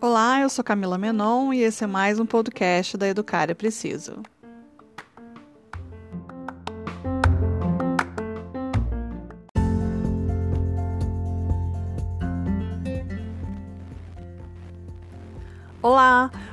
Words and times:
Olá, 0.00 0.40
eu 0.40 0.48
sou 0.48 0.64
Camila 0.64 0.96
Menon 0.96 1.52
e 1.52 1.62
esse 1.62 1.82
é 1.82 1.88
mais 1.88 2.20
um 2.20 2.26
podcast 2.26 2.96
da 2.96 3.08
Educar 3.08 3.50
é 3.50 3.54
Preciso. 3.54 4.22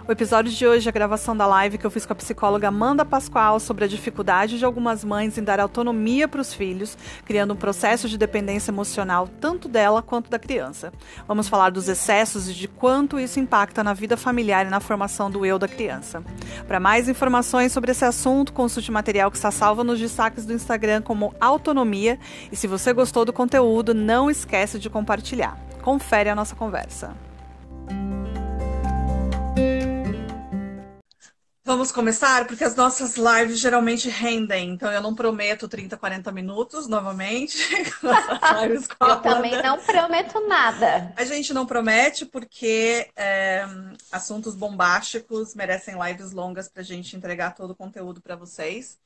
O 0.07 0.11
episódio 0.13 0.49
de 0.49 0.65
hoje 0.65 0.87
é 0.87 0.89
a 0.89 0.93
gravação 0.93 1.35
da 1.35 1.45
live 1.45 1.77
que 1.77 1.85
eu 1.85 1.91
fiz 1.91 2.05
com 2.05 2.13
a 2.13 2.15
psicóloga 2.15 2.69
Amanda 2.69 3.03
Pascoal 3.03 3.59
sobre 3.59 3.83
a 3.83 3.87
dificuldade 3.89 4.57
de 4.57 4.63
algumas 4.63 5.03
mães 5.03 5.37
em 5.37 5.43
dar 5.43 5.59
autonomia 5.59 6.29
para 6.29 6.39
os 6.39 6.53
filhos, 6.53 6.97
criando 7.25 7.53
um 7.53 7.57
processo 7.57 8.07
de 8.07 8.17
dependência 8.17 8.71
emocional 8.71 9.27
tanto 9.41 9.67
dela 9.67 10.01
quanto 10.01 10.29
da 10.29 10.39
criança. 10.39 10.93
Vamos 11.27 11.49
falar 11.49 11.71
dos 11.71 11.89
excessos 11.89 12.47
e 12.47 12.53
de 12.53 12.69
quanto 12.69 13.19
isso 13.19 13.37
impacta 13.37 13.83
na 13.83 13.93
vida 13.93 14.15
familiar 14.15 14.65
e 14.65 14.69
na 14.69 14.79
formação 14.79 15.29
do 15.29 15.45
eu 15.45 15.59
da 15.59 15.67
criança. 15.67 16.23
Para 16.65 16.79
mais 16.79 17.09
informações 17.09 17.73
sobre 17.73 17.91
esse 17.91 18.05
assunto, 18.05 18.53
consulte 18.53 18.89
o 18.89 18.93
material 18.93 19.29
que 19.29 19.35
está 19.35 19.51
salvo 19.51 19.83
nos 19.83 19.99
destaques 19.99 20.45
do 20.45 20.53
Instagram 20.53 21.01
como 21.01 21.35
Autonomia 21.37 22.17
e 22.49 22.55
se 22.55 22.65
você 22.65 22.93
gostou 22.93 23.25
do 23.25 23.33
conteúdo, 23.33 23.93
não 23.93 24.31
esquece 24.31 24.79
de 24.79 24.89
compartilhar. 24.89 25.59
Confere 25.81 26.29
a 26.29 26.35
nossa 26.35 26.55
conversa. 26.55 27.26
Vamos 31.67 31.91
começar, 31.91 32.47
porque 32.47 32.63
as 32.63 32.77
nossas 32.77 33.17
lives 33.17 33.59
geralmente 33.59 34.07
rendem, 34.07 34.69
então 34.69 34.89
eu 34.89 35.01
não 35.01 35.13
prometo 35.13 35.67
30, 35.67 35.97
40 35.97 36.31
minutos 36.31 36.87
novamente. 36.87 37.57
eu 39.01 39.15
também 39.19 39.61
não 39.61 39.77
prometo 39.77 40.47
nada. 40.47 41.11
A 41.17 41.25
gente 41.25 41.53
não 41.53 41.65
promete 41.65 42.25
porque 42.25 43.09
é, 43.17 43.65
assuntos 44.09 44.55
bombásticos 44.55 45.53
merecem 45.55 45.95
lives 46.01 46.31
longas 46.31 46.69
para 46.69 46.81
a 46.81 46.85
gente 46.85 47.17
entregar 47.17 47.53
todo 47.53 47.71
o 47.71 47.75
conteúdo 47.75 48.21
para 48.21 48.37
vocês. 48.37 48.97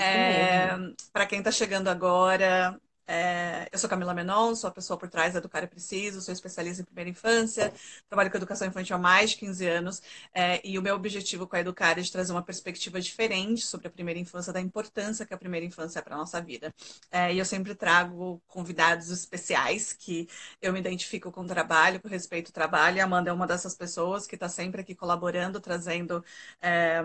É, 0.00 0.70
para 1.12 1.26
quem 1.26 1.40
está 1.40 1.50
chegando 1.50 1.88
agora, 1.88 2.80
é, 3.08 3.66
eu 3.72 3.78
sou 3.78 3.88
Camila 3.88 4.12
Menon, 4.12 4.54
sou 4.54 4.68
a 4.68 4.70
pessoa 4.70 4.98
por 4.98 5.08
trás 5.08 5.32
da 5.32 5.38
Educar 5.38 5.62
é 5.64 5.66
Preciso, 5.66 6.20
sou 6.20 6.32
especialista 6.32 6.82
em 6.82 6.84
primeira 6.84 7.08
infância, 7.10 7.72
trabalho 8.08 8.30
com 8.30 8.36
educação 8.36 8.68
infantil 8.68 8.96
há 8.96 8.98
mais 8.98 9.30
de 9.30 9.36
15 9.38 9.66
anos 9.66 10.02
é, 10.34 10.60
e 10.62 10.78
o 10.78 10.82
meu 10.82 10.94
objetivo 10.94 11.46
com 11.46 11.56
a 11.56 11.60
Educar 11.60 11.98
é 11.98 12.02
de 12.02 12.12
trazer 12.12 12.32
uma 12.32 12.42
perspectiva 12.42 13.00
diferente 13.00 13.66
sobre 13.66 13.88
a 13.88 13.90
primeira 13.90 14.20
infância, 14.20 14.52
da 14.52 14.60
importância 14.60 15.24
que 15.24 15.32
a 15.32 15.38
primeira 15.38 15.64
infância 15.64 16.00
é 16.00 16.02
para 16.02 16.14
a 16.14 16.18
nossa 16.18 16.40
vida. 16.40 16.74
É, 17.10 17.32
e 17.32 17.38
eu 17.38 17.44
sempre 17.46 17.74
trago 17.74 18.42
convidados 18.46 19.10
especiais 19.10 19.92
que 19.94 20.28
eu 20.60 20.72
me 20.72 20.78
identifico 20.80 21.32
com 21.32 21.42
o 21.42 21.46
trabalho, 21.46 22.00
com 22.00 22.08
respeito 22.08 22.48
ao 22.48 22.52
trabalho. 22.52 23.00
A 23.00 23.04
Amanda 23.04 23.30
é 23.30 23.32
uma 23.32 23.46
dessas 23.46 23.74
pessoas 23.74 24.26
que 24.26 24.34
está 24.36 24.48
sempre 24.48 24.80
aqui 24.82 24.94
colaborando, 24.94 25.60
trazendo 25.60 26.22
é, 26.60 27.02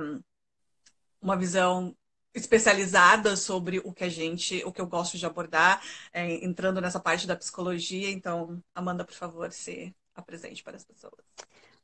uma 1.21 1.37
visão 1.37 1.95
especializada 2.33 3.35
sobre 3.35 3.79
o 3.79 3.93
que 3.93 4.03
a 4.03 4.09
gente, 4.09 4.63
o 4.65 4.71
que 4.71 4.81
eu 4.81 4.87
gosto 4.87 5.17
de 5.17 5.25
abordar, 5.25 5.81
é, 6.11 6.43
entrando 6.43 6.81
nessa 6.81 6.99
parte 6.99 7.27
da 7.27 7.35
psicologia. 7.35 8.09
Então, 8.09 8.61
Amanda, 8.73 9.05
por 9.05 9.13
favor, 9.13 9.51
se 9.51 9.93
apresente 10.15 10.63
para 10.63 10.75
as 10.75 10.83
pessoas. 10.83 11.23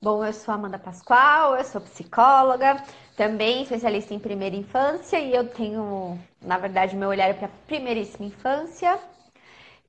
Bom, 0.01 0.23
eu 0.23 0.31
sou 0.31 0.53
Amanda 0.53 0.79
Pascoal, 0.79 1.57
eu 1.57 1.65
sou 1.65 1.81
psicóloga, 1.81 2.81
também 3.17 3.63
especialista 3.63 4.13
em 4.13 4.19
primeira 4.19 4.55
infância 4.55 5.19
e 5.19 5.35
eu 5.35 5.49
tenho, 5.49 6.17
na 6.41 6.57
verdade, 6.57 6.95
meu 6.95 7.09
olhar 7.09 7.29
é 7.29 7.33
para 7.33 7.49
primeiríssima 7.67 8.27
infância. 8.27 8.97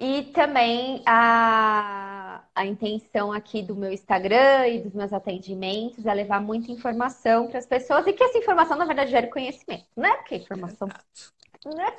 E 0.00 0.24
também 0.33 1.02
a, 1.06 2.09
a 2.55 2.67
intenção 2.67 3.33
aqui 3.33 3.62
do 3.62 3.77
meu 3.77 3.93
Instagram 3.93 4.67
e 4.69 4.81
dos 4.81 4.93
meus 4.93 5.12
atendimentos 5.12 6.05
é 6.05 6.12
levar 6.12 6.41
muita 6.41 6.70
informação 6.73 7.48
para 7.48 7.58
as 7.58 7.67
pessoas 7.67 8.07
e 8.07 8.13
que 8.13 8.23
essa 8.23 8.39
informação, 8.39 8.77
na 8.77 8.85
verdade, 8.85 9.11
gere 9.11 9.29
conhecimento, 9.29 9.86
né? 9.97 10.17
Porque 10.17 10.36
informação. 10.36 10.89
Né? 11.64 11.97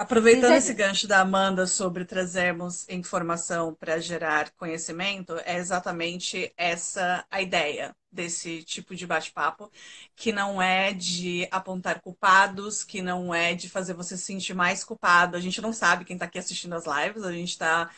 Aproveitando 0.00 0.54
esse 0.54 0.72
gancho 0.72 1.06
da 1.06 1.20
Amanda 1.20 1.66
sobre 1.66 2.06
trazermos 2.06 2.88
informação 2.88 3.74
para 3.74 3.98
gerar 3.98 4.50
conhecimento, 4.52 5.36
é 5.44 5.56
exatamente 5.56 6.50
essa 6.56 7.22
a 7.30 7.42
ideia 7.42 7.94
desse 8.10 8.62
tipo 8.64 8.96
de 8.96 9.06
bate-papo, 9.06 9.70
que 10.16 10.32
não 10.32 10.60
é 10.60 10.94
de 10.94 11.46
apontar 11.50 12.00
culpados, 12.00 12.82
que 12.82 13.02
não 13.02 13.34
é 13.34 13.54
de 13.54 13.68
fazer 13.68 13.92
você 13.92 14.16
se 14.16 14.24
sentir 14.24 14.54
mais 14.54 14.82
culpado. 14.82 15.36
A 15.36 15.40
gente 15.40 15.60
não 15.60 15.70
sabe 15.70 16.06
quem 16.06 16.16
está 16.16 16.24
aqui 16.24 16.38
assistindo 16.38 16.74
as 16.74 16.86
lives, 16.86 17.22
a 17.22 17.32
gente 17.32 17.50
está 17.50 17.90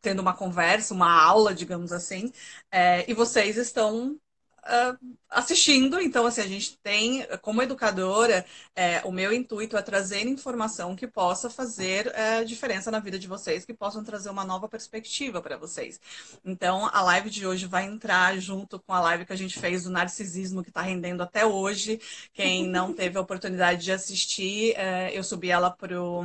tendo 0.00 0.20
uma 0.20 0.34
conversa, 0.34 0.94
uma 0.94 1.10
aula, 1.22 1.54
digamos 1.54 1.92
assim, 1.92 2.32
é, 2.70 3.08
e 3.10 3.14
vocês 3.14 3.56
estão 3.56 4.18
uh, 4.64 5.16
assistindo. 5.28 6.00
Então, 6.00 6.26
assim, 6.26 6.40
a 6.40 6.46
gente 6.46 6.76
tem, 6.78 7.26
como 7.40 7.62
educadora, 7.62 8.44
é, 8.74 9.00
o 9.04 9.12
meu 9.12 9.32
intuito 9.32 9.76
é 9.76 9.82
trazer 9.82 10.26
informação 10.26 10.96
que 10.96 11.06
possa 11.06 11.48
fazer 11.48 12.12
é, 12.14 12.42
diferença 12.44 12.90
na 12.90 12.98
vida 12.98 13.18
de 13.18 13.28
vocês, 13.28 13.64
que 13.64 13.72
possam 13.72 14.02
trazer 14.02 14.28
uma 14.28 14.44
nova 14.44 14.68
perspectiva 14.68 15.40
para 15.40 15.56
vocês. 15.56 16.00
Então, 16.44 16.88
a 16.92 17.00
live 17.02 17.30
de 17.30 17.46
hoje 17.46 17.66
vai 17.66 17.84
entrar 17.84 18.38
junto 18.38 18.78
com 18.80 18.92
a 18.92 19.00
live 19.00 19.24
que 19.24 19.32
a 19.32 19.36
gente 19.36 19.58
fez 19.58 19.84
do 19.84 19.90
narcisismo, 19.90 20.62
que 20.62 20.70
está 20.70 20.82
rendendo 20.82 21.22
até 21.22 21.46
hoje. 21.46 22.00
Quem 22.32 22.66
não 22.66 22.92
teve 22.94 23.16
a 23.16 23.20
oportunidade 23.20 23.84
de 23.84 23.92
assistir, 23.92 24.74
é, 24.76 25.16
eu 25.16 25.22
subi 25.22 25.50
ela 25.50 25.70
pro, 25.70 26.22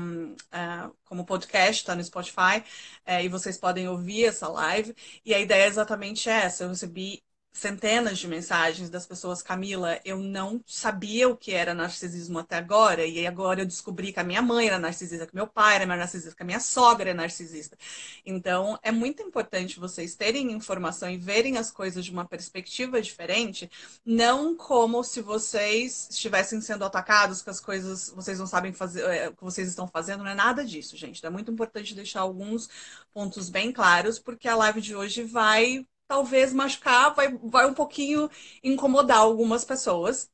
é, 0.51 0.89
como 1.05 1.25
podcast, 1.25 1.83
está 1.83 1.95
no 1.95 2.03
Spotify, 2.03 2.63
é, 3.05 3.23
e 3.23 3.29
vocês 3.29 3.57
podem 3.57 3.87
ouvir 3.87 4.25
essa 4.25 4.47
live. 4.47 4.95
E 5.23 5.33
a 5.33 5.39
ideia 5.39 5.63
é 5.65 5.67
exatamente 5.67 6.27
essa. 6.29 6.63
Eu 6.63 6.69
recebi 6.69 7.21
centenas 7.55 8.17
de 8.17 8.27
mensagens 8.27 8.89
das 8.89 9.07
pessoas, 9.07 9.41
Camila, 9.41 9.97
eu 10.03 10.17
não 10.17 10.61
sabia 10.67 11.29
o 11.29 11.37
que 11.37 11.53
era 11.53 11.73
narcisismo 11.73 12.39
até 12.39 12.57
agora, 12.57 13.05
e 13.05 13.25
agora 13.25 13.61
eu 13.61 13.65
descobri 13.65 14.11
que 14.11 14.19
a 14.19 14.25
minha 14.25 14.41
mãe 14.41 14.67
era 14.67 14.77
narcisista, 14.77 15.25
que 15.25 15.33
meu 15.33 15.47
pai 15.47 15.75
era 15.75 15.85
narcisista, 15.85 16.35
que 16.35 16.43
a 16.43 16.45
minha 16.45 16.59
sogra 16.59 17.11
é 17.11 17.13
narcisista. 17.13 17.77
Então, 18.25 18.77
é 18.83 18.91
muito 18.91 19.23
importante 19.23 19.79
vocês 19.79 20.15
terem 20.15 20.51
informação 20.51 21.09
e 21.09 21.15
verem 21.15 21.57
as 21.57 21.71
coisas 21.71 22.03
de 22.03 22.11
uma 22.11 22.25
perspectiva 22.25 23.01
diferente, 23.01 23.71
não 24.05 24.53
como 24.53 25.01
se 25.01 25.21
vocês 25.21 26.09
estivessem 26.11 26.59
sendo 26.59 26.83
atacados, 26.83 27.41
que 27.41 27.49
as 27.49 27.61
coisas 27.61 28.09
vocês 28.13 28.37
não 28.37 28.47
sabem 28.47 28.73
fazer, 28.73 29.29
o 29.29 29.33
que 29.33 29.43
vocês 29.43 29.69
estão 29.69 29.87
fazendo, 29.87 30.25
não 30.25 30.31
é 30.31 30.35
nada 30.35 30.65
disso, 30.65 30.97
gente. 30.97 31.25
É 31.25 31.29
muito 31.29 31.49
importante 31.49 31.95
deixar 31.95 32.19
alguns 32.19 32.69
pontos 33.13 33.49
bem 33.49 33.71
claros, 33.71 34.19
porque 34.19 34.49
a 34.49 34.57
live 34.57 34.81
de 34.81 34.93
hoje 34.93 35.23
vai 35.23 35.87
talvez 36.07 36.53
machucar, 36.53 37.13
vai, 37.13 37.37
vai 37.43 37.65
um 37.65 37.73
pouquinho 37.73 38.29
incomodar 38.63 39.17
algumas 39.17 39.65
pessoas. 39.65 40.29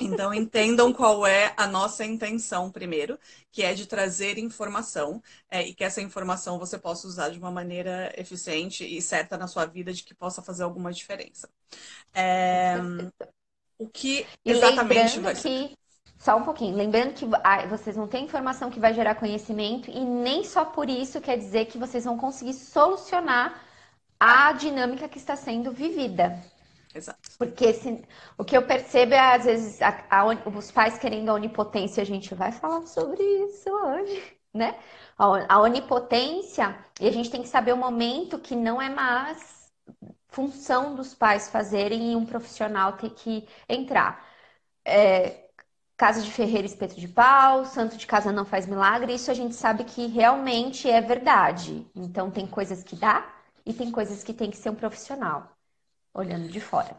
Então, 0.00 0.34
entendam 0.34 0.92
qual 0.92 1.26
é 1.26 1.54
a 1.56 1.66
nossa 1.66 2.04
intenção 2.04 2.70
primeiro, 2.70 3.18
que 3.50 3.62
é 3.62 3.72
de 3.74 3.86
trazer 3.86 4.38
informação 4.38 5.22
é, 5.50 5.62
e 5.62 5.74
que 5.74 5.84
essa 5.84 6.00
informação 6.00 6.58
você 6.58 6.78
possa 6.78 7.06
usar 7.06 7.28
de 7.28 7.38
uma 7.38 7.50
maneira 7.50 8.12
eficiente 8.16 8.84
e 8.84 9.00
certa 9.00 9.36
na 9.36 9.46
sua 9.46 9.64
vida, 9.64 9.92
de 9.92 10.02
que 10.02 10.14
possa 10.14 10.42
fazer 10.42 10.64
alguma 10.64 10.92
diferença. 10.92 11.48
É, 12.12 12.76
o 13.78 13.88
que 13.88 14.26
exatamente 14.44 15.20
vai 15.20 15.34
ser. 15.34 15.68
Que... 15.68 15.82
Só 16.18 16.36
um 16.36 16.44
pouquinho. 16.44 16.76
Lembrando 16.76 17.14
que 17.14 17.28
ah, 17.42 17.66
vocês 17.66 17.96
vão 17.96 18.06
ter 18.06 18.18
informação 18.20 18.70
que 18.70 18.78
vai 18.78 18.94
gerar 18.94 19.16
conhecimento 19.16 19.90
e 19.90 20.04
nem 20.04 20.44
só 20.44 20.64
por 20.64 20.88
isso 20.88 21.20
quer 21.20 21.36
dizer 21.36 21.66
que 21.66 21.76
vocês 21.76 22.04
vão 22.04 22.16
conseguir 22.16 22.54
solucionar 22.54 23.60
a 24.22 24.52
dinâmica 24.52 25.08
que 25.08 25.18
está 25.18 25.34
sendo 25.34 25.72
vivida. 25.72 26.40
Exato. 26.94 27.18
Porque 27.36 27.72
se, 27.72 28.04
o 28.38 28.44
que 28.44 28.56
eu 28.56 28.62
percebo 28.64 29.14
é, 29.14 29.34
às 29.34 29.44
vezes, 29.44 29.82
a, 29.82 30.04
a, 30.08 30.24
os 30.48 30.70
pais 30.70 30.96
querendo 30.96 31.28
a 31.30 31.34
onipotência, 31.34 32.00
a 32.00 32.06
gente 32.06 32.32
vai 32.32 32.52
falar 32.52 32.86
sobre 32.86 33.20
isso 33.20 33.68
hoje, 33.68 34.36
né? 34.54 34.78
A, 35.18 35.54
a 35.56 35.60
onipotência, 35.60 36.78
e 37.00 37.08
a 37.08 37.10
gente 37.10 37.30
tem 37.30 37.42
que 37.42 37.48
saber 37.48 37.72
o 37.72 37.76
momento 37.76 38.38
que 38.38 38.54
não 38.54 38.80
é 38.80 38.88
mais 38.88 39.72
função 40.28 40.94
dos 40.94 41.14
pais 41.14 41.48
fazerem 41.50 42.12
e 42.12 42.16
um 42.16 42.24
profissional 42.24 42.92
ter 42.92 43.10
que 43.10 43.48
entrar. 43.68 44.24
É, 44.84 45.48
casa 45.96 46.22
de 46.22 46.30
ferreiro, 46.30 46.66
espeto 46.66 46.94
de 47.00 47.08
pau, 47.08 47.64
santo 47.64 47.96
de 47.96 48.06
casa 48.06 48.30
não 48.30 48.44
faz 48.44 48.66
milagre, 48.66 49.14
isso 49.14 49.30
a 49.32 49.34
gente 49.34 49.54
sabe 49.56 49.84
que 49.84 50.06
realmente 50.06 50.88
é 50.88 51.00
verdade. 51.00 51.86
Então, 51.94 52.30
tem 52.30 52.46
coisas 52.46 52.84
que 52.84 52.94
dá 52.96 53.41
e 53.64 53.72
tem 53.72 53.90
coisas 53.90 54.22
que 54.22 54.34
tem 54.34 54.50
que 54.50 54.56
ser 54.56 54.70
um 54.70 54.74
profissional, 54.74 55.56
olhando 56.14 56.48
de 56.48 56.60
fora. 56.60 56.96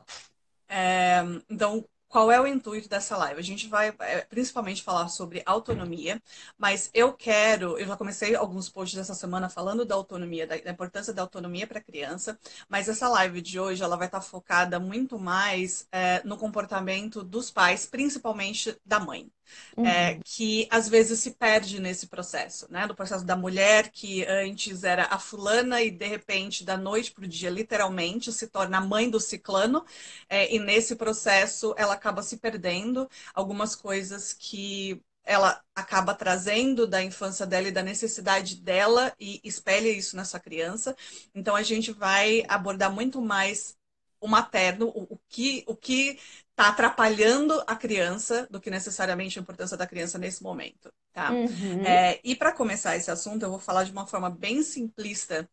É, 0.68 1.21
então, 1.50 1.86
qual 2.13 2.31
é 2.31 2.39
o 2.39 2.45
intuito 2.45 2.88
dessa 2.88 3.18
live? 3.18 3.39
A 3.39 3.44
gente 3.44 3.68
vai 3.68 3.92
é, 4.00 4.21
principalmente 4.21 4.83
falar 4.83 5.07
sobre 5.07 5.42
autonomia, 5.48 6.21
mas 6.56 6.92
eu 6.94 7.12
quero, 7.12 7.75
eu 7.75 7.88
já 7.88 7.98
comecei 7.98 8.36
alguns 8.36 8.69
posts 8.69 8.95
dessa 8.95 9.15
semana 9.15 9.50
falando 9.50 9.83
da 9.83 9.95
autonomia, 9.95 10.45
da, 10.45 10.56
importância 10.69 11.12
da 11.12 11.24
autonomia 11.24 11.65
para 11.65 11.80
a 11.80 11.83
criança, 11.83 12.38
mas 12.69 12.88
essa 12.88 13.10
live 13.10 13.42
de 13.42 13.60
hoje 13.60 13.81
ela 13.81 13.98
vai 13.98 14.06
estar 14.06 14.21
focada 14.21 14.80
muito 14.80 15.18
mais 15.18 15.88
é, 15.92 16.21
no 16.24 16.38
comportamento 16.38 17.24
dos 17.24 17.50
pais, 17.50 17.88
principalmente 17.88 18.77
da 18.86 19.00
mãe. 19.00 19.31
Uhum. 19.77 19.85
é, 19.85 20.19
que 20.23 20.67
às 20.69 20.87
vezes 20.87 21.19
se 21.19 21.31
perde 21.31 21.79
nesse 21.79 22.07
processo, 22.07 22.67
né? 22.71 22.87
Do 22.87 22.95
processo 22.95 23.25
da 23.25 23.35
mulher 23.35 23.89
que 23.89 24.25
antes 24.25 24.83
era 24.83 25.05
a 25.05 25.19
fulana 25.19 25.81
e 25.81 25.91
de 25.91 26.07
repente, 26.07 26.63
da 26.63 26.77
noite 26.77 27.11
para 27.11 27.25
o 27.25 27.27
dia, 27.27 27.49
literalmente, 27.49 28.31
se 28.31 28.47
torna 28.47 28.77
a 28.77 28.81
mãe 28.81 29.09
do 29.09 29.19
ciclano, 29.19 29.85
é, 30.29 30.53
e 30.53 30.59
nesse 30.59 30.95
processo 30.95 31.73
ela 31.77 31.93
acaba 31.93 32.21
se 32.23 32.37
perdendo 32.37 33.09
algumas 33.33 33.75
coisas 33.75 34.33
que 34.33 35.01
ela 35.23 35.61
acaba 35.73 36.13
trazendo 36.13 36.85
da 36.85 37.01
infância 37.01 37.45
dela 37.45 37.67
e 37.67 37.71
da 37.71 37.81
necessidade 37.81 38.57
dela 38.57 39.13
e 39.19 39.39
espelha 39.43 39.89
isso 39.89 40.15
nessa 40.15 40.39
criança. 40.39 40.95
Então 41.33 41.55
a 41.55 41.63
gente 41.63 41.91
vai 41.91 42.43
abordar 42.47 42.91
muito 42.91 43.21
mais 43.21 43.77
o 44.19 44.27
materno, 44.27 44.87
o, 44.87 45.15
o 45.15 45.19
que 45.27 45.63
o 45.67 45.75
que 45.75 46.17
está 46.53 46.69
atrapalhando 46.69 47.63
a 47.65 47.75
criança 47.75 48.47
do 48.50 48.61
que 48.61 48.69
necessariamente 48.69 49.38
a 49.38 49.41
importância 49.41 49.75
da 49.75 49.88
criança 49.88 50.19
nesse 50.19 50.44
momento, 50.44 50.94
tá? 51.11 51.31
Uhum. 51.31 51.83
É, 51.83 52.19
e 52.23 52.35
para 52.35 52.53
começar 52.53 52.95
esse 52.95 53.09
assunto, 53.09 53.44
eu 53.44 53.50
vou 53.50 53.59
falar 53.59 53.83
de 53.83 53.91
uma 53.91 54.05
forma 54.05 54.29
bem 54.29 54.61
simplista, 54.61 55.50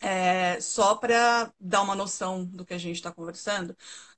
é, 0.00 0.60
só 0.60 0.96
para 0.96 1.50
dar 1.58 1.80
uma 1.80 1.94
noção 1.94 2.44
do 2.44 2.64
que 2.64 2.74
a 2.74 2.78
gente 2.78 2.96
está 2.96 3.10
conversando 3.10 3.74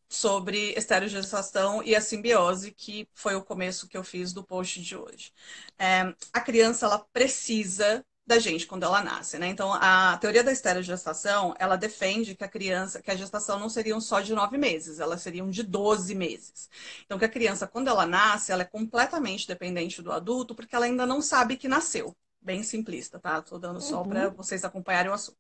sobre 0.08 0.72
esterogestação 0.72 1.82
e 1.82 1.94
a 1.94 2.00
simbiose, 2.00 2.72
que 2.72 3.08
foi 3.14 3.36
o 3.36 3.42
começo 3.44 3.88
que 3.88 3.96
eu 3.96 4.02
fiz 4.02 4.32
do 4.32 4.42
post 4.42 4.80
de 4.82 4.96
hoje. 4.96 5.32
É, 5.78 6.12
a 6.32 6.40
criança 6.40 6.86
ela 6.86 6.98
precisa 7.12 8.04
da 8.26 8.38
gente 8.38 8.66
quando 8.66 8.82
ela 8.82 9.02
nasce, 9.02 9.38
né? 9.38 9.48
Então, 9.48 9.72
a 9.72 10.16
teoria 10.18 10.42
da 10.42 10.52
esterogestação, 10.52 11.54
ela 11.58 11.76
defende 11.76 12.34
que 12.34 12.44
a 12.44 12.48
criança, 12.48 13.00
que 13.00 13.10
a 13.10 13.16
gestação 13.16 13.58
não 13.58 13.68
seriam 13.68 14.00
só 14.00 14.20
de 14.20 14.34
nove 14.34 14.58
meses, 14.58 14.98
elas 14.98 15.22
seriam 15.22 15.48
de 15.48 15.62
12 15.62 16.14
meses. 16.14 16.68
Então, 17.04 17.18
que 17.18 17.24
a 17.24 17.28
criança, 17.28 17.66
quando 17.66 17.88
ela 17.88 18.06
nasce, 18.06 18.50
ela 18.52 18.62
é 18.62 18.64
completamente 18.66 19.46
dependente 19.46 20.02
do 20.02 20.12
adulto, 20.12 20.54
porque 20.54 20.74
ela 20.74 20.86
ainda 20.86 21.06
não 21.06 21.22
sabe 21.22 21.56
que 21.56 21.68
nasceu 21.68 22.16
bem 22.46 22.62
simplista, 22.62 23.18
tá? 23.18 23.42
Tô 23.42 23.58
dando 23.58 23.80
só 23.80 24.02
uhum. 24.02 24.08
para 24.08 24.28
vocês 24.28 24.64
acompanharem 24.64 25.10
o 25.10 25.14
assunto. 25.14 25.36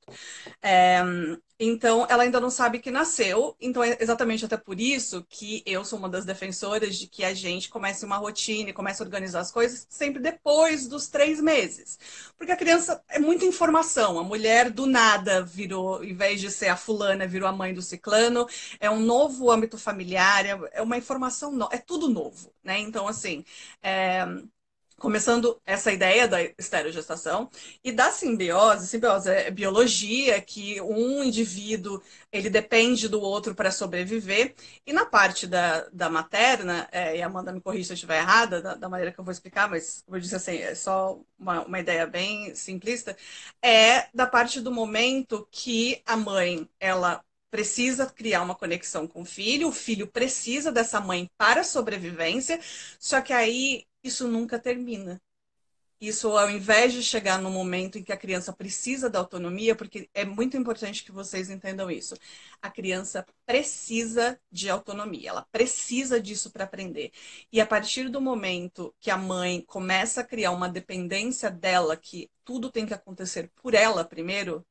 É, 0.60 1.00
então, 1.58 2.04
ela 2.10 2.24
ainda 2.24 2.40
não 2.40 2.50
sabe 2.50 2.80
que 2.80 2.90
nasceu, 2.90 3.56
então 3.60 3.82
é 3.82 3.96
exatamente 4.00 4.44
até 4.44 4.56
por 4.56 4.78
isso 4.80 5.24
que 5.28 5.62
eu 5.64 5.84
sou 5.84 6.00
uma 6.00 6.08
das 6.08 6.24
defensoras 6.24 6.96
de 6.96 7.06
que 7.06 7.24
a 7.24 7.32
gente 7.32 7.70
comece 7.70 8.04
uma 8.04 8.16
rotina 8.16 8.70
e 8.70 8.72
comece 8.72 9.00
a 9.00 9.06
organizar 9.06 9.40
as 9.40 9.52
coisas 9.52 9.86
sempre 9.88 10.20
depois 10.20 10.88
dos 10.88 11.06
três 11.06 11.40
meses. 11.40 11.96
Porque 12.36 12.50
a 12.52 12.56
criança 12.56 13.00
é 13.08 13.20
muita 13.20 13.44
informação. 13.44 14.18
A 14.18 14.24
mulher 14.24 14.68
do 14.68 14.84
nada 14.84 15.42
virou, 15.42 16.02
em 16.02 16.12
vez 16.12 16.40
de 16.40 16.50
ser 16.50 16.68
a 16.68 16.76
fulana, 16.76 17.26
virou 17.26 17.48
a 17.48 17.52
mãe 17.52 17.72
do 17.72 17.80
ciclano. 17.80 18.48
É 18.80 18.90
um 18.90 19.00
novo 19.00 19.50
âmbito 19.50 19.78
familiar, 19.78 20.44
é, 20.44 20.58
é 20.72 20.82
uma 20.82 20.98
informação, 20.98 21.52
no... 21.52 21.68
é 21.70 21.78
tudo 21.78 22.08
novo, 22.08 22.52
né? 22.64 22.80
Então, 22.80 23.06
assim, 23.06 23.44
é 23.80 24.26
começando 24.98 25.60
essa 25.66 25.92
ideia 25.92 26.26
da 26.26 26.42
esterogestação 26.58 27.50
e 27.84 27.92
da 27.92 28.10
simbiose. 28.10 28.88
Simbiose 28.88 29.28
é 29.30 29.50
biologia, 29.50 30.40
que 30.40 30.80
um 30.80 31.22
indivíduo 31.22 32.02
ele 32.32 32.48
depende 32.48 33.08
do 33.08 33.20
outro 33.20 33.54
para 33.54 33.70
sobreviver. 33.70 34.54
E 34.86 34.92
na 34.92 35.04
parte 35.04 35.46
da, 35.46 35.86
da 35.92 36.08
materna, 36.08 36.88
é, 36.90 37.16
e 37.16 37.22
Amanda 37.22 37.52
me 37.52 37.60
corrija 37.60 37.86
se 37.86 37.92
eu 37.92 37.94
estiver 37.94 38.18
errada 38.18 38.62
da, 38.62 38.74
da, 38.74 38.88
maneira 38.88 39.12
que 39.12 39.18
eu 39.20 39.24
vou 39.24 39.32
explicar, 39.32 39.68
mas 39.68 40.02
como 40.04 40.16
eu 40.16 40.20
disse 40.20 40.34
assim, 40.36 40.56
é 40.56 40.74
só 40.74 41.20
uma, 41.38 41.64
uma 41.64 41.78
ideia 41.78 42.06
bem 42.06 42.54
simplista, 42.54 43.16
é 43.62 44.08
da 44.14 44.26
parte 44.26 44.60
do 44.60 44.70
momento 44.72 45.46
que 45.50 46.02
a 46.06 46.16
mãe 46.16 46.68
ela 46.80 47.22
precisa 47.50 48.06
criar 48.06 48.42
uma 48.42 48.54
conexão 48.54 49.06
com 49.06 49.22
o 49.22 49.24
filho, 49.24 49.68
o 49.68 49.72
filho 49.72 50.06
precisa 50.06 50.72
dessa 50.72 51.00
mãe 51.00 51.30
para 51.38 51.64
sobrevivência, 51.64 52.60
só 52.98 53.20
que 53.20 53.32
aí 53.32 53.86
isso 54.06 54.28
nunca 54.28 54.58
termina. 54.58 55.20
Isso 55.98 56.36
ao 56.36 56.50
invés 56.50 56.92
de 56.92 57.02
chegar 57.02 57.40
no 57.40 57.50
momento 57.50 57.96
em 57.96 58.04
que 58.04 58.12
a 58.12 58.16
criança 58.18 58.52
precisa 58.52 59.08
da 59.08 59.18
autonomia, 59.18 59.74
porque 59.74 60.10
é 60.12 60.26
muito 60.26 60.54
importante 60.54 61.02
que 61.02 61.10
vocês 61.10 61.48
entendam 61.48 61.90
isso. 61.90 62.14
A 62.60 62.68
criança 62.70 63.24
precisa 63.46 64.38
de 64.52 64.68
autonomia, 64.68 65.30
ela 65.30 65.46
precisa 65.50 66.20
disso 66.20 66.50
para 66.50 66.64
aprender. 66.64 67.12
E 67.50 67.62
a 67.62 67.66
partir 67.66 68.10
do 68.10 68.20
momento 68.20 68.94
que 69.00 69.10
a 69.10 69.16
mãe 69.16 69.62
começa 69.62 70.20
a 70.20 70.24
criar 70.24 70.50
uma 70.50 70.68
dependência 70.68 71.50
dela, 71.50 71.96
que 71.96 72.30
tudo 72.44 72.70
tem 72.70 72.84
que 72.84 72.94
acontecer 72.94 73.50
por 73.56 73.72
ela 73.72 74.04
primeiro, 74.04 74.66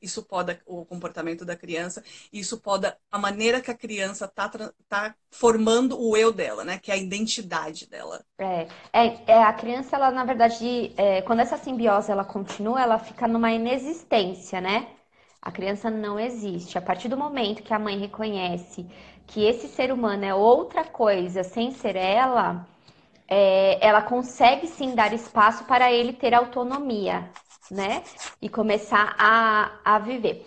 isso 0.00 0.22
poda 0.22 0.60
o 0.66 0.84
comportamento 0.84 1.44
da 1.44 1.56
criança, 1.56 2.02
isso 2.32 2.58
poda 2.58 2.96
a 3.10 3.18
maneira 3.18 3.60
que 3.60 3.70
a 3.70 3.76
criança 3.76 4.24
está 4.24 4.48
tá 4.88 5.14
formando 5.30 6.00
o 6.00 6.16
eu 6.16 6.32
dela, 6.32 6.64
né? 6.64 6.78
Que 6.78 6.90
é 6.90 6.94
a 6.94 6.98
identidade 6.98 7.86
dela. 7.88 8.24
É, 8.38 8.66
é, 8.92 9.32
é 9.32 9.42
a 9.42 9.52
criança, 9.52 9.96
ela 9.96 10.10
na 10.10 10.24
verdade, 10.24 10.92
é, 10.96 11.22
quando 11.22 11.40
essa 11.40 11.56
simbiose 11.56 12.10
ela 12.10 12.24
continua, 12.24 12.80
ela 12.80 12.98
fica 12.98 13.26
numa 13.28 13.52
inexistência, 13.52 14.60
né? 14.60 14.88
A 15.40 15.50
criança 15.52 15.90
não 15.90 16.18
existe. 16.18 16.76
A 16.76 16.82
partir 16.82 17.08
do 17.08 17.16
momento 17.16 17.62
que 17.62 17.72
a 17.72 17.78
mãe 17.78 17.98
reconhece 17.98 18.86
que 19.26 19.44
esse 19.44 19.68
ser 19.68 19.92
humano 19.92 20.24
é 20.24 20.34
outra 20.34 20.84
coisa 20.84 21.44
sem 21.44 21.70
ser 21.70 21.96
ela, 21.96 22.66
é, 23.28 23.78
ela 23.84 24.02
consegue 24.02 24.66
sim 24.66 24.94
dar 24.94 25.12
espaço 25.12 25.64
para 25.64 25.92
ele 25.92 26.12
ter 26.12 26.34
autonomia, 26.34 27.28
né? 27.70 28.02
E 28.40 28.48
começar 28.48 29.14
a, 29.18 29.72
a 29.84 29.98
viver. 29.98 30.44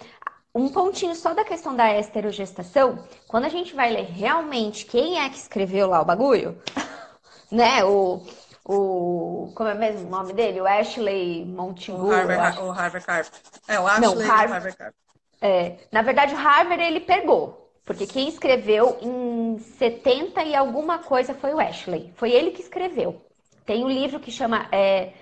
Um 0.54 0.70
pontinho 0.70 1.16
só 1.16 1.34
da 1.34 1.44
questão 1.44 1.76
da 1.76 1.96
esterogestação, 1.98 3.04
quando 3.28 3.46
a 3.46 3.50
gente 3.50 3.76
vai 3.76 3.92
ler 3.92 4.06
realmente 4.06 4.86
quem 4.86 5.20
é 5.20 5.30
que 5.30 5.38
escreveu 5.38 5.88
lá 5.88 6.02
o 6.02 6.06
bagulho, 6.06 6.58
né? 7.52 7.84
O, 7.84 8.26
o 8.66 9.52
como 9.56 9.70
é 9.70 9.76
mesmo 9.76 10.08
o 10.08 10.10
nome 10.10 10.34
dele? 10.34 10.62
O 10.62 10.68
Ashley 10.68 11.46
Montagu. 11.46 12.08
O 12.08 12.10
Harvard, 12.10 12.60
o 12.60 12.72
Harvard 12.72 13.06
Carp. 13.06 13.28
É, 13.68 13.80
o 13.80 13.88
Ashley 13.88 14.02
Não, 14.02 14.18
Harvard, 14.18 14.52
Harvard 14.52 14.78
Carp. 14.78 14.94
É, 15.42 15.78
na 15.92 16.02
verdade, 16.02 16.34
o 16.34 16.38
Harvard 16.38 16.84
ele 16.84 17.00
pegou, 17.00 17.72
porque 17.86 18.06
quem 18.06 18.28
escreveu 18.28 18.98
em 19.02 19.58
70 19.60 20.44
e 20.44 20.56
alguma 20.56 21.00
coisa 21.00 21.34
foi 21.34 21.54
o 21.54 21.60
Ashley. 21.60 22.12
Foi 22.16 22.32
ele 22.32 22.52
que 22.52 22.62
escreveu. 22.62 23.22
Tem 23.66 23.86
um 23.86 23.90
livro 23.90 24.20
que 24.20 24.32
chama 24.32 24.68
é, 24.72 25.14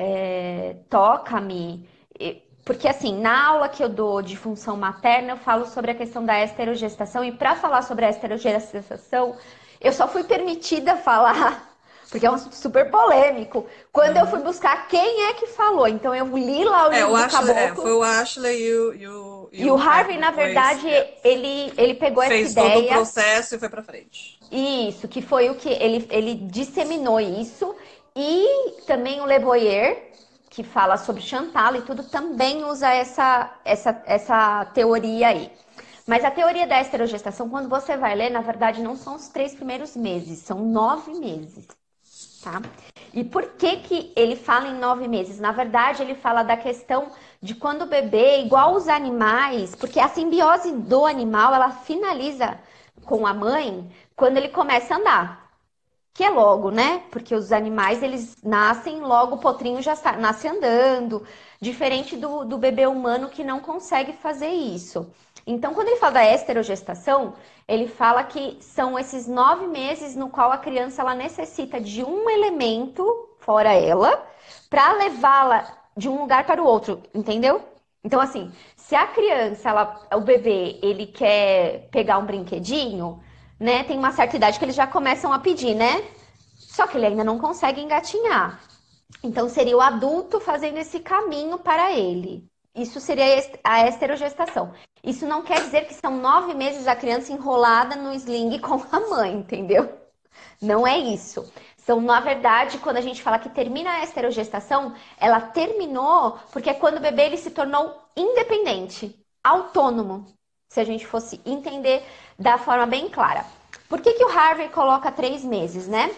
é, 0.00 0.76
Toca-me. 0.88 1.88
Porque, 2.64 2.88
assim, 2.88 3.18
na 3.20 3.48
aula 3.48 3.68
que 3.68 3.82
eu 3.82 3.88
dou 3.88 4.22
de 4.22 4.36
função 4.36 4.76
materna, 4.76 5.32
eu 5.32 5.36
falo 5.36 5.66
sobre 5.66 5.90
a 5.90 5.94
questão 5.94 6.24
da 6.24 6.42
esterogestação. 6.42 7.24
E 7.24 7.32
para 7.32 7.56
falar 7.56 7.82
sobre 7.82 8.04
a 8.04 8.10
esterogestação, 8.10 9.36
eu 9.80 9.92
só 9.92 10.06
fui 10.06 10.24
permitida 10.24 10.96
falar 10.96 11.68
porque 12.10 12.26
é 12.26 12.30
um 12.30 12.38
super 12.38 12.90
polêmico. 12.90 13.66
Quando 13.92 14.16
uhum. 14.16 14.22
eu 14.22 14.26
fui 14.26 14.40
buscar 14.40 14.88
quem 14.88 15.26
é 15.26 15.34
que 15.34 15.46
falou, 15.46 15.86
então 15.86 16.14
eu 16.14 16.26
li 16.36 16.64
lá 16.64 16.88
o 16.88 16.92
é, 16.92 16.96
livro 16.96 17.12
o 17.12 17.16
Ashley, 17.16 17.56
é, 17.56 17.74
foi 17.74 17.92
o 17.92 18.02
Ashley 18.02 18.62
e 18.62 18.74
o, 18.74 18.94
e 18.94 19.08
o, 19.08 19.48
e 19.52 19.62
e 19.64 19.70
o 19.70 19.76
Harvey, 19.76 20.18
na 20.18 20.30
verdade, 20.30 20.88
ele, 21.22 21.72
ele 21.76 21.94
pegou 21.94 22.24
Fez 22.24 22.50
essa 22.50 22.60
ideia... 22.60 22.72
Fez 22.72 22.84
todo 22.84 22.92
o 22.92 22.96
processo 22.96 23.54
e 23.54 23.58
foi 23.58 23.68
para 23.68 23.82
frente. 23.82 24.38
Isso, 24.50 25.06
que 25.06 25.22
foi 25.22 25.50
o 25.50 25.54
que 25.54 25.68
ele, 25.68 26.06
ele 26.10 26.34
disseminou 26.34 27.20
isso. 27.20 27.74
E 28.16 28.82
também 28.86 29.20
o 29.20 29.26
Le 29.26 29.38
Boyer, 29.38 30.12
que 30.50 30.62
fala 30.62 30.96
sobre 30.96 31.22
Chantal 31.22 31.76
e 31.76 31.82
tudo, 31.82 32.04
também 32.04 32.64
usa 32.64 32.88
essa, 32.88 33.54
essa, 33.64 34.02
essa 34.06 34.64
teoria 34.66 35.28
aí. 35.28 35.50
Mas 36.06 36.24
a 36.24 36.30
teoria 36.30 36.66
da 36.66 36.80
esterogestação, 36.80 37.48
quando 37.48 37.68
você 37.68 37.96
vai 37.96 38.14
ler, 38.14 38.30
na 38.30 38.40
verdade, 38.40 38.82
não 38.82 38.96
são 38.96 39.14
os 39.14 39.28
três 39.28 39.54
primeiros 39.54 39.96
meses, 39.96 40.40
são 40.40 40.58
nove 40.58 41.12
meses 41.14 41.68
tá? 42.42 42.60
E 43.12 43.24
por 43.24 43.44
que 43.52 43.76
que 43.78 44.12
ele 44.16 44.36
fala 44.36 44.68
em 44.68 44.78
nove 44.78 45.06
meses? 45.08 45.38
Na 45.38 45.52
verdade, 45.52 46.02
ele 46.02 46.14
fala 46.14 46.42
da 46.42 46.56
questão 46.56 47.10
de 47.40 47.54
quando 47.54 47.82
o 47.82 47.86
bebê, 47.86 48.40
igual 48.40 48.74
os 48.74 48.88
animais, 48.88 49.74
porque 49.74 50.00
a 50.00 50.08
simbiose 50.08 50.72
do 50.72 51.06
animal, 51.06 51.54
ela 51.54 51.70
finaliza 51.70 52.58
com 53.04 53.26
a 53.26 53.34
mãe 53.34 53.90
quando 54.16 54.36
ele 54.36 54.48
começa 54.48 54.94
a 54.94 54.98
andar. 54.98 55.49
Que 56.12 56.24
é 56.24 56.30
logo, 56.30 56.70
né? 56.70 57.02
Porque 57.10 57.34
os 57.34 57.52
animais, 57.52 58.02
eles 58.02 58.36
nascem, 58.42 59.00
logo 59.00 59.36
o 59.36 59.38
potrinho 59.40 59.80
já 59.80 59.94
nasce 60.18 60.48
andando, 60.48 61.24
diferente 61.60 62.16
do, 62.16 62.44
do 62.44 62.58
bebê 62.58 62.86
humano 62.86 63.28
que 63.28 63.44
não 63.44 63.60
consegue 63.60 64.12
fazer 64.14 64.48
isso. 64.48 65.10
Então, 65.46 65.72
quando 65.72 65.88
ele 65.88 65.96
fala 65.96 66.12
da 66.14 66.34
esterogestação, 66.34 67.34
ele 67.66 67.86
fala 67.88 68.24
que 68.24 68.58
são 68.60 68.98
esses 68.98 69.26
nove 69.26 69.66
meses 69.66 70.14
no 70.16 70.28
qual 70.28 70.52
a 70.52 70.58
criança 70.58 71.00
ela 71.02 71.14
necessita 71.14 71.80
de 71.80 72.04
um 72.04 72.28
elemento, 72.28 73.04
fora 73.38 73.72
ela, 73.72 74.26
para 74.68 74.92
levá-la 74.92 75.66
de 75.96 76.08
um 76.08 76.20
lugar 76.20 76.44
para 76.44 76.62
o 76.62 76.66
outro, 76.66 77.02
entendeu? 77.14 77.62
Então, 78.04 78.20
assim, 78.20 78.50
se 78.76 78.94
a 78.94 79.06
criança, 79.06 79.68
ela, 79.68 80.00
o 80.14 80.20
bebê, 80.20 80.78
ele 80.82 81.06
quer 81.06 81.88
pegar 81.90 82.18
um 82.18 82.26
brinquedinho, 82.26 83.22
né? 83.60 83.84
Tem 83.84 83.98
uma 83.98 84.12
certa 84.12 84.36
idade 84.36 84.58
que 84.58 84.64
eles 84.64 84.74
já 84.74 84.86
começam 84.86 85.32
a 85.32 85.38
pedir, 85.38 85.74
né? 85.74 86.02
Só 86.56 86.86
que 86.86 86.96
ele 86.96 87.06
ainda 87.06 87.22
não 87.22 87.38
consegue 87.38 87.80
engatinhar. 87.80 88.60
Então, 89.22 89.48
seria 89.48 89.76
o 89.76 89.80
adulto 89.80 90.40
fazendo 90.40 90.78
esse 90.78 91.00
caminho 91.00 91.58
para 91.58 91.92
ele. 91.92 92.48
Isso 92.74 93.00
seria 93.00 93.24
a 93.62 93.86
esterogestação. 93.86 94.72
Isso 95.04 95.26
não 95.26 95.42
quer 95.42 95.60
dizer 95.60 95.86
que 95.86 95.94
são 95.94 96.16
nove 96.16 96.54
meses 96.54 96.86
a 96.86 96.96
criança 96.96 97.32
enrolada 97.32 97.96
no 97.96 98.12
sling 98.14 98.58
com 98.60 98.80
a 98.90 99.00
mãe, 99.10 99.34
entendeu? 99.34 99.92
Não 100.62 100.86
é 100.86 100.96
isso. 100.96 101.52
Então, 101.82 102.00
na 102.00 102.20
verdade, 102.20 102.78
quando 102.78 102.98
a 102.98 103.00
gente 103.00 103.22
fala 103.22 103.38
que 103.38 103.48
termina 103.48 103.90
a 103.90 104.04
esterogestação, 104.04 104.94
ela 105.18 105.40
terminou 105.40 106.38
porque 106.52 106.70
é 106.70 106.74
quando 106.74 106.98
o 106.98 107.00
bebê 107.00 107.24
ele 107.24 107.36
se 107.36 107.50
tornou 107.50 108.00
independente, 108.16 109.18
autônomo, 109.42 110.26
se 110.70 110.80
a 110.80 110.84
gente 110.84 111.04
fosse 111.04 111.40
entender 111.44 112.02
da 112.38 112.56
forma 112.56 112.86
bem 112.86 113.08
clara. 113.08 113.44
Por 113.88 114.00
que, 114.00 114.14
que 114.14 114.24
o 114.24 114.30
Harvey 114.30 114.68
coloca 114.68 115.10
três 115.10 115.44
meses, 115.44 115.88
né? 115.88 116.14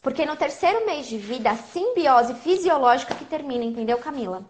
Porque 0.00 0.24
no 0.24 0.36
terceiro 0.36 0.86
mês 0.86 1.08
de 1.08 1.18
vida, 1.18 1.50
a 1.50 1.56
simbiose 1.56 2.32
fisiológica 2.34 3.16
que 3.16 3.24
termina, 3.24 3.64
entendeu, 3.64 3.98
Camila? 3.98 4.44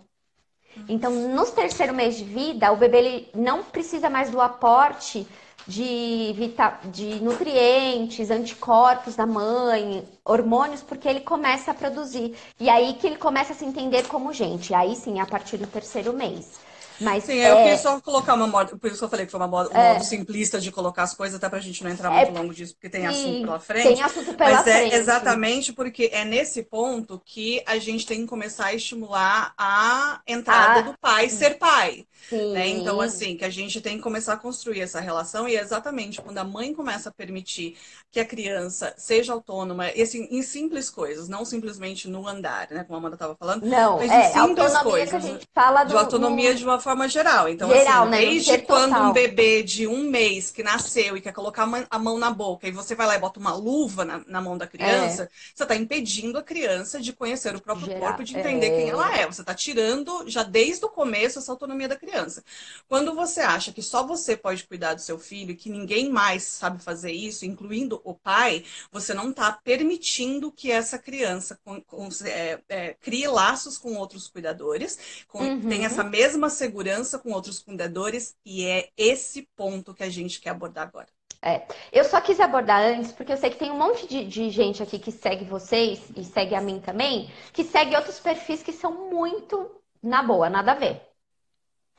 Então, 0.86 1.10
no 1.10 1.46
terceiro 1.46 1.94
mês 1.94 2.18
de 2.18 2.24
vida, 2.24 2.70
o 2.70 2.76
bebê 2.76 2.98
ele 2.98 3.30
não 3.34 3.62
precisa 3.62 4.10
mais 4.10 4.30
do 4.30 4.42
aporte 4.42 5.26
de, 5.66 6.34
vita... 6.36 6.78
de 6.92 7.18
nutrientes, 7.22 8.30
anticorpos 8.30 9.16
da 9.16 9.24
mãe, 9.24 10.06
hormônios, 10.22 10.82
porque 10.82 11.08
ele 11.08 11.20
começa 11.20 11.70
a 11.70 11.74
produzir. 11.74 12.36
E 12.60 12.68
aí 12.68 12.92
que 12.92 13.06
ele 13.06 13.16
começa 13.16 13.54
a 13.54 13.56
se 13.56 13.64
entender 13.64 14.06
como 14.06 14.34
gente. 14.34 14.74
Aí 14.74 14.94
sim, 14.94 15.18
a 15.18 15.24
partir 15.24 15.56
do 15.56 15.66
terceiro 15.66 16.12
mês. 16.12 16.65
Mas 17.00 17.24
Sim, 17.24 17.38
é... 17.38 17.50
eu 17.50 17.56
queria 17.56 17.78
só 17.78 18.00
colocar 18.00 18.34
uma 18.34 18.46
moda, 18.46 18.76
por 18.76 18.88
isso 18.88 18.98
que 18.98 19.04
eu 19.04 19.08
falei 19.08 19.26
que 19.26 19.32
foi 19.32 19.40
uma 19.40 19.48
moda, 19.48 19.70
um 19.70 19.76
é... 19.76 19.92
modo 19.94 20.04
simplista 20.04 20.60
de 20.60 20.70
colocar 20.72 21.02
as 21.02 21.14
coisas, 21.14 21.36
até 21.36 21.48
pra 21.48 21.58
gente 21.60 21.82
não 21.82 21.90
entrar 21.90 22.10
muito 22.10 22.30
é... 22.30 22.38
longo 22.38 22.54
disso, 22.54 22.74
porque 22.74 22.88
tem 22.88 23.06
assunto 23.06 23.40
pela 23.40 23.60
frente. 23.60 23.88
Tem 23.88 24.02
assunto 24.02 24.34
pela 24.34 24.50
mas 24.50 24.62
frente. 24.62 24.94
é 24.94 24.96
exatamente 24.96 25.72
porque 25.72 26.10
é 26.12 26.24
nesse 26.24 26.62
ponto 26.62 27.20
que 27.24 27.62
a 27.66 27.78
gente 27.78 28.06
tem 28.06 28.20
que 28.20 28.26
começar 28.26 28.66
a 28.66 28.74
estimular 28.74 29.52
a 29.56 30.20
entrada 30.26 30.80
ah, 30.80 30.82
do 30.82 30.98
pai 30.98 31.28
ser 31.28 31.58
pai. 31.58 32.06
Né? 32.32 32.68
Então, 32.68 33.00
assim, 33.00 33.36
que 33.36 33.44
a 33.44 33.50
gente 33.50 33.80
tem 33.80 33.96
que 33.96 34.02
começar 34.02 34.32
a 34.32 34.36
construir 34.36 34.80
essa 34.80 35.00
relação, 35.00 35.48
e 35.48 35.56
é 35.56 35.60
exatamente 35.60 36.20
quando 36.20 36.38
a 36.38 36.44
mãe 36.44 36.74
começa 36.74 37.08
a 37.08 37.12
permitir 37.12 37.76
que 38.10 38.18
a 38.18 38.24
criança 38.24 38.94
seja 38.96 39.32
autônoma, 39.32 39.90
e 39.92 40.02
assim, 40.02 40.26
em 40.30 40.42
simples 40.42 40.90
coisas, 40.90 41.28
não 41.28 41.44
simplesmente 41.44 42.08
no 42.08 42.26
andar, 42.26 42.68
né? 42.70 42.82
Como 42.84 42.96
a 42.96 42.98
Amanda 42.98 43.14
estava 43.14 43.36
falando. 43.36 43.64
Não, 43.64 43.98
mas 43.98 44.10
é, 44.10 44.30
em 44.30 44.32
simples 44.32 44.78
coisas. 44.78 45.10
Que 45.10 45.16
a 45.16 45.20
gente 45.20 45.48
fala 45.54 45.84
do, 45.84 45.90
de 45.90 45.96
autonomia 45.96 46.54
de 46.54 46.64
uma 46.64 46.80
forma 46.86 47.08
geral. 47.08 47.48
Então, 47.48 47.68
geral, 47.68 48.02
assim, 48.02 48.10
né? 48.12 48.20
desde 48.20 48.58
quando 48.58 48.92
total. 48.92 49.10
um 49.10 49.12
bebê 49.12 49.60
de 49.60 49.88
um 49.88 50.08
mês 50.08 50.52
que 50.52 50.62
nasceu 50.62 51.16
e 51.16 51.20
quer 51.20 51.32
colocar 51.32 51.68
a 51.90 51.98
mão 51.98 52.16
na 52.16 52.30
boca, 52.30 52.68
e 52.68 52.70
você 52.70 52.94
vai 52.94 53.08
lá 53.08 53.16
e 53.16 53.18
bota 53.18 53.40
uma 53.40 53.52
luva 53.52 54.04
na, 54.04 54.22
na 54.24 54.40
mão 54.40 54.56
da 54.56 54.68
criança, 54.68 55.24
é. 55.24 55.28
você 55.52 55.64
está 55.64 55.74
impedindo 55.74 56.38
a 56.38 56.42
criança 56.44 57.00
de 57.00 57.12
conhecer 57.12 57.56
o 57.56 57.60
próprio 57.60 57.86
geral, 57.86 58.02
corpo, 58.02 58.22
de 58.22 58.38
entender 58.38 58.66
é. 58.66 58.76
quem 58.76 58.88
ela 58.88 59.16
é. 59.16 59.26
Você 59.26 59.40
está 59.40 59.52
tirando, 59.52 60.28
já 60.28 60.44
desde 60.44 60.84
o 60.84 60.88
começo, 60.88 61.40
essa 61.40 61.50
autonomia 61.50 61.88
da 61.88 61.96
criança. 61.96 62.44
Quando 62.88 63.12
você 63.16 63.40
acha 63.40 63.72
que 63.72 63.82
só 63.82 64.06
você 64.06 64.36
pode 64.36 64.62
cuidar 64.62 64.94
do 64.94 65.00
seu 65.00 65.18
filho 65.18 65.50
e 65.50 65.56
que 65.56 65.68
ninguém 65.68 66.08
mais 66.08 66.44
sabe 66.44 66.80
fazer 66.80 67.10
isso, 67.10 67.44
incluindo 67.44 68.00
o 68.04 68.14
pai, 68.14 68.64
você 68.92 69.12
não 69.12 69.30
está 69.30 69.50
permitindo 69.50 70.52
que 70.52 70.70
essa 70.70 71.00
criança 71.00 71.58
com, 71.64 71.80
com, 71.80 72.08
é, 72.24 72.60
é, 72.68 72.94
crie 73.00 73.26
laços 73.26 73.76
com 73.76 73.96
outros 73.96 74.28
cuidadores, 74.28 75.26
com, 75.26 75.42
uhum. 75.42 75.68
tenha 75.68 75.86
essa 75.86 76.04
mesma 76.04 76.48
segurança 76.48 76.75
com 77.18 77.32
outros 77.32 77.60
cuidadores, 77.60 78.36
e 78.44 78.64
é 78.64 78.88
esse 78.96 79.48
ponto 79.56 79.94
que 79.94 80.02
a 80.02 80.10
gente 80.10 80.40
quer 80.40 80.50
abordar 80.50 80.86
agora. 80.88 81.08
É, 81.42 81.66
eu 81.92 82.04
só 82.04 82.20
quis 82.20 82.40
abordar 82.40 82.82
antes, 82.82 83.12
porque 83.12 83.32
eu 83.32 83.36
sei 83.36 83.50
que 83.50 83.58
tem 83.58 83.70
um 83.70 83.78
monte 83.78 84.06
de, 84.06 84.24
de, 84.24 84.50
gente 84.50 84.82
aqui 84.82 84.98
que 84.98 85.12
segue 85.12 85.44
vocês 85.44 86.00
e 86.16 86.24
segue 86.24 86.54
a 86.54 86.60
mim 86.60 86.80
também, 86.80 87.30
que 87.52 87.62
segue 87.62 87.94
outros 87.94 88.18
perfis 88.18 88.62
que 88.62 88.72
são 88.72 89.10
muito 89.10 89.70
na 90.02 90.22
boa, 90.22 90.50
nada 90.50 90.72
a 90.72 90.74
ver 90.74 91.06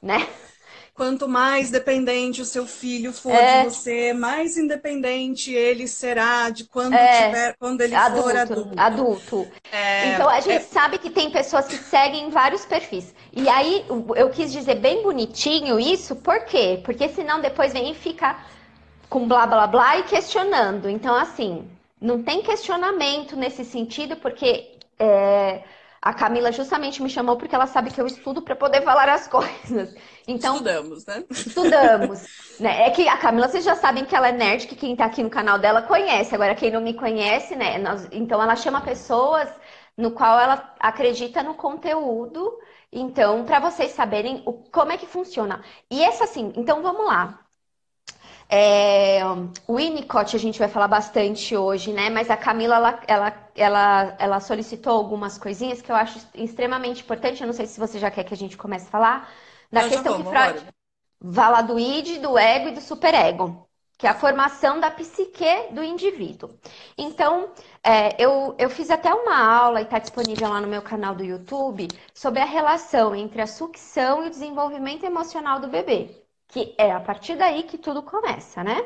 né? 0.01 0.17
Quanto 0.97 1.27
mais 1.29 1.69
dependente 1.69 2.41
o 2.41 2.45
seu 2.45 2.65
filho 2.65 3.13
for 3.13 3.31
é... 3.31 3.61
de 3.61 3.69
você, 3.69 4.13
mais 4.13 4.57
independente 4.57 5.53
ele 5.53 5.87
será 5.87 6.49
de 6.49 6.63
quando, 6.63 6.95
é... 6.95 7.27
tiver, 7.27 7.55
quando 7.59 7.81
ele 7.81 7.93
adulto, 7.93 8.23
for 8.23 8.35
adulto. 8.35 8.73
Adulto. 8.75 9.47
É... 9.71 10.15
Então 10.15 10.27
a 10.27 10.39
gente 10.39 10.55
é 10.55 10.59
sabe 10.59 10.97
que 10.97 11.11
tem 11.11 11.29
pessoas 11.29 11.67
que 11.67 11.77
seguem 11.77 12.31
vários 12.31 12.65
perfis. 12.65 13.13
E 13.31 13.47
aí 13.47 13.85
eu 14.15 14.31
quis 14.31 14.51
dizer 14.51 14.79
bem 14.79 15.03
bonitinho 15.03 15.79
isso, 15.79 16.15
por 16.15 16.45
quê? 16.45 16.81
Porque 16.83 17.07
senão 17.09 17.39
depois 17.41 17.73
vem 17.73 17.91
e 17.91 17.93
fica 17.93 18.35
com 19.07 19.27
blá 19.27 19.45
blá 19.45 19.67
blá 19.67 19.99
e 19.99 20.03
questionando. 20.03 20.89
Então, 20.89 21.13
assim, 21.13 21.63
não 22.01 22.23
tem 22.23 22.41
questionamento 22.41 23.35
nesse 23.35 23.63
sentido, 23.63 24.15
porque 24.15 24.71
é, 24.97 25.61
a 26.01 26.13
Camila 26.13 26.51
justamente 26.51 27.01
me 27.01 27.09
chamou 27.09 27.37
porque 27.37 27.55
ela 27.55 27.67
sabe 27.67 27.91
que 27.91 27.99
eu 27.99 28.07
estudo 28.07 28.41
para 28.41 28.55
poder 28.55 28.81
falar 28.83 29.09
as 29.09 29.27
coisas. 29.29 29.95
Então, 30.27 30.55
estudamos, 30.55 31.05
né? 31.05 31.23
Estudamos. 31.29 32.23
né? 32.59 32.87
É 32.87 32.91
que 32.91 33.07
a 33.07 33.17
Camila, 33.17 33.47
vocês 33.47 33.63
já 33.63 33.75
sabem 33.75 34.05
que 34.05 34.15
ela 34.15 34.29
é 34.29 34.31
nerd, 34.31 34.67
que 34.67 34.75
quem 34.75 34.93
está 34.93 35.05
aqui 35.05 35.23
no 35.23 35.29
canal 35.29 35.57
dela 35.59 35.81
conhece. 35.81 36.33
Agora, 36.35 36.55
quem 36.55 36.71
não 36.71 36.81
me 36.81 36.93
conhece, 36.93 37.55
né? 37.55 37.77
Nós, 37.77 38.07
então, 38.11 38.41
ela 38.41 38.55
chama 38.55 38.81
pessoas 38.81 39.49
no 39.97 40.11
qual 40.11 40.39
ela 40.39 40.73
acredita 40.79 41.41
no 41.43 41.55
conteúdo. 41.55 42.57
Então, 42.91 43.45
para 43.45 43.59
vocês 43.59 43.91
saberem 43.91 44.43
o, 44.45 44.53
como 44.53 44.91
é 44.91 44.97
que 44.97 45.07
funciona. 45.07 45.63
E 45.89 46.03
essa, 46.03 46.23
assim, 46.25 46.53
então 46.55 46.81
vamos 46.81 47.05
lá. 47.05 47.46
É, 48.49 49.19
o 49.67 49.75
Winnicott 49.75 50.35
a 50.35 50.39
gente 50.39 50.57
vai 50.57 50.69
falar 50.69 50.87
bastante 50.87 51.55
hoje, 51.55 51.91
né? 51.91 52.09
Mas 52.09 52.29
a 52.29 52.37
Camila, 52.37 52.75
ela, 52.75 53.01
ela, 53.07 53.49
ela, 53.55 54.15
ela 54.19 54.39
solicitou 54.39 54.93
algumas 54.93 55.37
coisinhas 55.37 55.81
que 55.81 55.91
eu 55.91 55.95
acho 55.95 56.19
extremamente 56.33 57.01
importante. 57.01 57.41
Eu 57.41 57.47
não 57.47 57.53
sei 57.53 57.65
se 57.67 57.79
você 57.79 57.99
já 57.99 58.09
quer 58.09 58.23
que 58.23 58.33
a 58.33 58.37
gente 58.37 58.57
comece 58.57 58.87
a 58.87 58.91
falar. 58.91 59.29
Da 59.71 59.83
eu 59.83 59.89
questão 59.89 60.17
que 60.17 60.29
Freud 60.29 60.65
fala 61.33 61.61
do 61.61 61.77
id, 61.79 62.19
do 62.21 62.37
ego 62.37 62.69
e 62.69 62.71
do 62.71 62.81
superego. 62.81 63.67
Que 63.97 64.05
é 64.05 64.11
a 64.11 64.13
formação 64.13 64.79
da 64.79 64.91
psique 64.91 65.71
do 65.71 65.83
indivíduo. 65.83 66.51
Então, 66.97 67.49
é, 67.83 68.15
eu, 68.23 68.55
eu 68.59 68.69
fiz 68.69 68.91
até 68.91 69.11
uma 69.11 69.35
aula 69.35 69.81
e 69.81 69.83
está 69.85 69.97
disponível 69.97 70.49
lá 70.49 70.61
no 70.61 70.67
meu 70.67 70.83
canal 70.83 71.15
do 71.15 71.23
YouTube 71.23 71.87
sobre 72.13 72.39
a 72.39 72.45
relação 72.45 73.15
entre 73.15 73.41
a 73.41 73.47
sucção 73.47 74.23
e 74.23 74.27
o 74.27 74.29
desenvolvimento 74.29 75.03
emocional 75.03 75.59
do 75.59 75.67
bebê 75.67 76.26
que 76.47 76.75
é 76.77 76.91
a 76.91 76.99
partir 76.99 77.35
daí 77.35 77.63
que 77.63 77.77
tudo 77.77 78.01
começa, 78.01 78.63
né? 78.63 78.77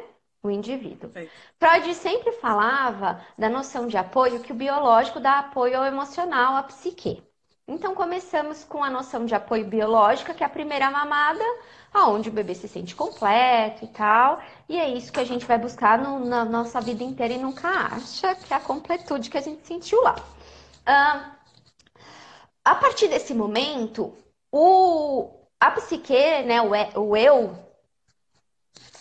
O 0.44 0.50
indivíduo. 0.50 1.12
Sim. 1.14 1.30
Freud 1.60 1.94
sempre 1.94 2.32
falava 2.34 3.24
da 3.38 3.48
noção 3.48 3.88
de 3.88 3.98
apoio 3.98 4.42
que 4.42 4.52
o 4.52 4.56
biológico 4.56 5.20
dá 5.20 5.40
apoio 5.40 5.78
ao 5.78 5.86
emocional, 5.86 6.56
à 6.56 6.64
psique. 6.64 7.24
Então 7.68 7.94
começamos 7.94 8.64
com 8.64 8.84
a 8.84 8.90
noção 8.90 9.26
de 9.26 9.36
apoio 9.36 9.66
biológico, 9.68 10.34
que 10.34 10.44
é 10.44 10.46
a 10.46 10.50
primeira 10.50 10.90
mamada, 10.90 11.44
aonde 11.94 12.30
o 12.30 12.32
bebê 12.32 12.56
se 12.56 12.68
sente 12.68 12.96
completo 12.96 13.86
e 13.86 13.88
tal. 13.90 14.42
E 14.68 14.80
é 14.80 14.90
isso 14.90 15.12
que 15.12 15.20
a 15.20 15.24
gente 15.24 15.46
vai 15.46 15.58
buscar 15.58 15.98
no, 16.00 16.20
na 16.26 16.44
nossa 16.44 16.82
vida 16.82 17.04
inteira 17.04 17.34
e 17.34 17.38
nunca 17.38 17.70
acha 17.70 18.36
que 18.36 18.54
é 18.54 18.58
a 18.58 18.60
completude 18.60 19.30
que 19.30 19.38
a 19.38 19.42
gente 19.42 19.66
sentiu 19.66 20.02
lá. 20.02 20.16
Ah, 20.86 21.36
a 22.66 22.76
partir 22.76 23.08
desse 23.08 23.34
momento, 23.34 24.14
o, 24.52 25.41
a 25.62 25.70
psique, 25.70 26.44
né, 26.44 26.60
o 26.96 27.16
eu, 27.16 27.56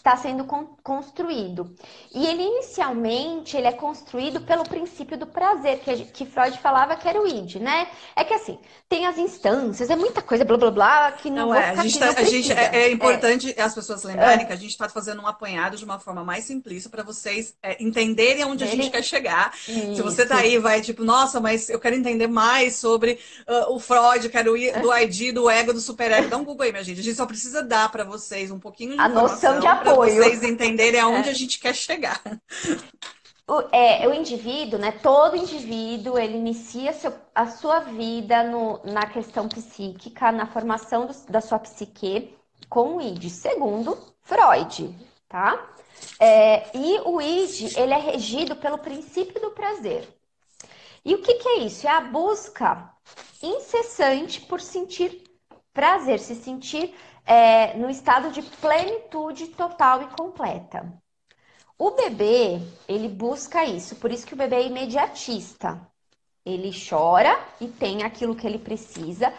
está 0.00 0.16
sendo 0.16 0.44
construído. 0.82 1.74
E 2.12 2.26
ele 2.26 2.42
inicialmente 2.42 3.56
ele 3.56 3.66
é 3.66 3.72
construído 3.72 4.40
pelo 4.40 4.64
princípio 4.64 5.16
do 5.16 5.26
prazer, 5.26 5.78
que, 5.80 6.04
que 6.06 6.26
Freud 6.26 6.58
falava 6.58 6.96
que 6.96 7.06
era 7.06 7.20
o 7.20 7.26
id, 7.26 7.56
né? 7.56 7.86
É 8.16 8.24
que 8.24 8.32
assim, 8.32 8.58
tem 8.88 9.06
as 9.06 9.18
instâncias, 9.18 9.90
é 9.90 9.96
muita 9.96 10.22
coisa, 10.22 10.44
blá 10.44 10.56
blá 10.56 10.70
blá, 10.70 11.12
que 11.12 11.28
não, 11.28 11.48
não 11.48 11.54
é. 11.54 11.70
A 11.70 11.82
gente, 11.82 11.98
tá, 11.98 12.08
a 12.16 12.24
gente 12.24 12.50
é, 12.50 12.84
é, 12.84 12.90
importante 12.90 13.54
é. 13.56 13.62
as 13.62 13.74
pessoas 13.74 14.02
lembrarem 14.02 14.44
é. 14.44 14.46
que 14.46 14.52
a 14.52 14.56
gente 14.56 14.70
está 14.70 14.88
fazendo 14.88 15.22
um 15.22 15.26
apanhado 15.26 15.76
de 15.76 15.84
uma 15.84 15.98
forma 15.98 16.24
mais 16.24 16.44
simplista 16.44 16.88
para 16.88 17.02
vocês 17.02 17.54
é, 17.62 17.82
entenderem 17.82 18.44
onde 18.44 18.64
a 18.64 18.66
gente 18.66 18.90
quer 18.90 19.02
chegar. 19.02 19.52
Isso. 19.68 19.96
Se 19.96 20.02
você 20.02 20.24
tá 20.24 20.36
aí 20.36 20.58
vai 20.58 20.80
tipo, 20.80 21.04
nossa, 21.04 21.40
mas 21.40 21.68
eu 21.68 21.78
quero 21.78 21.94
entender 21.94 22.26
mais 22.26 22.76
sobre 22.76 23.18
uh, 23.46 23.74
o 23.74 23.78
Freud, 23.78 24.28
quero 24.30 24.56
ir 24.56 24.80
do 24.80 24.94
ID, 24.96 25.34
do 25.34 25.50
ego, 25.50 25.74
do 25.74 25.80
superego. 25.80 26.28
Dá 26.28 26.38
um 26.38 26.44
Google 26.44 26.64
aí, 26.64 26.72
minha 26.72 26.84
gente. 26.84 27.00
A 27.00 27.02
gente 27.02 27.16
só 27.16 27.26
precisa 27.26 27.62
dar 27.62 27.90
para 27.92 28.02
vocês 28.02 28.50
um 28.50 28.58
pouquinho 28.58 28.94
de 28.94 29.00
a 29.00 29.08
noção 29.08 29.60
de 29.60 29.66
apoio 29.66 29.89
para 29.96 30.06
vocês 30.06 30.42
entenderem 30.42 31.00
aonde 31.00 31.28
é. 31.28 31.32
a 31.32 31.34
gente 31.34 31.58
quer 31.58 31.74
chegar. 31.74 32.20
O, 33.46 33.62
é, 33.72 34.06
o 34.06 34.14
indivíduo, 34.14 34.78
né? 34.78 34.92
Todo 34.92 35.36
indivíduo, 35.36 36.16
ele 36.16 36.36
inicia 36.36 36.92
seu, 36.92 37.12
a 37.34 37.46
sua 37.46 37.80
vida 37.80 38.44
no, 38.44 38.80
na 38.84 39.06
questão 39.06 39.48
psíquica, 39.48 40.30
na 40.30 40.46
formação 40.46 41.06
do, 41.06 41.14
da 41.28 41.40
sua 41.40 41.58
psique 41.58 42.32
com 42.68 42.96
o 42.96 43.00
id, 43.00 43.28
segundo 43.28 43.98
Freud, 44.22 44.94
tá? 45.28 45.68
É, 46.20 46.70
e 46.76 47.00
o 47.04 47.20
id, 47.20 47.76
ele 47.76 47.92
é 47.92 47.98
regido 47.98 48.54
pelo 48.54 48.78
princípio 48.78 49.40
do 49.40 49.50
prazer. 49.50 50.08
E 51.04 51.14
o 51.14 51.22
que, 51.22 51.34
que 51.34 51.48
é 51.48 51.58
isso? 51.58 51.88
É 51.88 51.90
a 51.90 52.00
busca 52.00 52.88
incessante 53.42 54.40
por 54.42 54.60
sentir 54.60 55.24
prazer, 55.72 56.20
se 56.20 56.34
sentir 56.34 56.94
é, 57.26 57.76
no 57.76 57.88
estado 57.90 58.30
de 58.30 58.42
plenitude 58.42 59.48
total 59.48 60.02
e 60.02 60.06
completa. 60.08 60.92
O 61.78 61.92
bebê, 61.92 62.60
ele 62.88 63.08
busca 63.08 63.64
isso, 63.64 63.96
por 63.96 64.12
isso 64.12 64.26
que 64.26 64.34
o 64.34 64.36
bebê 64.36 64.56
é 64.56 64.66
imediatista. 64.66 65.80
Ele 66.44 66.70
chora 66.88 67.38
e 67.60 67.68
tem 67.68 68.02
aquilo 68.02 68.34
que 68.36 68.46
ele 68.46 68.58
precisa. 68.58 69.32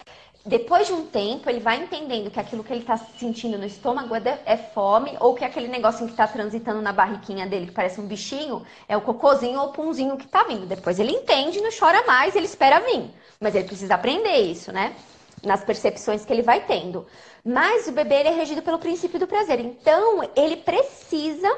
depois 0.45 0.88
de 0.88 0.93
um 0.93 1.05
tempo, 1.05 1.50
ele 1.50 1.59
vai 1.59 1.77
entendendo 1.83 2.31
que 2.31 2.39
aquilo 2.39 2.63
que 2.63 2.73
ele 2.73 2.81
está 2.81 2.97
sentindo 2.97 3.57
no 3.59 3.65
estômago 3.65 4.15
é, 4.15 4.41
é, 4.45 4.57
fome, 4.57 5.15
ou 5.19 5.35
que 5.35 5.45
aquele 5.45 5.67
negocinho 5.67 6.07
que 6.07 6.13
está 6.13 6.27
transitando 6.27 6.81
na 6.81 6.91
barriquinha 6.91 7.45
dele, 7.47 7.67
que 7.67 7.73
parece 7.73 8.01
um 8.01 8.07
bichinho, 8.07 8.65
é 8.88 8.97
o 8.97 9.01
cocôzinho 9.01 9.59
ou 9.59 9.67
o 9.69 9.71
punzinho 9.73 10.17
que 10.17 10.25
está 10.25 10.43
vindo. 10.43 10.65
Depois 10.65 11.00
ele 11.00 11.11
entende, 11.11 11.61
não 11.61 11.69
chora 11.77 12.05
mais, 12.07 12.35
ele 12.35 12.45
espera 12.45 12.79
vir. 12.79 13.11
Mas 13.39 13.53
ele 13.55 13.65
precisa 13.67 13.95
aprender 13.95 14.38
isso, 14.39 14.71
né? 14.71 14.95
Nas 15.43 15.63
percepções 15.63 16.24
que 16.24 16.31
ele 16.31 16.41
vai 16.41 16.65
tendo. 16.65 17.07
Mas 17.43 17.88
o 17.88 17.91
bebê 17.91 18.15
é 18.15 18.31
regido 18.31 18.62
pelo 18.62 18.79
princípio 18.79 19.19
do 19.19 19.27
prazer. 19.27 19.60
Então, 19.60 20.21
ele 20.36 20.57
precisa 20.57 21.50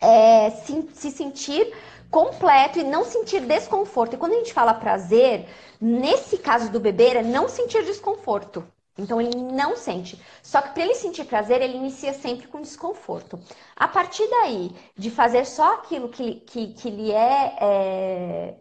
é, 0.00 0.50
se, 0.50 0.88
se 0.94 1.10
sentir 1.10 1.72
completo 2.10 2.78
e 2.78 2.84
não 2.84 3.04
sentir 3.04 3.40
desconforto. 3.40 4.14
E 4.14 4.16
quando 4.16 4.32
a 4.32 4.38
gente 4.38 4.52
fala 4.52 4.74
prazer, 4.74 5.46
nesse 5.80 6.38
caso 6.38 6.70
do 6.70 6.80
bebê, 6.80 7.08
é 7.08 7.22
não 7.22 7.48
sentir 7.48 7.84
desconforto. 7.84 8.66
Então 8.98 9.20
ele 9.20 9.36
não 9.36 9.76
sente. 9.76 10.20
Só 10.42 10.60
que 10.60 10.70
para 10.70 10.82
ele 10.82 10.94
sentir 10.94 11.24
prazer, 11.24 11.62
ele 11.62 11.76
inicia 11.76 12.12
sempre 12.12 12.48
com 12.48 12.60
desconforto. 12.60 13.38
A 13.76 13.86
partir 13.86 14.28
daí, 14.28 14.72
de 14.96 15.10
fazer 15.10 15.44
só 15.46 15.74
aquilo 15.74 16.08
que, 16.08 16.36
que, 16.40 16.72
que 16.74 16.90
lhe 16.90 17.12
é, 17.12 17.56
é 17.60 18.54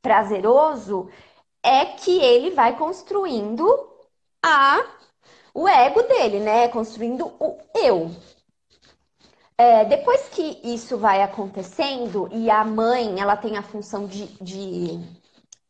prazeroso, 0.00 1.10
é 1.62 1.84
que 1.86 2.18
ele 2.20 2.50
vai 2.50 2.76
construindo 2.76 3.66
a 4.42 4.84
o 5.54 5.68
ego 5.68 6.02
dele, 6.02 6.40
né? 6.40 6.68
Construindo 6.68 7.26
o 7.38 7.58
eu. 7.74 8.10
É, 9.56 9.84
depois 9.84 10.28
que 10.28 10.60
isso 10.64 10.96
vai 10.96 11.22
acontecendo 11.22 12.28
e 12.32 12.50
a 12.50 12.64
mãe 12.64 13.20
ela 13.20 13.36
tem 13.36 13.56
a 13.56 13.62
função 13.62 14.06
de, 14.06 14.26
de, 14.40 14.98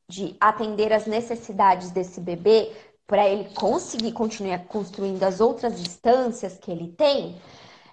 de 0.09 0.37
atender 0.41 0.93
as 0.93 1.07
necessidades 1.07 1.91
desse 1.91 2.21
bebê 2.21 2.73
para 3.07 3.29
ele 3.29 3.51
conseguir 3.55 4.13
continuar 4.13 4.61
construindo 4.67 5.23
as 5.25 5.41
outras 5.41 5.79
instâncias 5.81 6.57
que 6.57 6.71
ele 6.71 6.89
tem, 6.93 7.39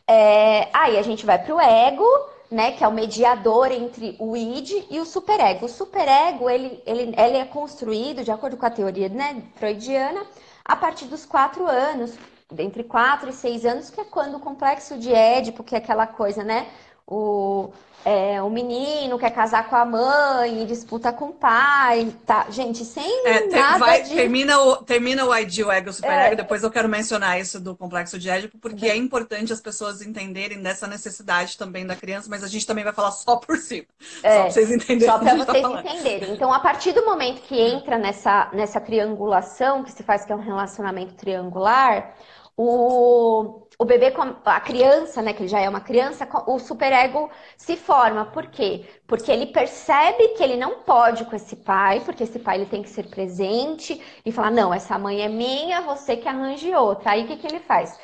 é, 0.08 0.70
aí 0.74 0.98
a 0.98 1.02
gente 1.02 1.26
vai 1.26 1.38
para 1.38 1.56
o 1.56 1.60
ego, 1.60 2.06
né, 2.52 2.72
que 2.72 2.84
é 2.84 2.88
o 2.88 2.92
mediador 2.92 3.72
entre 3.72 4.16
o 4.20 4.36
id 4.36 4.86
e 4.90 5.00
o 5.00 5.06
superego. 5.06 5.66
O 5.66 5.70
superego 5.70 6.50
ele, 6.50 6.82
ele, 6.86 7.14
ele 7.16 7.38
é 7.38 7.46
construído, 7.46 8.24
de 8.24 8.32
acordo 8.32 8.58
com 8.58 8.66
a 8.66 8.72
teoria 8.72 9.10
né, 9.10 9.44
freudiana, 9.56 10.26
a 10.66 10.76
partir 10.76 11.06
dos 11.06 11.26
quatro 11.26 11.68
anos, 11.68 12.18
entre 12.58 12.84
4 12.84 13.30
e 13.30 13.34
6 13.34 13.66
anos, 13.66 13.90
que 13.90 14.02
é 14.02 14.04
quando 14.04 14.38
o 14.38 14.40
complexo 14.40 14.98
de 14.98 15.14
Édipo, 15.14 15.64
que 15.64 15.76
é 15.76 15.78
aquela 15.78 16.08
coisa, 16.08 16.44
né? 16.44 16.68
O, 17.12 17.72
é, 18.06 18.40
o 18.40 18.52
menino 18.52 19.18
quer 19.18 19.32
casar 19.32 19.68
com 19.68 19.76
a 19.76 19.84
mãe 19.84 20.64
disputa 20.68 21.12
com 21.12 21.26
o 21.26 21.34
pai, 21.34 22.14
tá? 22.24 22.46
Gente, 22.52 22.86
sem 22.86 23.28
é, 23.28 23.48
nada 23.48 23.80
vai, 23.80 24.04
de... 24.04 24.14
Termina 24.14 24.60
o, 24.60 24.76
termina 24.78 25.26
o 25.26 25.36
ID, 25.36 25.66
o 25.66 25.72
ego, 25.72 25.90
o 25.90 25.94
superego, 25.94 26.34
é. 26.34 26.36
depois 26.36 26.64
eu 26.64 26.70
quero 26.70 26.88
mencionar 26.88 27.40
isso 27.40 27.60
do 27.60 27.76
complexo 27.76 28.20
de 28.20 28.30
Édipo, 28.30 28.60
porque 28.60 28.86
uhum. 28.86 28.92
é 28.92 28.96
importante 28.96 29.52
as 29.52 29.60
pessoas 29.60 30.04
entenderem 30.04 30.62
dessa 30.62 30.86
necessidade 30.86 31.58
também 31.58 31.86
da 31.86 31.96
criança, 31.96 32.28
mas 32.30 32.44
a 32.44 32.48
gente 32.48 32.68
também 32.68 32.84
vai 32.84 32.94
falar 32.94 33.12
só 33.12 33.38
por 33.38 33.58
cima, 33.58 33.88
é, 34.22 34.36
só 34.36 34.42
pra 34.44 34.52
vocês 34.52 34.72
entenderem. 34.72 35.08
Só 35.08 35.18
pra 35.18 35.36
vocês 35.36 35.62
tá 35.64 35.82
entenderem. 35.82 36.34
Então, 36.36 36.54
a 36.54 36.60
partir 36.60 36.94
do 36.94 37.04
momento 37.04 37.42
que 37.42 37.60
entra 37.60 37.98
nessa, 37.98 38.50
nessa 38.54 38.80
triangulação, 38.80 39.84
que 39.84 39.92
se 39.92 40.04
faz 40.04 40.24
que 40.24 40.32
é 40.32 40.36
um 40.36 40.40
relacionamento 40.40 41.16
triangular, 41.16 42.14
o, 42.56 43.62
o 43.82 43.86
bebê, 43.86 44.14
a 44.44 44.60
criança, 44.60 45.22
né, 45.22 45.32
que 45.32 45.42
ele 45.44 45.48
já 45.48 45.62
é 45.62 45.70
uma 45.70 45.80
criança, 45.80 46.28
o 46.48 46.60
superego 46.60 47.32
se 47.58 47.78
forma. 47.78 48.26
Por 48.26 48.48
quê? 48.48 48.86
Porque 49.08 49.32
ele 49.32 49.48
percebe 49.48 50.30
que 50.30 50.44
ele 50.44 50.58
não 50.58 50.82
pode 50.82 51.24
com 51.24 51.36
esse 51.36 51.56
pai, 51.56 52.02
porque 52.02 52.24
esse 52.24 52.40
pai 52.40 52.58
ele 52.58 52.66
tem 52.66 52.84
que 52.84 52.90
ser 52.90 53.10
presente 53.10 54.02
e 54.26 54.32
falar: 54.34 54.52
não, 54.52 54.74
essa 54.74 55.00
mãe 55.00 55.22
é 55.22 55.30
minha, 55.30 55.80
você 55.82 56.18
que 56.18 56.28
arranje 56.28 56.76
outra. 56.76 57.12
Aí 57.12 57.24
o 57.24 57.28
que, 57.28 57.38
que 57.38 57.48
ele 57.48 57.62
faz? 57.62 57.98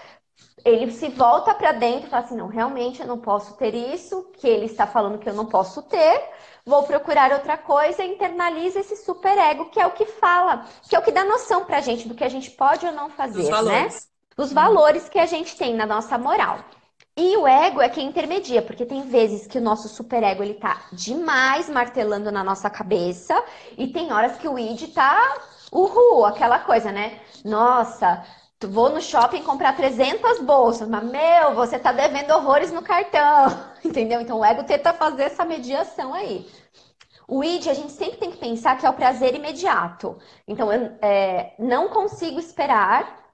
Ele 0.63 0.89
se 0.91 1.09
volta 1.09 1.53
para 1.53 1.73
dentro 1.73 2.07
e 2.07 2.09
fala 2.09 2.23
assim: 2.23 2.37
não, 2.37 2.47
realmente 2.47 3.01
eu 3.01 3.07
não 3.07 3.19
posso 3.19 3.57
ter 3.57 3.75
isso, 3.75 4.31
que 4.37 4.47
ele 4.47 4.67
está 4.67 4.87
falando 4.87 5.19
que 5.19 5.29
eu 5.29 5.33
não 5.33 5.45
posso 5.45 5.83
ter, 5.83 6.23
vou 6.65 6.83
procurar 6.83 7.33
outra 7.33 7.57
coisa, 7.57 8.01
e 8.01 8.13
internaliza 8.13 8.79
esse 8.79 8.95
superego, 8.95 9.69
que 9.69 9.79
é 9.81 9.85
o 9.85 9.91
que 9.91 10.05
fala, 10.05 10.65
que 10.89 10.95
é 10.95 10.99
o 10.99 11.03
que 11.03 11.11
dá 11.11 11.25
noção 11.25 11.65
pra 11.65 11.81
gente 11.81 12.07
do 12.07 12.15
que 12.15 12.23
a 12.23 12.29
gente 12.29 12.51
pode 12.51 12.85
ou 12.85 12.93
não 12.93 13.09
fazer, 13.09 13.59
né? 13.61 13.89
Dos 14.35 14.51
valores 14.51 15.07
que 15.09 15.19
a 15.19 15.25
gente 15.25 15.55
tem 15.55 15.73
na 15.75 15.85
nossa 15.85 16.17
moral. 16.17 16.59
E 17.17 17.37
o 17.37 17.47
ego 17.47 17.81
é 17.81 17.87
quem 17.87 18.07
intermedia, 18.07 18.61
porque 18.61 18.85
tem 18.85 19.03
vezes 19.03 19.47
que 19.47 19.57
o 19.57 19.61
nosso 19.61 19.87
superego 19.87 20.43
ele 20.43 20.55
tá 20.55 20.81
demais 20.91 21.69
martelando 21.69 22.29
na 22.29 22.43
nossa 22.43 22.69
cabeça 22.69 23.41
e 23.77 23.87
tem 23.87 24.11
horas 24.11 24.37
que 24.37 24.47
o 24.49 24.59
id 24.59 24.93
tá 24.93 25.37
uhul, 25.71 26.25
aquela 26.25 26.59
coisa, 26.59 26.91
né? 26.91 27.19
Nossa, 27.45 28.21
vou 28.67 28.89
no 28.89 29.01
shopping 29.01 29.43
comprar 29.43 29.77
300 29.77 30.41
bolsas, 30.41 30.89
mas 30.89 31.03
meu, 31.05 31.55
você 31.55 31.79
tá 31.79 31.93
devendo 31.93 32.31
horrores 32.31 32.69
no 32.71 32.81
cartão, 32.81 33.47
entendeu? 33.83 34.19
Então 34.19 34.39
o 34.39 34.45
ego 34.45 34.65
tenta 34.65 34.91
fazer 34.93 35.23
essa 35.23 35.45
mediação 35.45 36.13
aí. 36.13 36.45
O 37.27 37.43
id, 37.43 37.67
a 37.69 37.73
gente 37.73 37.93
sempre 37.93 38.17
tem 38.17 38.31
que 38.31 38.37
pensar 38.37 38.77
que 38.77 38.85
é 38.85 38.89
o 38.89 38.93
prazer 38.93 39.33
imediato. 39.33 40.17
Então, 40.47 40.71
eu 40.71 40.95
é, 41.01 41.55
não 41.57 41.89
consigo 41.89 42.39
esperar 42.39 43.24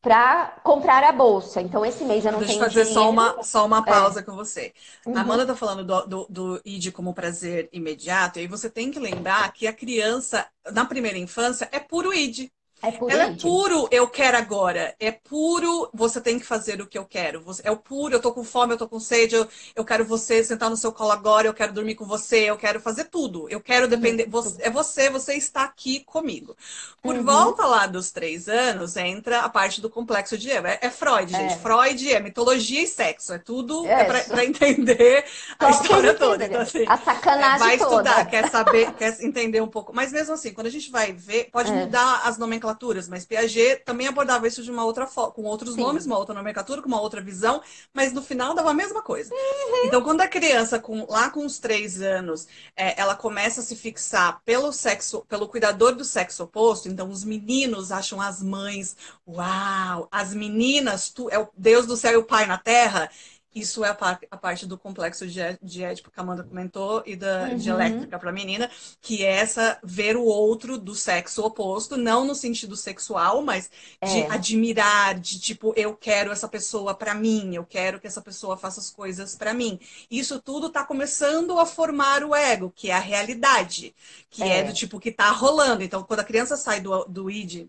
para 0.00 0.60
comprar 0.62 1.02
a 1.02 1.12
bolsa. 1.12 1.60
Então, 1.60 1.84
esse 1.84 2.04
mês 2.04 2.24
eu 2.24 2.32
não 2.32 2.38
Deixa 2.38 2.54
tenho 2.54 2.64
fazer 2.64 2.84
dinheiro. 2.84 3.00
só 3.00 3.10
uma, 3.10 3.42
só 3.42 3.66
uma 3.66 3.78
é. 3.78 3.82
pausa 3.82 4.20
é. 4.20 4.22
com 4.22 4.32
você. 4.34 4.72
Uhum. 5.04 5.16
A 5.16 5.20
Amanda 5.20 5.46
tá 5.46 5.56
falando 5.56 5.84
do, 5.84 6.06
do, 6.06 6.26
do 6.30 6.60
ID 6.64 6.92
como 6.92 7.14
prazer 7.14 7.68
imediato, 7.72 8.38
e 8.38 8.42
aí 8.42 8.46
você 8.46 8.70
tem 8.70 8.90
que 8.90 8.98
lembrar 9.00 9.52
que 9.52 9.66
a 9.66 9.72
criança, 9.72 10.46
na 10.72 10.84
primeira 10.84 11.18
infância, 11.18 11.68
é 11.72 11.80
puro 11.80 12.14
ID. 12.14 12.48
É 12.80 12.92
puro 12.92 13.10
Ela 13.10 13.24
é 13.24 13.34
puro 13.34 13.88
eu 13.90 14.08
quero 14.08 14.36
agora. 14.36 14.94
É 15.00 15.10
puro 15.10 15.90
você 15.92 16.20
tem 16.20 16.38
que 16.38 16.46
fazer 16.46 16.80
o 16.80 16.86
que 16.86 16.96
eu 16.96 17.04
quero. 17.04 17.44
É 17.64 17.70
o 17.70 17.76
puro, 17.76 18.14
eu 18.14 18.20
tô 18.20 18.32
com 18.32 18.44
fome, 18.44 18.74
eu 18.74 18.78
tô 18.78 18.88
com 18.88 19.00
sede, 19.00 19.34
eu, 19.34 19.48
eu 19.74 19.84
quero 19.84 20.04
você 20.04 20.44
sentar 20.44 20.70
no 20.70 20.76
seu 20.76 20.92
colo 20.92 21.10
agora, 21.10 21.48
eu 21.48 21.54
quero 21.54 21.72
dormir 21.72 21.96
com 21.96 22.04
você, 22.04 22.44
eu 22.44 22.56
quero 22.56 22.80
fazer 22.80 23.04
tudo. 23.04 23.48
Eu 23.48 23.60
quero 23.60 23.88
depender. 23.88 24.26
Você, 24.28 24.62
é 24.62 24.70
você, 24.70 25.10
você 25.10 25.34
está 25.34 25.64
aqui 25.64 26.00
comigo. 26.04 26.56
Por 27.02 27.16
uhum. 27.16 27.24
volta 27.24 27.66
lá 27.66 27.86
dos 27.86 28.12
três 28.12 28.48
anos, 28.48 28.96
entra 28.96 29.40
a 29.40 29.48
parte 29.48 29.80
do 29.80 29.90
complexo 29.90 30.38
de 30.38 30.50
Eva. 30.50 30.68
É, 30.68 30.78
é 30.82 30.90
Freud, 30.90 31.32
gente. 31.32 31.54
É. 31.54 31.58
Freud 31.58 32.12
é 32.12 32.20
mitologia 32.20 32.82
e 32.82 32.86
sexo. 32.86 33.32
É 33.32 33.38
tudo 33.38 33.84
é, 33.86 34.02
é 34.02 34.04
para 34.04 34.44
entender 34.44 35.24
a 35.58 35.70
história 35.70 36.14
toda. 36.14 36.44
Então, 36.44 36.60
assim, 36.60 36.84
a 36.86 36.96
sacanagem 36.96 37.58
vai 37.58 37.78
toda. 37.78 38.08
estudar, 38.08 38.24
quer 38.26 38.48
saber, 38.50 38.92
quer 38.92 39.16
entender 39.20 39.60
um 39.60 39.68
pouco. 39.68 39.92
Mas 39.92 40.12
mesmo 40.12 40.34
assim, 40.34 40.52
quando 40.52 40.68
a 40.68 40.70
gente 40.70 40.90
vai 40.90 41.12
ver, 41.12 41.48
pode 41.50 41.72
é. 41.72 41.74
mudar 41.74 42.22
as 42.24 42.38
nomenclaturas 42.38 42.67
nomenclaturas, 42.68 43.08
mas 43.08 43.24
Piaget 43.24 43.82
também 43.84 44.06
abordava 44.06 44.46
isso 44.46 44.62
de 44.62 44.70
uma 44.70 44.84
outra 44.84 45.06
forma, 45.06 45.32
com 45.32 45.42
outros 45.44 45.74
Sim. 45.74 45.80
nomes, 45.80 46.06
uma 46.06 46.18
outra 46.18 46.34
nomenclatura, 46.34 46.82
com 46.82 46.88
uma 46.88 47.00
outra 47.00 47.20
visão, 47.20 47.62
mas 47.92 48.12
no 48.12 48.22
final 48.22 48.54
dava 48.54 48.70
a 48.70 48.74
mesma 48.74 49.02
coisa. 49.02 49.32
Uhum. 49.32 49.86
Então, 49.86 50.02
quando 50.02 50.20
a 50.20 50.28
criança, 50.28 50.78
com, 50.78 51.06
lá 51.08 51.30
com 51.30 51.44
os 51.44 51.58
três 51.58 52.00
anos, 52.02 52.46
é, 52.76 53.00
ela 53.00 53.14
começa 53.14 53.60
a 53.60 53.64
se 53.64 53.74
fixar 53.74 54.40
pelo 54.44 54.72
sexo, 54.72 55.24
pelo 55.28 55.48
cuidador 55.48 55.94
do 55.94 56.04
sexo 56.04 56.44
oposto, 56.44 56.88
então 56.88 57.08
os 57.10 57.24
meninos 57.24 57.90
acham 57.90 58.20
as 58.20 58.42
mães, 58.42 58.96
uau, 59.26 60.08
as 60.10 60.34
meninas, 60.34 61.10
tu 61.10 61.28
é 61.30 61.38
o 61.38 61.48
Deus 61.56 61.86
do 61.86 61.96
céu 61.96 62.12
e 62.12 62.16
o 62.16 62.24
Pai 62.24 62.46
na 62.46 62.58
terra. 62.58 63.10
Isso 63.58 63.84
é 63.84 63.88
a, 63.88 63.94
par 63.94 64.20
a 64.30 64.36
parte 64.36 64.66
do 64.66 64.78
complexo 64.78 65.26
de, 65.26 65.40
de 65.62 65.82
Édipo 65.82 66.10
que 66.10 66.20
a 66.20 66.22
Amanda 66.22 66.44
comentou 66.44 67.02
e 67.04 67.16
da 67.16 67.48
uhum. 67.48 67.56
dialéctica 67.56 68.18
para 68.18 68.30
a 68.30 68.32
menina, 68.32 68.70
que 69.00 69.24
é 69.24 69.30
essa 69.30 69.78
ver 69.82 70.16
o 70.16 70.24
outro 70.24 70.78
do 70.78 70.94
sexo 70.94 71.42
oposto, 71.42 71.96
não 71.96 72.24
no 72.24 72.34
sentido 72.34 72.76
sexual, 72.76 73.42
mas 73.42 73.70
de 74.02 74.20
é. 74.20 74.30
admirar, 74.30 75.18
de 75.18 75.40
tipo, 75.40 75.72
eu 75.76 75.94
quero 75.96 76.30
essa 76.30 76.48
pessoa 76.48 76.94
para 76.94 77.14
mim, 77.14 77.54
eu 77.54 77.64
quero 77.64 78.00
que 78.00 78.06
essa 78.06 78.20
pessoa 78.20 78.56
faça 78.56 78.80
as 78.80 78.90
coisas 78.90 79.34
para 79.34 79.52
mim. 79.52 79.78
Isso 80.10 80.40
tudo 80.40 80.68
está 80.68 80.84
começando 80.84 81.58
a 81.58 81.66
formar 81.66 82.22
o 82.22 82.34
ego, 82.34 82.72
que 82.74 82.90
é 82.90 82.94
a 82.94 83.00
realidade, 83.00 83.94
que 84.30 84.42
é, 84.42 84.58
é 84.58 84.62
do 84.62 84.72
tipo 84.72 85.00
que 85.00 85.08
está 85.08 85.30
rolando. 85.30 85.82
Então, 85.82 86.02
quando 86.02 86.20
a 86.20 86.24
criança 86.24 86.56
sai 86.56 86.80
do, 86.80 87.04
do 87.04 87.30
id, 87.30 87.68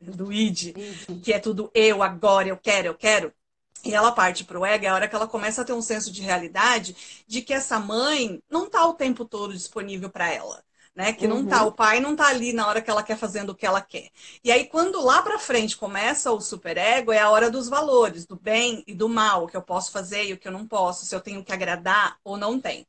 do 0.00 0.32
id, 0.32 0.74
que 1.22 1.32
é 1.32 1.38
tudo 1.38 1.70
eu, 1.74 2.02
agora, 2.02 2.48
eu 2.48 2.56
quero, 2.56 2.88
eu 2.88 2.94
quero, 2.94 3.32
e 3.84 3.94
ela 3.94 4.12
parte 4.12 4.44
para 4.44 4.58
o 4.58 4.64
ego, 4.64 4.84
é 4.84 4.88
a 4.88 4.94
hora 4.94 5.08
que 5.08 5.14
ela 5.14 5.26
começa 5.26 5.62
a 5.62 5.64
ter 5.64 5.72
um 5.72 5.82
senso 5.82 6.12
de 6.12 6.22
realidade 6.22 7.24
de 7.26 7.42
que 7.42 7.52
essa 7.52 7.78
mãe 7.78 8.42
não 8.50 8.66
está 8.66 8.86
o 8.86 8.94
tempo 8.94 9.24
todo 9.24 9.54
disponível 9.54 10.10
para 10.10 10.30
ela. 10.32 10.62
Né? 10.94 11.12
Que 11.12 11.28
não 11.28 11.46
tá, 11.46 11.62
uhum. 11.62 11.68
o 11.68 11.72
pai 11.72 12.00
não 12.00 12.16
tá 12.16 12.26
ali 12.26 12.52
na 12.52 12.66
hora 12.66 12.82
que 12.82 12.90
ela 12.90 13.02
quer 13.02 13.16
fazendo 13.16 13.50
o 13.50 13.54
que 13.54 13.64
ela 13.64 13.80
quer. 13.80 14.10
E 14.42 14.50
aí, 14.50 14.66
quando 14.66 15.00
lá 15.02 15.22
para 15.22 15.38
frente 15.38 15.76
começa 15.76 16.32
o 16.32 16.40
superego, 16.40 17.12
é 17.12 17.20
a 17.20 17.30
hora 17.30 17.48
dos 17.48 17.68
valores, 17.68 18.26
do 18.26 18.36
bem 18.36 18.82
e 18.86 18.92
do 18.92 19.08
mal, 19.08 19.44
o 19.44 19.46
que 19.46 19.56
eu 19.56 19.62
posso 19.62 19.92
fazer 19.92 20.24
e 20.26 20.32
o 20.32 20.36
que 20.36 20.48
eu 20.48 20.52
não 20.52 20.66
posso, 20.66 21.06
se 21.06 21.14
eu 21.14 21.20
tenho 21.20 21.44
que 21.44 21.52
agradar 21.52 22.18
ou 22.24 22.36
não 22.36 22.60
tenho. 22.60 22.84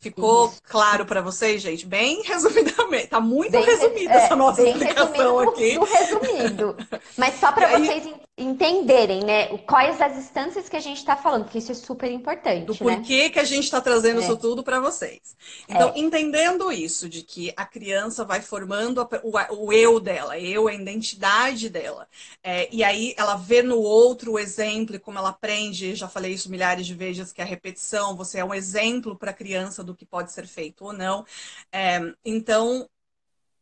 Ficou 0.00 0.48
Isso. 0.48 0.62
claro 0.64 1.04
para 1.04 1.20
vocês, 1.20 1.60
gente? 1.60 1.86
Bem 1.86 2.22
resumidamente. 2.24 3.08
Tá 3.08 3.20
muito 3.20 3.52
bem, 3.52 3.64
resumida 3.64 4.14
é, 4.14 4.16
essa 4.16 4.34
nossa 4.34 4.62
explicação 4.62 5.38
aqui. 5.40 5.74
Do 5.74 5.84
resumido. 5.84 6.76
Mas 7.18 7.38
só 7.38 7.52
para 7.52 7.68
vocês 7.78 8.06
entenderem, 8.40 9.22
né, 9.22 9.58
quais 9.58 10.00
as 10.00 10.16
instâncias 10.16 10.68
que 10.68 10.76
a 10.76 10.80
gente 10.80 10.96
está 10.96 11.14
falando, 11.14 11.44
porque 11.44 11.58
isso 11.58 11.70
é 11.70 11.74
super 11.74 12.10
importante. 12.10 12.64
Do 12.64 12.72
né? 12.72 12.96
porquê 12.96 13.28
que 13.28 13.38
a 13.38 13.44
gente 13.44 13.64
está 13.64 13.80
trazendo 13.80 14.20
é. 14.20 14.24
isso 14.24 14.36
tudo 14.36 14.62
para 14.62 14.80
vocês. 14.80 15.36
Então, 15.68 15.92
é. 15.94 15.98
entendendo 15.98 16.72
isso, 16.72 17.08
de 17.08 17.22
que 17.22 17.52
a 17.54 17.66
criança 17.66 18.24
vai 18.24 18.40
formando 18.40 19.02
a, 19.02 19.08
o, 19.22 19.66
o, 19.66 19.72
eu 19.72 20.00
dela, 20.00 20.38
eu, 20.38 20.68
a 20.68 20.74
identidade 20.74 21.68
dela. 21.68 22.08
É, 22.42 22.68
e 22.72 22.82
aí 22.82 23.14
ela 23.18 23.36
vê 23.36 23.62
no 23.62 23.78
outro 23.78 24.32
o 24.32 24.38
exemplo, 24.38 24.98
como 24.98 25.18
ela 25.18 25.28
aprende, 25.28 25.94
já 25.94 26.08
falei 26.08 26.32
isso 26.32 26.50
milhares 26.50 26.86
de 26.86 26.94
vezes, 26.94 27.32
que 27.32 27.42
a 27.42 27.44
repetição, 27.44 28.16
você 28.16 28.38
é 28.38 28.44
um 28.44 28.54
exemplo 28.54 29.16
para 29.16 29.32
a 29.32 29.34
criança 29.34 29.84
do 29.84 29.94
que 29.94 30.06
pode 30.06 30.32
ser 30.32 30.46
feito 30.46 30.84
ou 30.86 30.94
não. 30.94 31.26
É, 31.70 32.00
então, 32.24 32.88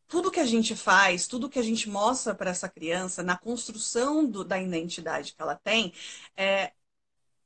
tudo 0.09 0.31
que 0.31 0.39
a 0.39 0.45
gente 0.45 0.75
faz, 0.75 1.27
tudo 1.27 1.47
que 1.47 1.59
a 1.59 1.63
gente 1.63 1.87
mostra 1.87 2.33
para 2.33 2.49
essa 2.49 2.67
criança 2.67 3.21
na 3.21 3.37
construção 3.37 4.25
do, 4.25 4.43
da 4.43 4.59
identidade 4.59 5.33
que 5.33 5.41
ela 5.41 5.55
tem, 5.55 5.93
é, 6.35 6.71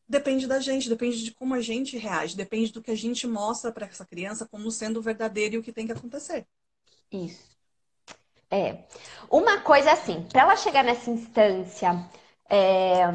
depende 0.08 0.48
da 0.48 0.62
gente, 0.62 0.88
depende 0.88 1.24
de 1.24 1.32
como 1.32 1.54
a 1.54 1.62
gente 1.62 1.98
reage, 1.98 2.38
depende 2.38 2.72
do 2.72 2.82
que 2.82 2.90
a 2.90 2.96
gente 2.96 3.28
mostra 3.28 3.70
para 3.70 3.86
essa 3.86 4.06
criança 4.06 4.48
como 4.50 4.72
sendo 4.72 5.02
verdadeiro 5.02 5.56
e 5.56 5.58
o 5.58 5.64
que 5.64 5.74
tem 5.74 5.86
que 5.86 5.92
acontecer. 5.92 6.48
Isso. 7.12 7.54
É. 8.50 8.86
Uma 9.30 9.60
coisa 9.60 9.92
assim, 9.92 10.24
para 10.24 10.44
ela 10.44 10.56
chegar 10.56 10.84
nessa 10.84 11.10
instância 11.10 12.10
é, 12.50 13.12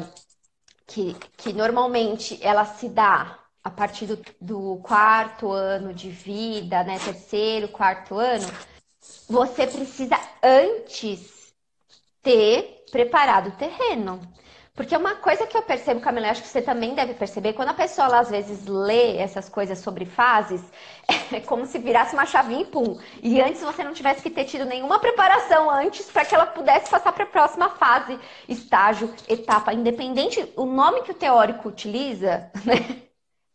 que, 0.85 1.15
que 1.37 1.53
normalmente 1.53 2.37
ela 2.41 2.65
se 2.65 2.87
dá 2.87 3.39
a 3.63 3.69
partir 3.71 4.05
do, 4.05 4.19
do 4.39 4.77
quarto 4.83 5.51
ano 5.51 5.91
de 5.91 6.09
vida, 6.11 6.83
né? 6.83 6.99
Terceiro, 6.99 7.67
quarto 7.69 8.15
ano 8.15 8.47
você 9.27 9.67
precisa 9.67 10.19
antes 10.43 11.53
ter 12.21 12.85
preparado 12.91 13.49
o 13.49 13.51
terreno. 13.57 14.19
Porque 14.75 14.95
uma 14.95 15.15
coisa 15.15 15.45
que 15.45 15.57
eu 15.57 15.61
percebo, 15.61 15.99
Camila, 15.99 16.29
acho 16.29 16.41
que 16.41 16.47
você 16.47 16.61
também 16.61 16.95
deve 16.95 17.13
perceber, 17.13 17.51
quando 17.51 17.67
a 17.67 17.73
pessoa 17.73 18.07
ela, 18.07 18.19
às 18.19 18.29
vezes 18.29 18.65
lê 18.65 19.17
essas 19.17 19.49
coisas 19.49 19.79
sobre 19.79 20.05
fases, 20.05 20.61
é 21.33 21.41
como 21.41 21.65
se 21.65 21.77
virasse 21.79 22.13
uma 22.13 22.25
chavinha 22.25 22.61
e 22.61 22.65
pum. 22.65 22.97
E 23.21 23.41
antes 23.41 23.61
você 23.61 23.83
não 23.83 23.93
tivesse 23.93 24.21
que 24.23 24.29
ter 24.29 24.45
tido 24.45 24.63
nenhuma 24.63 24.97
preparação 24.99 25.69
antes 25.69 26.09
para 26.09 26.23
que 26.23 26.33
ela 26.33 26.45
pudesse 26.45 26.89
passar 26.89 27.11
para 27.11 27.25
a 27.25 27.27
próxima 27.27 27.69
fase, 27.71 28.17
estágio, 28.47 29.13
etapa, 29.27 29.73
independente, 29.73 30.53
o 30.55 30.65
nome 30.65 31.01
que 31.01 31.11
o 31.11 31.15
teórico 31.15 31.67
utiliza, 31.67 32.49
né? 32.63 33.03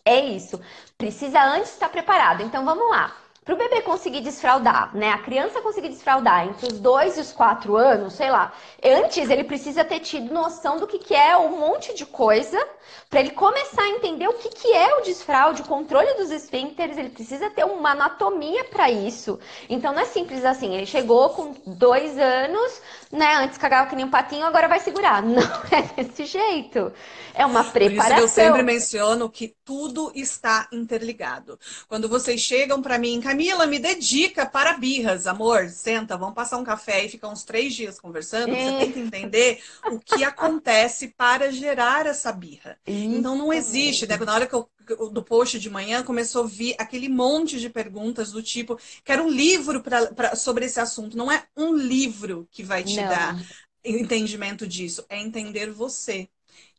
É 0.05 0.21
isso. 0.21 0.61
Precisa 0.99 1.43
antes 1.43 1.73
estar 1.73 1.89
preparado. 1.89 2.43
Então 2.43 2.65
vamos 2.65 2.89
lá. 2.91 3.24
Para 3.45 3.55
o 3.55 3.59
bebê 3.59 3.83
conseguir 3.83 4.23
desfraudar, 4.23 4.97
né? 4.97 5.11
A 5.11 5.19
criança 5.19 5.61
conseguir 5.61 5.91
desfraudar 5.91 6.49
entre 6.49 6.67
os 6.67 6.81
dois 6.81 7.19
e 7.19 7.21
os 7.21 7.31
quatro 7.31 7.77
anos, 7.77 8.15
sei 8.15 8.31
lá. 8.31 8.53
Antes 8.83 9.29
ele 9.29 9.45
precisa 9.45 9.85
ter 9.85 10.01
tido 10.01 10.33
noção 10.33 10.79
do 10.79 10.87
que, 10.87 10.99
que 10.99 11.15
é 11.15 11.37
um 11.37 11.59
monte 11.59 11.93
de 11.95 12.07
coisa 12.07 12.59
para 13.11 13.21
ele 13.21 13.31
começar 13.31 13.83
a 13.83 13.91
entender 13.91 14.27
o 14.29 14.33
que, 14.33 14.49
que 14.49 14.73
é 14.73 14.97
o 14.97 15.03
desfraude, 15.03 15.61
o 15.61 15.67
controle 15.67 16.15
dos 16.15 16.31
esfíncteres. 16.31 16.97
Ele 16.97 17.11
precisa 17.11 17.51
ter 17.51 17.65
uma 17.65 17.91
anatomia 17.91 18.65
para 18.65 18.91
isso. 18.91 19.39
Então 19.69 19.93
não 19.93 20.01
é 20.01 20.07
simples 20.07 20.43
assim. 20.43 20.75
Ele 20.75 20.87
chegou 20.87 21.29
com 21.31 21.55
dois 21.67 22.19
anos, 22.19 22.81
né? 23.13 23.37
Antes 23.37 23.59
cagava 23.59 23.91
que 23.91 23.97
nem 23.97 24.07
um 24.07 24.11
patinho, 24.11 24.47
agora 24.47 24.69
vai 24.69 24.81
segurar. 24.81 25.23
Não 25.35 25.43
é 25.71 26.03
desse 26.03 26.25
jeito. 26.27 26.93
É 27.35 27.45
uma 27.45 27.65
preparação. 27.65 28.17
Por 28.17 28.25
isso 28.25 28.41
eu 28.41 28.47
sempre 28.47 28.63
menciono 28.63 29.29
que 29.29 29.55
tudo 29.65 30.11
está 30.15 30.69
interligado. 30.73 31.59
Quando 31.89 32.09
vocês 32.09 32.41
chegam 32.41 32.81
para 32.81 32.99
mim, 32.99 33.21
Camila, 33.35 33.67
me 33.67 33.81
dedica 33.81 34.47
para 34.47 34.75
birras, 34.75 35.27
amor, 35.27 35.69
senta, 35.69 36.17
vamos 36.17 36.37
passar 36.37 36.57
um 36.57 36.63
café 36.63 37.05
e 37.05 37.09
ficar 37.09 37.29
uns 37.29 37.43
três 37.43 37.75
dias 37.75 37.99
conversando. 37.99 38.55
É. 38.55 38.71
Você 38.71 38.79
tem 38.79 38.93
que 38.93 39.01
entender 39.01 39.61
o 39.91 39.99
que 39.99 40.23
acontece 40.23 41.09
para 41.09 41.51
gerar 41.51 42.07
essa 42.07 42.31
birra. 42.31 42.79
Isso. 42.87 43.17
Então 43.17 43.37
não 43.37 43.53
existe, 43.53 44.07
né? 44.07 44.17
Na 44.19 44.35
hora 44.35 44.47
que 44.47 44.55
eu 44.55 44.71
do 45.11 45.23
post 45.23 45.59
de 45.59 45.69
manhã 45.69 46.05
começou 46.05 46.45
a 46.45 46.47
vir 46.47 46.77
aquele 46.79 47.09
monte 47.09 47.59
de 47.59 47.69
perguntas 47.69 48.31
do 48.31 48.41
tipo, 48.41 48.79
quero 49.03 49.25
um 49.25 49.31
livro 49.31 49.83
pra, 49.83 50.07
pra, 50.13 50.37
sobre 50.37 50.67
esse 50.67 50.79
assunto. 50.79 51.17
Não 51.17 51.33
é 51.33 51.45
um 51.57 51.75
livro 51.75 52.47
que 52.53 52.63
vai 52.63 52.85
te 52.85 52.97
Não. 52.97 53.09
dar 53.09 53.43
entendimento 53.85 54.67
disso, 54.67 55.05
é 55.09 55.21
entender 55.21 55.73
você. 55.73 56.29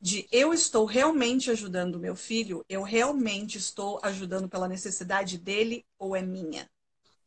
De 0.02 0.28
eu 0.32 0.54
estou 0.54 0.86
realmente 0.86 1.52
ajudando 1.52 2.00
meu 2.00 2.16
filho, 2.16 2.66
eu 2.70 2.84
realmente 2.84 3.58
estou 3.58 4.00
ajudando 4.04 4.48
pela 4.50 4.68
necessidade 4.68 5.38
dele 5.38 5.86
ou 6.00 6.16
é 6.16 6.22
minha? 6.22 6.70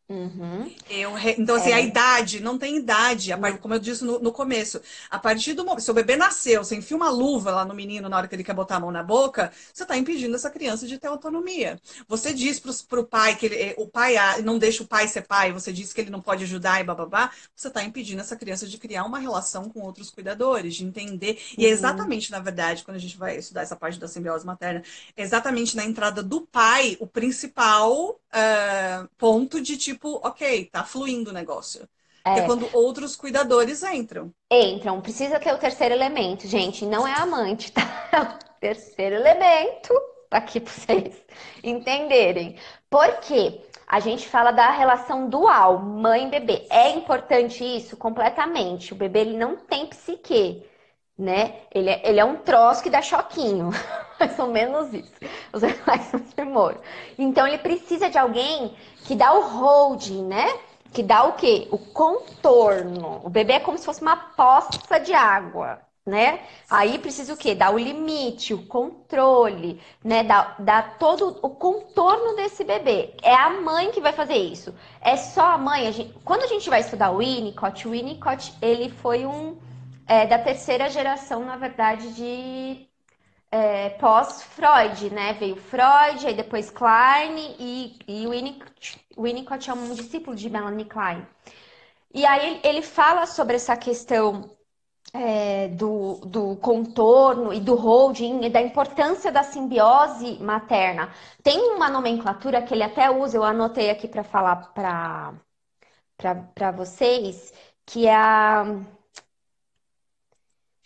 Uhum. 0.09 0.75
Eu, 0.89 1.13
então, 1.37 1.57
assim, 1.57 1.71
é. 1.71 1.75
a 1.75 1.81
idade, 1.83 2.41
não 2.41 2.57
tem 2.57 2.79
idade, 2.79 3.31
part, 3.37 3.59
como 3.59 3.75
eu 3.75 3.79
disse 3.79 4.03
no, 4.03 4.19
no, 4.19 4.33
começo. 4.33 4.81
A 5.11 5.19
partir 5.19 5.53
do 5.53 5.67
momento, 5.67 5.83
se 5.83 5.91
o 5.91 5.95
bebê 5.95 6.17
nasceu, 6.17 6.65
você 6.65 6.77
enfia 6.77 6.97
uma 6.97 7.11
luva 7.11 7.51
lá 7.51 7.65
no 7.65 7.75
menino 7.75 8.09
na 8.09 8.17
hora 8.17 8.27
que 8.27 8.35
ele 8.35 8.43
quer 8.43 8.55
botar 8.55 8.77
a 8.77 8.81
mão 8.81 8.91
na 8.91 9.03
boca, 9.03 9.53
você 9.73 9.83
está 9.83 9.99
impedindo 9.99 10.35
essa 10.35 10.51
criança 10.51 10.87
de 10.87 10.99
ter 10.99 11.09
autonomia. 11.09 11.79
Você 12.09 12.33
diz 12.33 12.59
para 12.59 13.01
o 13.01 13.05
pai 13.05 13.37
que 13.37 13.47
ele, 13.47 13.57
eh, 13.57 13.75
o 13.77 13.87
pai 13.87 14.15
não 14.43 14.59
deixa 14.59 14.83
o 14.83 14.87
pai 14.87 15.07
ser 15.09 15.27
pai, 15.27 15.53
você 15.53 15.71
diz 15.71 15.93
que 15.93 16.01
ele 16.01 16.11
não 16.11 16.23
pode 16.23 16.45
ajudar 16.45 16.81
e 16.81 16.85
bababá, 16.85 17.31
você 17.55 17.69
está 17.69 17.85
impedindo 17.85 18.23
essa 18.23 18.35
criança 18.35 18.67
de 18.67 18.79
criar 18.79 19.05
uma 19.05 19.19
relação 19.19 19.69
com 19.69 19.81
outros 19.81 20.11
cuidadores, 20.11 20.77
de 20.77 20.87
entender. 20.87 21.33
Uhum. 21.33 21.55
E 21.59 21.67
é 21.67 21.69
uhum. 21.69 21.75
exatamente, 21.75 22.31
na 22.31 22.41
verdade, 22.41 22.83
quando 22.83 22.97
a 22.97 23.01
gente 23.01 23.19
vai 23.19 23.37
estudar 23.37 23.61
essa 23.61 23.77
parte 23.77 24.01
da 24.01 24.09
simbiose 24.09 24.47
materna, 24.47 24.83
é 25.15 25.23
exatamente 25.23 25.77
na 25.77 25.85
entrada 25.85 26.23
do 26.23 26.41
pai 26.41 26.97
o 26.99 27.07
principal 27.07 28.19
uh, 28.29 29.09
ponto 29.19 29.61
de 29.61 29.77
tipo 29.77 29.98
tipo, 29.99 30.21
ok, 30.25 30.67
tá 30.67 30.85
fluindo 30.85 31.31
o 31.31 31.35
negócio. 31.35 31.87
É. 32.25 32.39
é 32.39 32.43
quando 32.47 32.69
outros 32.73 33.17
cuidadores 33.17 33.83
entram. 33.83 34.33
Entram. 34.51 35.01
Precisa 35.01 35.41
ter 35.41 35.53
o 35.53 35.59
terceiro 35.59 35.95
elemento, 35.95 36.47
gente. 36.47 36.87
Não 36.87 37.07
é 37.07 37.13
amante, 37.15 37.73
tá? 37.73 38.39
O 38.49 38.55
terceiro 38.61 39.17
elemento 39.17 39.93
aqui 40.31 40.61
para 40.61 40.73
vocês 40.73 41.15
entenderem. 41.63 42.57
Por 42.89 43.19
quê? 43.21 43.61
A 43.87 44.01
gente 44.01 44.29
fala 44.29 44.51
da 44.51 44.71
relação 44.71 45.29
dual, 45.29 45.79
mãe-bebê. 45.79 46.67
É 46.71 46.91
importante 46.91 47.65
isso 47.65 47.97
completamente. 47.97 48.93
O 48.93 48.97
bebê 48.97 49.21
ele 49.21 49.37
não 49.39 49.57
tem 49.57 49.87
psique, 49.87 50.63
né? 51.19 51.57
Ele 51.75 51.91
é, 51.91 52.09
ele 52.09 52.21
é 52.21 52.25
um 52.25 52.37
troço 52.37 52.83
que 52.83 52.91
dá 52.91 53.03
choquinho. 53.03 53.71
Mais 54.21 54.39
ou 54.39 54.49
menos 54.49 54.93
isso. 54.95 55.13
Os 55.53 55.63
mais 55.87 56.11
tremor. 56.35 56.77
Então 57.19 57.47
ele 57.47 57.59
precisa 57.59 58.09
de 58.09 58.19
alguém 58.19 58.75
que 59.05 59.15
dá 59.15 59.33
o 59.33 59.49
holding, 59.49 60.25
né? 60.25 60.59
Que 60.93 61.03
dá 61.03 61.25
o 61.25 61.33
quê? 61.33 61.69
O 61.71 61.79
contorno. 61.79 63.21
O 63.25 63.31
bebê 63.31 63.55
é 63.55 63.61
como 63.61 63.79
se 63.79 63.85
fosse 63.85 64.03
uma 64.03 64.17
poça 64.17 64.99
de 64.99 65.13
água, 65.13 65.81
né? 66.05 66.41
Aí 66.69 66.99
precisa 66.99 67.33
o 67.35 67.37
quê? 67.37 67.55
Dar 67.55 67.73
o 67.73 67.79
limite, 67.79 68.55
o 68.55 68.67
controle, 68.67 69.81
né? 70.03 70.25
Dar, 70.25 70.57
dar 70.59 70.99
todo 70.99 71.39
o 71.43 71.51
contorno 71.51 72.35
desse 72.37 72.65
bebê. 72.65 73.15
É 73.23 73.35
a 73.35 73.51
mãe 73.51 73.91
que 73.91 74.01
vai 74.01 74.13
fazer 74.13 74.37
isso. 74.37 74.75
É 75.01 75.17
só 75.17 75.53
a 75.53 75.59
mãe. 75.59 75.87
A 75.87 75.93
gente, 75.93 76.13
quando 76.25 76.43
a 76.43 76.49
gente 76.49 76.69
vai 76.69 76.81
estudar 76.81 77.11
o 77.11 77.19
Winnicott, 77.19 77.87
o 77.87 77.93
Winnicott, 77.93 78.55
ele 78.61 78.89
foi 78.89 79.27
um... 79.27 79.57
É, 80.09 80.27
da 80.27 80.39
terceira 80.39 80.89
geração, 80.89 81.45
na 81.45 81.57
verdade, 81.57 82.13
de 82.15 82.89
é, 83.51 83.91
pós-Freud, 83.91 85.11
né? 85.11 85.35
Veio 85.35 85.57
Freud, 85.57 86.27
aí 86.27 86.35
depois 86.35 86.71
Klein 86.71 87.57
e, 87.59 87.99
e 88.09 88.27
Winnicott, 88.29 89.01
Winnicott 89.19 89.71
é 89.71 89.75
um 89.75 89.95
discípulo 89.95 90.37
de 90.37 90.51
Melanie 90.51 90.85
Klein. 90.87 91.27
E 92.15 92.27
aí 92.27 92.61
ele 92.65 92.83
fala 92.83 93.27
sobre 93.27 93.57
essa 93.57 93.77
questão 93.77 94.51
é, 95.15 95.69
do, 95.69 96.17
do 96.27 96.57
contorno 96.57 97.53
e 97.53 97.61
do 97.61 97.75
holding 97.75 98.45
e 98.45 98.51
da 98.51 98.61
importância 98.63 99.33
da 99.33 99.43
simbiose 99.43 100.39
materna. 100.43 101.13
Tem 101.43 101.59
uma 101.75 101.91
nomenclatura 101.91 102.63
que 102.63 102.75
ele 102.75 102.83
até 102.85 103.11
usa, 103.11 103.37
eu 103.39 103.45
anotei 103.45 103.91
aqui 103.91 104.09
para 104.09 104.25
falar 104.25 104.73
para 106.55 106.73
vocês, 106.73 107.53
que 107.87 108.07
é 108.07 108.15
a. 108.15 108.65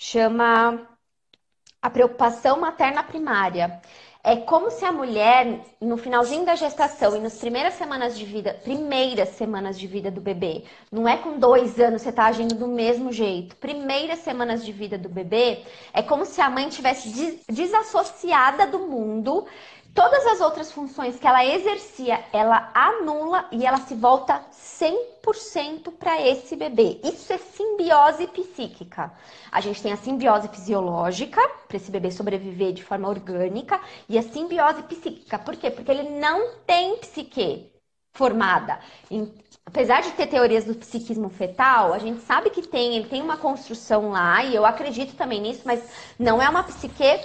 chama 0.03 0.85
a 1.81 1.88
preocupação 1.88 2.59
materna 2.59 3.05
primária. 3.05 3.81
É 4.25 4.37
como 4.37 4.71
se 4.71 4.85
a 4.85 4.93
mulher, 4.93 5.61
no 5.81 5.97
finalzinho 5.97 6.45
da 6.45 6.57
gestação 6.57 7.17
e 7.17 7.21
nas 7.21 7.38
primeiras 7.38 7.75
semanas 7.75 8.19
de 8.19 8.25
vida, 8.25 8.55
primeiras 8.65 9.31
semanas 9.31 9.79
de 9.79 9.87
vida 9.87 10.11
do 10.11 10.21
bebê, 10.21 10.65
não 10.91 11.09
é 11.09 11.17
com 11.17 11.38
dois 11.38 11.79
anos 11.79 12.03
você 12.03 12.09
está 12.09 12.27
agindo 12.27 12.55
do 12.55 12.67
mesmo 12.67 13.12
jeito. 13.12 13.57
Primeiras 13.57 14.21
semanas 14.21 14.65
de 14.65 14.73
vida 14.73 14.99
do 14.99 15.09
bebê, 15.09 15.62
é 15.93 16.03
como 16.03 16.25
se 16.25 16.41
a 16.41 16.51
mãe 16.51 16.69
tivesse 16.69 17.41
desassociada 17.49 18.67
do 18.67 18.81
mundo 18.81 19.47
todas 19.95 20.27
as 20.27 20.41
outras 20.41 20.73
funções 20.73 21.19
que 21.19 21.27
ela 21.27 21.45
exercia, 21.45 22.25
ela 22.33 22.71
anula 22.75 23.47
e 23.53 23.67
ela 23.67 23.79
se 23.79 23.95
volta 23.95 24.43
100% 24.53 25.93
para 25.99 26.21
esse 26.27 26.57
bebê. 26.57 27.01
Isso 27.05 27.33
é 27.33 27.39
simbiose 27.39 28.27
psíquica. 28.29 29.13
A 29.51 29.61
gente 29.61 29.83
tem 29.83 29.93
a 29.93 29.97
simbiose 29.97 30.49
fisiológica, 30.49 31.41
para 31.69 31.77
esse 31.77 31.91
bebê 31.91 32.11
sobreviver 32.11 32.73
de 32.73 32.83
forma 32.83 33.09
orgânica, 33.09 33.81
e 34.09 34.19
a 34.19 34.23
simbiose 34.23 34.83
psíquica. 34.85 35.39
Por 35.39 35.57
quê? 35.57 35.71
Porque 35.71 35.91
ele 35.91 36.09
não 36.19 36.57
tem 36.67 36.97
psique 36.99 37.71
formada. 38.15 38.79
apesar 39.65 40.03
de 40.03 40.11
ter 40.13 40.27
teorias 40.27 40.65
do 40.65 40.75
psiquismo 40.75 41.31
fetal, 41.31 41.95
a 41.95 41.99
gente 41.99 42.21
sabe 42.23 42.51
que 42.51 42.61
tem, 42.63 42.97
ele 42.97 43.09
tem 43.09 43.23
uma 43.23 43.37
construção 43.37 44.11
lá, 44.11 44.45
e 44.45 44.55
eu 44.55 44.67
acredito 44.67 45.17
também 45.17 45.41
nisso, 45.41 45.63
mas 45.65 45.83
não 46.19 46.41
é 46.41 46.49
uma 46.49 46.63
psique 46.63 47.21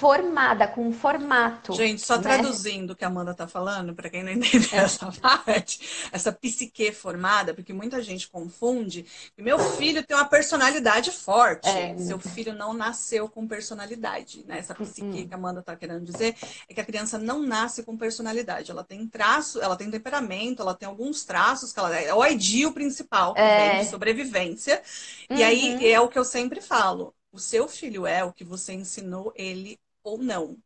formada, 0.00 0.66
com 0.66 0.88
um 0.88 0.92
formato. 0.94 1.74
Gente, 1.74 2.00
só 2.00 2.16
né? 2.16 2.22
traduzindo 2.22 2.92
o 2.92 2.96
que 2.96 3.04
a 3.04 3.08
Amanda 3.08 3.34
tá 3.34 3.46
falando, 3.46 3.94
para 3.94 4.08
quem 4.08 4.22
não 4.22 4.32
entendeu 4.32 4.80
essa 4.80 5.12
parte, 5.12 6.08
essa 6.10 6.32
psique 6.32 6.90
formada, 6.90 7.52
porque 7.52 7.70
muita 7.74 8.02
gente 8.02 8.26
confunde. 8.30 9.04
Meu 9.36 9.58
filho 9.58 10.02
tem 10.02 10.16
uma 10.16 10.24
personalidade 10.24 11.10
forte. 11.10 11.68
É. 11.68 11.98
Seu 11.98 12.18
filho 12.18 12.54
não 12.54 12.72
nasceu 12.72 13.28
com 13.28 13.46
personalidade, 13.46 14.42
né? 14.48 14.58
Essa 14.58 14.74
psique 14.74 15.02
uhum. 15.02 15.28
que 15.28 15.34
a 15.34 15.36
Amanda 15.36 15.62
tá 15.62 15.76
querendo 15.76 16.02
dizer 16.02 16.34
é 16.66 16.72
que 16.72 16.80
a 16.80 16.84
criança 16.84 17.18
não 17.18 17.42
nasce 17.42 17.82
com 17.82 17.94
personalidade. 17.94 18.70
Ela 18.70 18.82
tem 18.82 19.06
traço, 19.06 19.60
ela 19.60 19.76
tem 19.76 19.90
temperamento, 19.90 20.62
ela 20.62 20.74
tem 20.74 20.88
alguns 20.88 21.24
traços 21.24 21.74
que 21.74 21.78
ela 21.78 21.94
é 21.94 22.14
o 22.14 22.24
ideal 22.24 22.72
principal 22.72 23.34
é. 23.36 23.80
de 23.80 23.90
sobrevivência. 23.90 24.82
Uhum. 25.28 25.36
E 25.36 25.42
aí 25.42 25.74
uhum. 25.74 25.80
é 25.82 26.00
o 26.00 26.08
que 26.08 26.18
eu 26.18 26.24
sempre 26.24 26.62
falo. 26.62 27.14
O 27.30 27.38
seu 27.38 27.68
filho 27.68 28.06
é 28.06 28.24
o 28.24 28.32
que 28.32 28.44
você 28.44 28.72
ensinou 28.72 29.32
ele 29.36 29.78
ou 30.02 30.18
não 30.18 30.56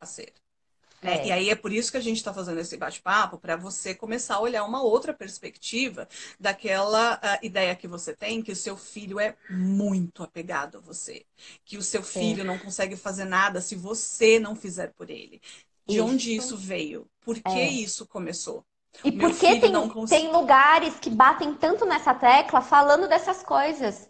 a 0.00 0.06
ser. 0.06 0.32
Né? 1.02 1.18
É. 1.18 1.26
E 1.26 1.32
aí 1.32 1.50
é 1.50 1.56
por 1.56 1.72
isso 1.72 1.90
que 1.90 1.96
a 1.96 2.02
gente 2.02 2.18
está 2.18 2.32
fazendo 2.32 2.60
esse 2.60 2.76
bate-papo, 2.76 3.36
para 3.36 3.56
você 3.56 3.94
começar 3.94 4.36
a 4.36 4.40
olhar 4.40 4.64
uma 4.64 4.82
outra 4.82 5.12
perspectiva 5.12 6.08
daquela 6.38 7.16
uh, 7.16 7.44
ideia 7.44 7.74
que 7.74 7.88
você 7.88 8.14
tem, 8.14 8.40
que 8.40 8.52
o 8.52 8.56
seu 8.56 8.76
filho 8.76 9.18
é 9.18 9.36
muito 9.50 10.22
apegado 10.22 10.78
a 10.78 10.80
você. 10.80 11.26
Que 11.64 11.76
o 11.76 11.82
seu 11.82 12.02
filho 12.02 12.44
não 12.44 12.58
consegue 12.58 12.96
fazer 12.96 13.24
nada 13.24 13.60
se 13.60 13.74
você 13.74 14.38
não 14.38 14.54
fizer 14.54 14.92
por 14.92 15.10
ele. 15.10 15.40
De 15.86 15.96
isso. 15.96 16.04
onde 16.04 16.36
isso 16.36 16.56
veio? 16.56 17.08
Por 17.20 17.34
que 17.34 17.58
é. 17.58 17.68
isso 17.68 18.06
começou? 18.06 18.64
E 19.02 19.10
por 19.10 19.34
que 19.34 19.58
tem, 19.58 19.72
tem 20.06 20.30
lugares 20.30 21.00
que 21.00 21.08
batem 21.10 21.54
tanto 21.54 21.86
nessa 21.86 22.14
tecla 22.14 22.60
falando 22.60 23.08
dessas 23.08 23.42
coisas? 23.42 24.08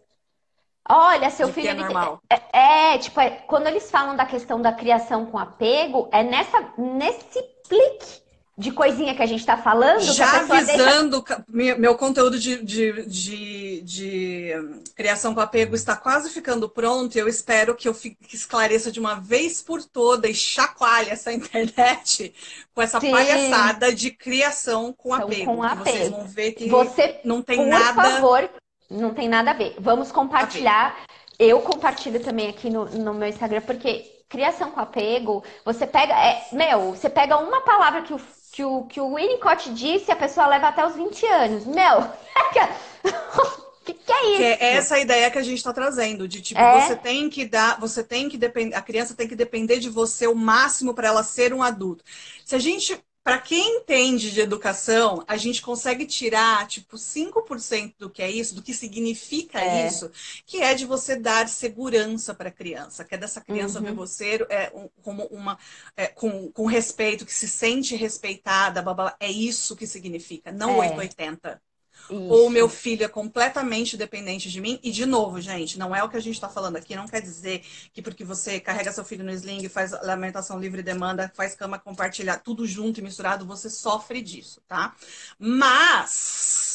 Olha, 0.89 1.31
seu 1.31 1.53
filho. 1.53 1.69
É, 1.69 1.75
normal. 1.75 2.21
É, 2.29 2.95
é, 2.95 2.99
tipo, 2.99 3.21
é, 3.21 3.31
quando 3.31 3.67
eles 3.67 3.91
falam 3.91 4.17
da 4.17 4.27
questão 4.27 4.61
da 4.61 4.73
criação 4.73 5.27
com 5.27 5.39
apego, 5.39 6.09
é 6.13 6.23
nessa, 6.23 6.73
nesse 6.77 7.43
plique 7.69 8.23
de 8.57 8.71
coisinha 8.71 9.15
que 9.15 9.23
a 9.23 9.27
gente 9.27 9.45
tá 9.47 9.57
falando. 9.57 10.03
Já 10.03 10.41
avisando, 10.41 11.23
deixa... 11.23 11.79
meu 11.79 11.97
conteúdo 11.97 12.39
de, 12.39 12.63
de, 12.63 13.07
de, 13.07 13.81
de, 13.81 14.53
criação 14.95 15.35
com 15.35 15.41
apego 15.41 15.75
está 15.75 15.97
quase 15.97 16.29
ficando 16.31 16.69
pronto. 16.69 17.17
Eu 17.17 17.29
espero 17.29 17.75
que 17.75 17.89
eu 17.89 17.95
fique, 17.95 18.19
esclareça 18.35 18.93
de 18.93 19.01
uma 19.01 19.15
vez 19.15 19.63
por 19.63 19.83
toda 19.83 20.29
e 20.29 20.35
chacoalhe 20.35 21.11
essa 21.11 21.33
internet 21.35 22.35
com 22.75 22.83
essa 22.83 23.01
Sim. 23.01 23.11
palhaçada 23.11 23.95
de 23.95 24.11
criação 24.11 24.93
com 24.93 25.15
então, 25.15 25.27
apego. 25.27 25.45
Com 25.45 25.63
apego. 25.63 25.85
Vocês 25.85 26.11
vão 26.11 26.25
ver 26.27 26.53
que 26.53 26.69
Você, 26.69 27.21
não 27.25 27.41
tem 27.41 27.57
por 27.57 27.67
nada. 27.67 28.03
Por 28.03 28.11
favor, 28.11 28.51
não 28.93 29.15
tem 29.15 29.29
nada 29.29 29.51
a 29.51 29.55
ver. 29.55 29.75
Vamos 29.79 30.13
compartilhar. 30.13 31.05
Eu 31.39 31.61
compartilho 31.61 32.21
também 32.21 32.49
aqui 32.51 32.71
no, 32.71 32.85
no 32.85 33.15
meu 33.15 33.29
Instagram, 33.29 33.63
porque 33.63 34.23
criação 34.29 34.71
com 34.71 34.81
apego, 34.81 35.43
você 35.65 35.87
pega. 35.87 36.15
É, 36.15 36.47
meu, 36.53 36.93
você 36.93 37.11
pega 37.11 37.37
uma 37.39 37.61
palavra 37.63 38.03
que 38.03 38.15
o, 38.15 38.21
que 38.53 38.65
o, 38.65 38.85
que 38.85 39.01
o 39.01 39.15
Winnicott 39.15 39.73
disse 39.73 40.11
a 40.11 40.17
pessoa 40.17 40.47
leva 40.47 40.69
até 40.69 40.87
os 40.87 40.95
20 40.95 41.27
anos. 41.27 41.67
Meu, 41.67 42.03
que, 43.85 43.95
que 43.95 44.13
é 44.13 44.29
isso? 44.29 44.37
Que 44.37 44.45
é 44.45 44.73
essa 44.75 44.99
ideia 44.99 45.31
que 45.31 45.39
a 45.39 45.43
gente 45.43 45.59
está 45.59 45.73
trazendo, 45.73 46.29
de 46.29 46.41
tipo, 46.41 46.61
é? 46.61 46.81
você 46.81 46.97
tem 46.97 47.29
que 47.29 47.45
dar, 47.45 47.79
você 47.81 48.03
tem 48.03 48.29
que 48.29 48.39
depender, 48.39 48.75
a 48.75 48.83
criança 48.83 49.15
tem 49.15 49.29
que 49.29 49.37
depender 49.37 49.79
de 49.79 49.91
você 49.91 50.27
o 50.27 50.35
máximo 50.35 50.95
para 50.95 51.09
ela 51.09 51.23
ser 51.23 51.53
um 51.53 51.63
adulto. 51.63 52.05
Se 52.45 52.55
a 52.55 52.59
gente 52.59 52.99
para 53.25 53.39
quem 53.39 53.79
entende 53.79 54.33
de 54.33 54.41
educação, 54.41 55.23
a 55.29 55.37
gente 55.37 55.63
consegue 55.63 56.05
tirar, 56.07 56.67
tipo, 56.67 56.97
5% 56.97 57.95
do 57.99 58.11
que 58.11 58.21
é 58.21 58.31
isso, 58.31 58.55
do 58.55 58.63
que 58.63 58.75
significa 58.75 59.61
é. 59.61 59.87
isso, 59.87 60.11
que 60.45 60.61
é 60.61 60.75
de 60.75 60.85
você 60.85 61.15
dar 61.15 61.49
segurança 61.49 62.35
para 62.35 62.49
a 62.49 62.53
criança, 62.53 63.05
que 63.05 63.15
é 63.15 63.19
dessa 63.19 63.41
criança 63.41 63.79
uhum. 63.79 63.85
ver 63.85 63.95
você 63.95 64.47
é, 64.51 64.73
um, 64.75 64.89
como 65.03 65.25
uma, 65.27 65.57
é, 65.97 66.09
com, 66.09 66.51
com 66.51 66.67
respeito, 66.67 67.25
que 67.25 67.35
se 67.35 67.49
sente 67.49 67.95
respeitada, 67.95 68.83
blá, 68.83 68.95
blá, 68.95 69.17
é 69.21 69.31
isso 69.31 69.77
que 69.77 69.87
significa, 69.87 70.51
não 70.51 70.83
é. 70.83 70.89
880. 70.89 71.63
Isso. 72.11 72.15
Ou 72.15 72.51
meu 72.51 72.69
filho 72.69 73.05
é 73.05 73.09
completamente 73.09 73.97
dependente 73.97 74.51
de 74.51 74.61
mim. 74.61 74.79
E, 74.83 74.91
de 74.91 75.07
novo, 75.07 75.41
gente, 75.41 75.79
não 75.79 75.95
é 75.95 76.03
o 76.03 76.09
que 76.09 76.17
a 76.17 76.21
gente 76.21 76.35
está 76.35 76.49
falando 76.49 76.77
aqui. 76.77 76.97
Não 76.97 77.07
quer 77.07 77.21
dizer 77.21 77.65
que 77.93 78.03
porque 78.03 78.25
você 78.25 78.61
carrega 78.61 78.93
seu 78.93 79.05
filho 79.05 79.25
no 79.25 79.33
sling, 79.33 79.69
faz 79.69 79.93
alimentação 79.93 80.59
livre 80.59 80.83
demanda, 80.83 81.31
faz 81.35 81.55
cama 81.55 81.79
compartilhar, 81.79 82.39
tudo 82.39 82.67
junto 82.67 83.01
e 83.01 83.03
misturado, 83.03 83.47
você 83.47 83.71
sofre 83.71 84.21
disso, 84.21 84.61
tá? 84.67 84.95
Mas 85.39 86.72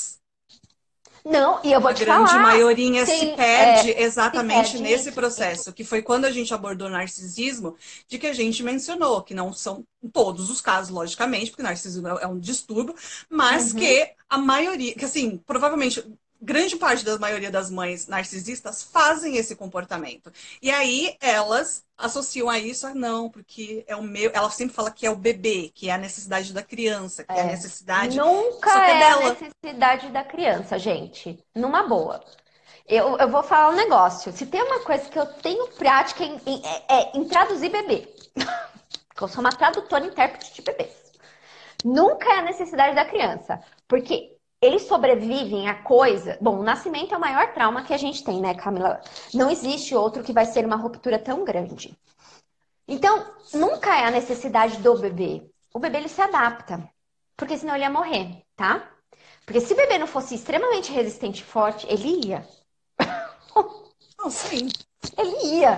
não, 1.30 1.60
e 1.64 1.72
eu 1.72 1.80
vou 1.82 1.92
a 1.92 1.94
te 1.94 2.06
grande 2.06 2.30
falar. 2.30 2.42
maioria 2.42 3.06
se 3.06 3.28
perde 3.36 3.92
é, 3.92 4.04
exatamente 4.04 4.70
se 4.70 4.78
perde 4.78 4.90
nesse 4.90 5.12
processo, 5.12 5.74
que 5.74 5.84
foi 5.84 6.02
quando 6.02 6.26
a 6.26 6.32
gente 6.32 6.54
abordou 6.54 6.90
narcisismo, 6.90 7.76
de 8.08 8.18
que 8.18 8.28
a 8.28 8.34
gente 8.34 8.64
mencionou, 8.64 9.22
que 9.22 9.34
não 9.34 9.52
são 9.54 9.84
todos 10.14 10.50
os 10.50 10.62
casos, 10.62 10.90
logicamente, 10.90 11.52
porque 11.52 11.64
narcisismo 11.64 12.08
é 12.08 12.28
um 12.28 12.40
distúrbio, 12.40 12.96
mas 13.30 13.74
uhum. 13.74 13.80
que 13.80 14.12
a 14.30 14.38
maioria, 14.38 14.94
que 14.94 15.06
assim, 15.06 15.38
provavelmente 15.46 16.04
grande 16.42 16.76
parte 16.76 17.04
da 17.04 17.18
maioria 17.18 17.52
das 17.52 17.70
mães 17.70 18.08
narcisistas 18.08 18.84
fazem 18.84 19.38
esse 19.38 19.56
comportamento. 19.56 20.32
E 20.62 20.70
aí 20.70 21.16
elas 21.20 21.86
associam 21.98 22.50
a 22.50 22.60
isso, 22.60 22.86
ah, 22.86 22.94
não, 22.94 23.30
porque 23.30 23.84
é 23.88 23.96
o 23.96 24.04
meu. 24.04 24.32
Ela 24.34 24.50
sempre 24.50 24.76
fala 24.76 24.92
que 24.92 25.06
é 25.06 25.10
o 25.10 25.16
bebê, 25.16 25.72
que 25.74 25.90
é 25.90 25.94
a 25.94 25.98
necessidade 25.98 26.54
da 26.54 26.62
criança, 26.62 27.24
que 27.24 27.34
é, 27.34 27.38
é 27.38 27.42
a 27.42 27.46
necessidade. 27.46 28.18
Nunca 28.18 28.70
é, 28.70 28.92
é 28.92 29.00
dela. 29.00 29.26
a 29.26 29.30
necessidade 29.30 30.10
da 30.10 30.24
criança, 30.24 30.78
gente. 30.78 31.44
Numa 31.56 31.84
boa. 31.84 32.24
Eu, 32.88 33.18
eu 33.18 33.30
vou 33.30 33.44
falar 33.44 33.70
um 33.74 33.76
negócio. 33.76 34.32
Se 34.32 34.46
tem 34.46 34.62
uma 34.62 34.80
coisa 34.82 35.10
que 35.10 35.20
eu 35.20 35.26
tenho 35.26 35.68
prática 35.70 36.24
em, 36.24 36.40
em, 36.46 36.62
é, 36.66 36.84
é 36.88 37.18
em 37.18 37.28
traduzir 37.28 37.70
bebê. 37.70 38.08
eu 39.20 39.28
sou 39.28 39.42
uma 39.42 39.52
tradutora 39.52 40.06
e 40.06 40.08
intérprete 40.08 40.54
de 40.54 40.62
bebês. 40.62 41.08
Nunca 41.84 42.30
é 42.30 42.40
a 42.40 42.44
necessidade 42.44 42.96
da 42.96 43.06
criança. 43.06 43.60
Porque 43.88 44.37
eles 44.62 44.84
sobrevivem 44.84 45.70
a 45.70 45.76
coisa. 45.84 46.38
Bom, 46.42 46.60
o 46.60 46.64
nascimento 46.64 47.14
é 47.14 47.18
o 47.18 47.22
maior 47.22 47.54
trauma 47.54 47.84
que 47.84 47.94
a 47.94 47.98
gente 47.98 48.24
tem, 48.24 48.42
né, 48.42 48.54
Camila? 48.56 49.02
Não 49.34 49.50
existe 49.50 49.96
outro 49.96 50.24
que 50.24 50.34
vai 50.34 50.46
ser 50.46 50.66
uma 50.66 50.76
ruptura 50.76 51.20
tão 51.20 51.44
grande. 51.44 51.98
Então, 52.88 53.34
nunca 53.54 53.96
é 53.96 54.06
a 54.06 54.12
necessidade 54.12 54.78
do 54.78 54.98
bebê. 54.98 55.50
O 55.74 55.80
bebê 55.80 55.98
ele 55.98 56.10
se 56.10 56.22
adapta, 56.22 56.90
porque 57.36 57.58
senão 57.58 57.76
ele 57.76 57.84
ia 57.84 57.90
morrer, 57.90 58.44
tá? 58.56 58.90
Porque 59.46 59.62
se 59.62 59.74
o 59.74 59.76
bebê 59.76 59.98
não 59.98 60.08
fosse 60.08 60.36
extremamente 60.36 60.92
resistente 60.92 61.42
e 61.42 61.46
forte, 61.46 61.86
ele 61.88 62.28
ia. 62.28 62.48
Não, 64.18 64.30
sim. 64.30 64.68
Ele 65.18 65.60
ia. 65.60 65.78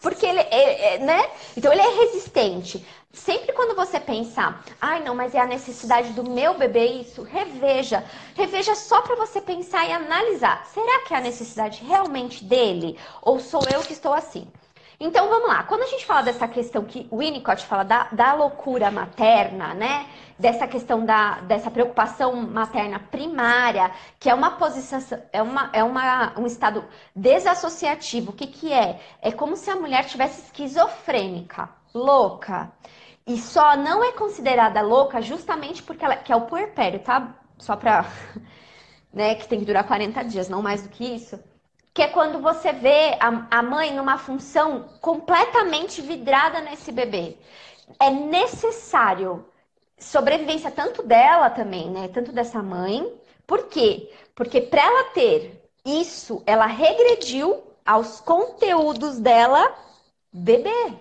Porque 0.00 0.24
ele 0.24 0.40
é, 0.40 0.94
é, 0.94 0.98
né? 0.98 1.30
Então 1.56 1.72
ele 1.72 1.82
é 1.82 1.88
resistente. 2.04 2.84
Sempre 3.12 3.52
quando 3.52 3.74
você 3.74 3.98
pensar, 3.98 4.64
ai 4.80 5.02
não, 5.02 5.16
mas 5.16 5.34
é 5.34 5.40
a 5.40 5.46
necessidade 5.46 6.12
do 6.12 6.30
meu 6.30 6.56
bebê 6.56 6.86
isso, 6.86 7.22
reveja. 7.22 8.04
Reveja 8.36 8.74
só 8.74 9.02
para 9.02 9.16
você 9.16 9.40
pensar 9.40 9.86
e 9.86 9.92
analisar. 9.92 10.64
Será 10.66 11.00
que 11.00 11.12
é 11.12 11.16
a 11.16 11.20
necessidade 11.20 11.84
realmente 11.84 12.44
dele? 12.44 12.96
Ou 13.20 13.40
sou 13.40 13.62
eu 13.68 13.80
que 13.82 13.92
estou 13.92 14.14
assim? 14.14 14.46
Então 14.98 15.28
vamos 15.28 15.48
lá. 15.48 15.62
Quando 15.64 15.82
a 15.82 15.86
gente 15.86 16.04
fala 16.04 16.22
dessa 16.22 16.46
questão 16.46 16.84
que 16.84 17.08
o 17.10 17.18
Winnicott 17.18 17.64
fala 17.66 17.82
da, 17.82 18.08
da 18.12 18.34
loucura 18.34 18.90
materna, 18.90 19.74
né? 19.74 20.06
Dessa 20.40 20.66
questão 20.66 21.04
da, 21.04 21.40
dessa 21.40 21.70
preocupação 21.70 22.34
materna 22.34 22.98
primária, 22.98 23.90
que 24.18 24.30
é 24.30 24.34
uma 24.34 24.52
posição, 24.52 24.98
é, 25.32 25.42
uma, 25.42 25.70
é 25.72 25.84
uma, 25.84 26.38
um 26.38 26.46
estado 26.46 26.82
desassociativo. 27.14 28.30
O 28.30 28.34
que, 28.34 28.46
que 28.46 28.72
é? 28.72 28.98
É 29.20 29.30
como 29.30 29.54
se 29.54 29.70
a 29.70 29.76
mulher 29.76 30.06
tivesse 30.06 30.40
esquizofrênica, 30.46 31.68
louca. 31.94 32.72
E 33.26 33.36
só 33.38 33.76
não 33.76 34.02
é 34.02 34.12
considerada 34.12 34.80
louca 34.80 35.20
justamente 35.20 35.82
porque 35.82 36.04
ela 36.04 36.16
que 36.16 36.32
é 36.32 36.36
o 36.36 36.46
puerpério, 36.46 37.00
tá? 37.00 37.34
Só 37.58 37.76
pra. 37.76 38.04
Né, 39.12 39.34
que 39.34 39.48
tem 39.48 39.58
que 39.58 39.64
durar 39.64 39.82
40 39.88 40.22
dias, 40.22 40.48
não 40.48 40.62
mais 40.62 40.84
do 40.84 40.88
que 40.88 41.04
isso. 41.04 41.36
Que 41.92 42.02
é 42.02 42.06
quando 42.06 42.40
você 42.40 42.72
vê 42.72 43.16
a, 43.18 43.58
a 43.58 43.60
mãe 43.60 43.92
numa 43.92 44.16
função 44.16 44.88
completamente 45.00 46.00
vidrada 46.00 46.60
nesse 46.60 46.92
bebê. 46.92 47.36
É 47.98 48.08
necessário 48.08 49.44
sobrevivência 50.00 50.70
tanto 50.70 51.02
dela 51.02 51.50
também, 51.50 51.90
né? 51.90 52.08
Tanto 52.08 52.32
dessa 52.32 52.62
mãe. 52.62 53.06
Por 53.46 53.68
quê? 53.68 54.10
Porque 54.34 54.60
para 54.60 54.82
ela 54.82 55.04
ter 55.10 55.62
isso, 55.84 56.42
ela 56.46 56.66
regrediu 56.66 57.62
aos 57.84 58.20
conteúdos 58.20 59.18
dela 59.18 59.76
bebê. 60.32 60.94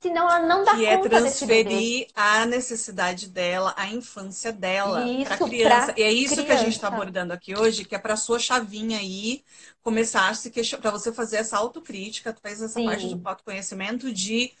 Senão 0.00 0.28
ela 0.28 0.46
não 0.46 0.64
dá 0.64 0.76
que 0.76 0.84
é 0.84 0.98
conta 0.98 1.06
é 1.06 1.10
transferir 1.18 2.08
a 2.14 2.44
necessidade 2.44 3.26
dela, 3.26 3.72
a 3.74 3.88
infância 3.88 4.52
dela 4.52 5.02
para 5.24 5.34
a 5.34 5.38
criança. 5.38 5.94
E 5.96 6.02
é 6.02 6.12
isso 6.12 6.34
criança. 6.34 6.44
que 6.44 6.52
a 6.52 6.56
gente 6.56 6.74
está 6.74 6.88
abordando 6.88 7.32
aqui 7.32 7.58
hoje, 7.58 7.86
que 7.86 7.94
é 7.94 7.98
para 7.98 8.14
sua 8.14 8.38
chavinha 8.38 8.98
aí 8.98 9.42
começar 9.82 10.28
a 10.28 10.34
se 10.34 10.50
questionar, 10.50 10.82
para 10.82 10.90
você 10.90 11.10
fazer 11.10 11.36
essa 11.36 11.56
autocrítica, 11.56 12.36
faz 12.42 12.60
essa 12.60 12.74
Sim. 12.74 12.84
parte 12.84 13.14
do 13.14 13.26
autoconhecimento 13.26 14.12
de 14.12 14.52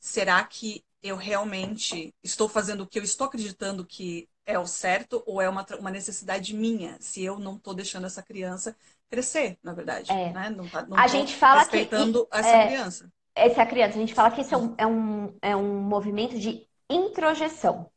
será 0.00 0.42
que 0.42 0.82
eu 1.02 1.16
realmente 1.16 2.14
estou 2.22 2.48
fazendo 2.48 2.82
o 2.82 2.86
que 2.86 2.98
eu 2.98 3.02
estou 3.02 3.26
acreditando 3.26 3.84
que 3.84 4.28
é 4.46 4.58
o 4.58 4.66
certo 4.66 5.22
ou 5.26 5.40
é 5.40 5.48
uma, 5.48 5.66
uma 5.78 5.90
necessidade 5.90 6.54
minha, 6.54 6.96
se 7.00 7.22
eu 7.22 7.38
não 7.38 7.56
estou 7.56 7.74
deixando 7.74 8.06
essa 8.06 8.22
criança 8.22 8.76
crescer, 9.10 9.58
na 9.62 9.72
verdade. 9.72 10.10
É. 10.10 10.32
Né? 10.32 10.50
Não 10.50 10.68
tá, 10.68 10.82
não 10.82 10.98
a 10.98 11.06
gente 11.06 11.34
fala 11.34 11.60
respeitando 11.60 12.26
que, 12.26 12.36
essa 12.36 12.48
é, 12.48 12.66
criança. 12.66 13.12
Essa 13.34 13.66
criança, 13.66 13.96
a 13.96 14.00
gente 14.00 14.14
fala 14.14 14.30
que 14.30 14.40
isso 14.40 14.54
é 14.54 14.58
um, 14.58 14.74
é 14.78 14.86
um, 14.86 15.38
é 15.42 15.56
um 15.56 15.80
movimento 15.80 16.38
de 16.38 16.66
introjeção, 16.88 17.90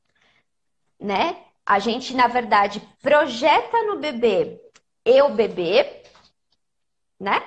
né? 1.00 1.44
A 1.66 1.80
gente, 1.80 2.14
na 2.14 2.28
verdade, 2.28 2.80
projeta 3.02 3.84
no 3.84 3.98
bebê 4.00 4.62
eu 5.06 5.36
bebê, 5.36 6.04
né? 7.20 7.40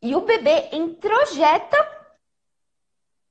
E 0.00 0.14
o 0.14 0.20
bebê 0.20 0.70
introjeta 0.72 1.99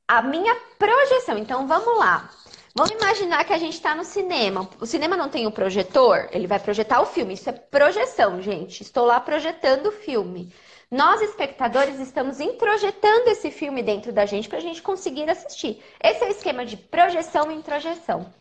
a 0.09 0.23
minha 0.23 0.55
projeção. 0.79 1.37
Então, 1.37 1.67
vamos 1.67 1.99
lá. 1.99 2.31
Vamos 2.73 2.91
imaginar 2.91 3.45
que 3.45 3.53
a 3.53 3.59
gente 3.59 3.75
está 3.75 3.93
no 3.93 4.03
cinema. 4.03 4.67
O 4.81 4.85
cinema 4.87 5.15
não 5.15 5.29
tem 5.29 5.45
o 5.45 5.51
projetor, 5.51 6.27
ele 6.31 6.47
vai 6.47 6.57
projetar 6.57 6.99
o 6.99 7.05
filme. 7.05 7.35
Isso 7.35 7.47
é 7.47 7.53
projeção, 7.53 8.41
gente. 8.41 8.81
Estou 8.81 9.05
lá 9.05 9.19
projetando 9.19 9.85
o 9.85 9.91
filme. 9.91 10.51
Nós, 10.89 11.21
espectadores, 11.21 11.99
estamos 11.99 12.39
introjetando 12.39 13.29
esse 13.29 13.51
filme 13.51 13.83
dentro 13.83 14.11
da 14.11 14.25
gente 14.25 14.49
para 14.49 14.57
a 14.57 14.61
gente 14.61 14.81
conseguir 14.81 15.29
assistir. 15.29 15.79
Esse 16.03 16.23
é 16.23 16.27
o 16.27 16.31
esquema 16.31 16.65
de 16.65 16.75
projeção 16.75 17.51
e 17.51 17.55
introjeção. 17.55 18.33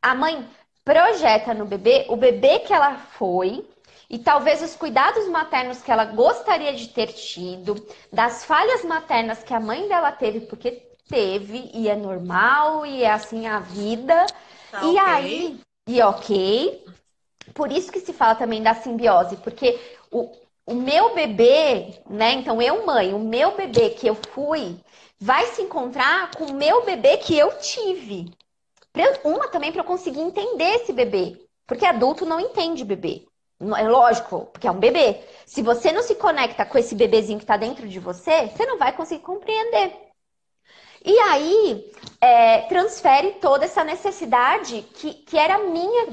A 0.00 0.14
mãe 0.14 0.48
projeta 0.84 1.52
no 1.52 1.66
bebê 1.66 2.06
o 2.08 2.16
bebê 2.16 2.60
que 2.60 2.72
ela 2.72 2.94
foi 2.94 3.68
e 4.08 4.20
talvez 4.20 4.62
os 4.62 4.76
cuidados 4.76 5.26
maternos 5.28 5.82
que 5.82 5.90
ela 5.90 6.04
gostaria 6.04 6.72
de 6.72 6.88
ter 6.88 7.08
tido, 7.08 7.74
das 8.12 8.44
falhas 8.44 8.84
maternas 8.84 9.42
que 9.42 9.52
a 9.52 9.60
mãe 9.60 9.88
dela 9.88 10.12
teve, 10.12 10.40
porque 10.42 10.87
teve, 11.08 11.70
e 11.72 11.88
é 11.88 11.96
normal, 11.96 12.84
e 12.86 13.02
é 13.02 13.10
assim 13.10 13.46
a 13.46 13.58
vida. 13.58 14.26
Tá, 14.70 14.82
e 14.82 14.90
okay. 14.90 14.98
aí, 14.98 15.60
e 15.86 16.02
ok. 16.02 16.84
Por 17.54 17.72
isso 17.72 17.90
que 17.90 18.00
se 18.00 18.12
fala 18.12 18.34
também 18.34 18.62
da 18.62 18.74
simbiose, 18.74 19.36
porque 19.36 19.78
o, 20.10 20.30
o 20.66 20.74
meu 20.74 21.14
bebê, 21.14 21.94
né? 22.08 22.32
Então, 22.32 22.60
eu, 22.60 22.84
mãe, 22.86 23.14
o 23.14 23.18
meu 23.18 23.56
bebê 23.56 23.90
que 23.90 24.06
eu 24.06 24.14
fui, 24.32 24.78
vai 25.18 25.46
se 25.46 25.62
encontrar 25.62 26.30
com 26.32 26.44
o 26.44 26.54
meu 26.54 26.84
bebê 26.84 27.16
que 27.16 27.36
eu 27.36 27.58
tive. 27.58 28.30
Uma 29.24 29.48
também 29.48 29.70
para 29.70 29.80
eu 29.80 29.86
conseguir 29.86 30.20
entender 30.20 30.74
esse 30.74 30.92
bebê. 30.92 31.40
Porque 31.66 31.86
adulto 31.86 32.26
não 32.26 32.40
entende 32.40 32.84
bebê. 32.84 33.26
É 33.60 33.88
lógico, 33.88 34.46
porque 34.52 34.66
é 34.66 34.70
um 34.70 34.78
bebê. 34.78 35.20
Se 35.46 35.62
você 35.62 35.92
não 35.92 36.02
se 36.02 36.14
conecta 36.14 36.64
com 36.64 36.78
esse 36.78 36.94
bebezinho 36.94 37.38
que 37.38 37.44
está 37.44 37.56
dentro 37.56 37.88
de 37.88 37.98
você, 37.98 38.48
você 38.48 38.64
não 38.66 38.78
vai 38.78 38.92
conseguir 38.94 39.22
compreender. 39.22 40.07
E 41.08 41.18
aí, 41.20 41.90
é, 42.20 42.60
transfere 42.68 43.32
toda 43.40 43.64
essa 43.64 43.82
necessidade 43.82 44.82
que, 44.92 45.14
que 45.14 45.38
era 45.38 45.56
minha, 45.56 46.06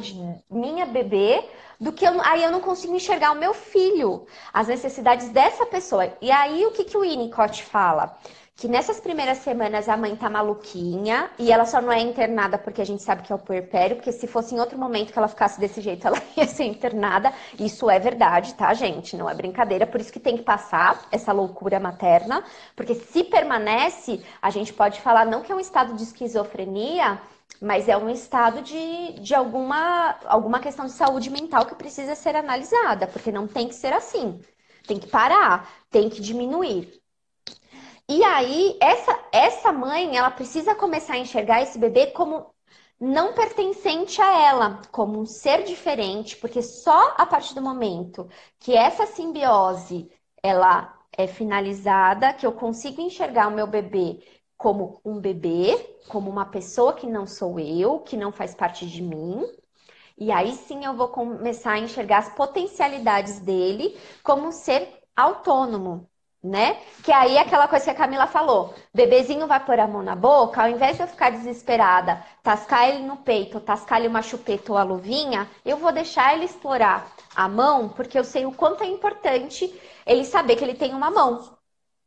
minha 0.49 0.85
bebê, 0.85 1.43
do 1.77 1.91
que 1.91 2.05
eu, 2.05 2.21
aí 2.21 2.41
eu 2.41 2.49
não 2.49 2.61
consigo 2.61 2.95
enxergar 2.95 3.33
o 3.33 3.35
meu 3.35 3.53
filho, 3.53 4.25
as 4.53 4.69
necessidades 4.69 5.27
dessa 5.27 5.65
pessoa. 5.65 6.15
E 6.21 6.31
aí, 6.31 6.65
o 6.65 6.71
que, 6.71 6.85
que 6.85 6.95
o 6.95 7.01
Winnicott 7.01 7.61
fala? 7.61 8.17
Que 8.57 8.67
nessas 8.69 9.01
primeiras 9.01 9.39
semanas 9.39 9.89
a 9.89 9.97
mãe 9.97 10.15
tá 10.15 10.29
maluquinha 10.29 11.29
e 11.37 11.51
ela 11.51 11.65
só 11.65 11.81
não 11.81 11.91
é 11.91 11.99
internada 11.99 12.57
porque 12.57 12.81
a 12.81 12.85
gente 12.85 13.03
sabe 13.03 13.21
que 13.21 13.31
é 13.31 13.35
o 13.35 13.39
puerpério, 13.39 13.97
porque 13.97 14.13
se 14.13 14.27
fosse 14.27 14.55
em 14.55 14.59
outro 14.59 14.77
momento 14.79 15.11
que 15.11 15.19
ela 15.19 15.27
ficasse 15.27 15.59
desse 15.59 15.81
jeito, 15.81 16.07
ela 16.07 16.21
ia 16.37 16.47
ser 16.47 16.63
internada. 16.63 17.33
Isso 17.59 17.89
é 17.89 17.99
verdade, 17.99 18.53
tá, 18.55 18.73
gente? 18.73 19.17
Não 19.17 19.29
é 19.29 19.33
brincadeira, 19.35 19.85
por 19.85 19.99
isso 19.99 20.11
que 20.11 20.19
tem 20.21 20.37
que 20.37 20.43
passar 20.43 21.05
essa 21.11 21.33
loucura 21.33 21.79
materna, 21.81 22.43
porque 22.75 22.95
se 22.95 23.23
permanece, 23.25 24.23
a 24.41 24.49
gente 24.49 24.71
pode 24.73 25.01
falar 25.01 25.25
não 25.25 25.41
que 25.41 25.51
é 25.51 25.55
um 25.55 25.59
estado 25.59 25.93
de 25.93 26.03
esquizofrenia, 26.03 27.21
mas 27.61 27.89
é 27.89 27.97
um 27.97 28.09
estado 28.09 28.61
de, 28.61 29.19
de 29.19 29.35
alguma, 29.35 30.15
alguma 30.25 30.59
questão 30.59 30.85
de 30.85 30.91
saúde 30.93 31.29
mental 31.29 31.65
que 31.65 31.75
precisa 31.75 32.15
ser 32.15 32.35
analisada, 32.37 33.05
porque 33.07 33.31
não 33.31 33.47
tem 33.47 33.67
que 33.67 33.75
ser 33.75 33.91
assim. 33.93 34.39
Tem 34.87 34.97
que 34.99 35.07
parar, 35.07 35.69
tem 35.89 36.09
que 36.09 36.21
diminuir. 36.21 37.04
E 38.09 38.23
aí, 38.23 38.77
essa, 38.81 39.19
essa 39.31 39.71
mãe, 39.73 40.15
ela 40.17 40.29
precisa 40.31 40.75
começar 40.75 41.13
a 41.13 41.17
enxergar 41.17 41.61
esse 41.61 41.77
bebê 41.79 42.07
como 42.07 42.53
não 42.99 43.33
pertencente 43.33 44.21
a 44.21 44.41
ela, 44.47 44.81
como 44.91 45.19
um 45.19 45.25
ser 45.25 45.63
diferente, 45.63 46.37
porque 46.37 46.61
só 46.61 47.13
a 47.17 47.25
partir 47.25 47.53
do 47.55 47.61
momento 47.61 48.27
que 48.59 48.73
essa 48.75 49.05
simbiose 49.07 50.09
ela 50.43 50.93
é 51.17 51.27
finalizada, 51.27 52.33
que 52.33 52.45
eu 52.45 52.53
consigo 52.53 53.01
enxergar 53.01 53.47
o 53.47 53.51
meu 53.55 53.67
bebê 53.67 54.19
como 54.57 55.01
um 55.03 55.19
bebê, 55.19 55.75
como 56.07 56.29
uma 56.29 56.45
pessoa 56.45 56.93
que 56.93 57.07
não 57.07 57.25
sou 57.27 57.59
eu, 57.59 57.99
que 57.99 58.15
não 58.17 58.31
faz 58.31 58.53
parte 58.55 58.87
de 58.87 59.01
mim. 59.01 59.43
E 60.17 60.31
aí 60.31 60.53
sim 60.53 60.85
eu 60.85 60.95
vou 60.95 61.09
começar 61.09 61.73
a 61.73 61.79
enxergar 61.79 62.19
as 62.19 62.29
potencialidades 62.35 63.39
dele 63.39 63.97
como 64.23 64.47
um 64.47 64.51
ser 64.51 64.87
autônomo, 65.15 66.09
né? 66.45 66.77
Que 67.03 67.11
aí 67.11 67.37
é 67.37 67.41
aquela 67.41 67.67
coisa 67.67 67.85
que 67.85 67.91
a 67.91 67.95
Camila 67.95 68.27
falou: 68.27 68.73
bebezinho 68.93 69.47
vai 69.47 69.59
pôr 69.65 69.79
a 69.79 69.87
mão 69.87 70.03
na 70.03 70.15
boca, 70.15 70.61
ao 70.61 70.69
invés 70.69 70.95
de 70.95 71.03
eu 71.03 71.07
ficar 71.07 71.31
desesperada, 71.31 72.23
tascar 72.43 72.87
ele 72.89 73.03
no 73.03 73.17
peito, 73.17 73.59
tascar-lhe 73.59 74.07
uma 74.07 74.21
chupeta 74.21 74.71
ou 74.71 74.77
a 74.77 74.83
luvinha, 74.83 75.49
eu 75.65 75.77
vou 75.77 75.91
deixar 75.91 76.33
ele 76.35 76.45
explorar 76.45 77.11
a 77.35 77.47
mão, 77.49 77.89
porque 77.89 78.17
eu 78.17 78.23
sei 78.23 78.45
o 78.45 78.51
quanto 78.51 78.83
é 78.83 78.87
importante 78.87 79.73
ele 80.05 80.23
saber 80.23 80.55
que 80.55 80.63
ele 80.63 80.75
tem 80.75 80.93
uma 80.93 81.09
mão, 81.09 81.57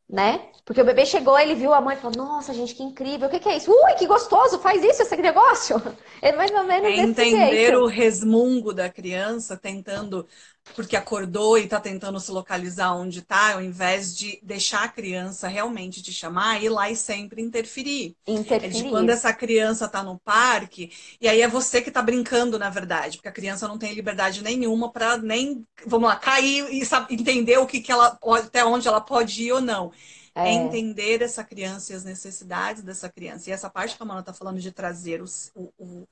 né? 0.08 0.48
Porque 0.64 0.80
o 0.82 0.84
bebê 0.84 1.06
chegou, 1.06 1.38
ele 1.38 1.54
viu 1.54 1.72
a 1.74 1.80
mãe 1.80 1.96
e 1.96 2.00
falou: 2.00 2.16
Nossa, 2.16 2.54
gente, 2.54 2.74
que 2.74 2.82
incrível, 2.82 3.28
o 3.28 3.30
que, 3.30 3.40
que 3.40 3.48
é 3.48 3.56
isso? 3.56 3.70
Ui, 3.72 3.94
que 3.94 4.06
gostoso, 4.06 4.58
faz 4.60 4.82
isso, 4.84 5.02
esse 5.02 5.16
negócio. 5.16 5.76
É 6.20 6.32
mais 6.32 6.50
ou 6.50 6.64
menos 6.64 6.88
é 6.88 6.96
entender 6.96 7.28
jeito. 7.66 7.78
o 7.78 7.86
resmungo 7.86 8.74
da 8.74 8.90
criança, 8.90 9.56
tentando 9.56 10.26
porque 10.74 10.96
acordou 10.96 11.58
e 11.58 11.64
está 11.64 11.80
tentando 11.80 12.18
se 12.20 12.30
localizar 12.30 12.94
onde 12.94 13.20
está, 13.20 13.54
ao 13.54 13.62
invés 13.62 14.16
de 14.16 14.38
deixar 14.42 14.84
a 14.84 14.88
criança 14.88 15.48
realmente 15.48 16.02
te 16.02 16.12
chamar, 16.12 16.62
ir 16.62 16.68
lá 16.68 16.90
e 16.90 16.96
sempre 16.96 17.42
interferir. 17.42 18.16
Interferir. 18.26 18.78
É 18.78 18.82
de 18.82 18.88
quando 18.88 19.10
essa 19.10 19.32
criança 19.32 19.86
está 19.86 20.02
no 20.02 20.18
parque, 20.18 20.92
e 21.20 21.28
aí 21.28 21.40
é 21.40 21.48
você 21.48 21.80
que 21.80 21.88
está 21.88 22.02
brincando, 22.02 22.58
na 22.58 22.70
verdade, 22.70 23.18
porque 23.18 23.28
a 23.28 23.32
criança 23.32 23.68
não 23.68 23.78
tem 23.78 23.92
liberdade 23.94 24.42
nenhuma 24.42 24.90
para 24.90 25.16
nem, 25.16 25.64
vamos 25.86 26.08
lá, 26.08 26.16
cair 26.16 26.72
e 26.72 26.84
sabe, 26.84 27.14
entender 27.14 27.58
o 27.58 27.66
que, 27.66 27.80
que 27.80 27.92
ela 27.92 28.18
até 28.36 28.64
onde 28.64 28.88
ela 28.88 29.00
pode 29.00 29.42
ir 29.42 29.52
ou 29.52 29.60
não. 29.60 29.92
É. 30.34 30.50
é 30.50 30.52
entender 30.52 31.20
essa 31.20 31.42
criança 31.42 31.92
e 31.92 31.96
as 31.96 32.04
necessidades 32.04 32.82
dessa 32.82 33.08
criança. 33.08 33.50
E 33.50 33.52
essa 33.52 33.68
parte 33.68 33.96
que 33.96 34.02
a 34.02 34.06
Mona 34.06 34.20
está 34.20 34.32
falando 34.32 34.60
de 34.60 34.70
trazer 34.70 35.20
o, 35.20 35.26
o, 35.56 36.06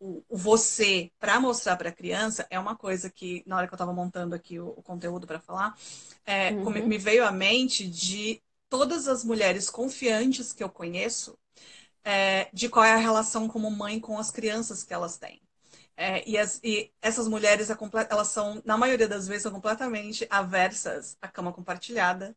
o, 0.00 0.22
o 0.28 0.36
você 0.36 1.10
para 1.18 1.40
mostrar 1.40 1.76
para 1.76 1.88
a 1.88 1.92
criança 1.92 2.46
é 2.50 2.58
uma 2.58 2.76
coisa 2.76 3.10
que, 3.10 3.42
na 3.46 3.56
hora 3.56 3.66
que 3.66 3.74
eu 3.74 3.76
estava 3.76 3.92
montando 3.92 4.34
aqui 4.34 4.58
o, 4.58 4.68
o 4.76 4.82
conteúdo 4.82 5.26
para 5.26 5.40
falar, 5.40 5.76
é, 6.24 6.50
uhum. 6.50 6.86
me 6.86 6.98
veio 6.98 7.24
à 7.24 7.32
mente 7.32 7.88
de 7.88 8.42
todas 8.68 9.08
as 9.08 9.24
mulheres 9.24 9.70
confiantes 9.70 10.52
que 10.52 10.62
eu 10.62 10.68
conheço, 10.68 11.38
é, 12.04 12.48
de 12.52 12.68
qual 12.68 12.84
é 12.84 12.92
a 12.92 12.98
relação 12.98 13.48
como 13.48 13.70
mãe 13.70 13.98
com 14.00 14.18
as 14.18 14.30
crianças 14.30 14.84
que 14.84 14.94
elas 14.94 15.18
têm. 15.18 15.40
É, 15.96 16.28
e, 16.28 16.38
as, 16.38 16.60
e, 16.62 16.92
essas 17.02 17.26
mulheres, 17.26 17.70
é 17.70 17.76
elas 18.08 18.28
são, 18.28 18.62
na 18.64 18.76
maioria 18.76 19.08
das 19.08 19.26
vezes, 19.26 19.42
são 19.42 19.52
completamente 19.52 20.26
aversas 20.30 21.16
à 21.20 21.26
cama 21.26 21.52
compartilhada, 21.52 22.36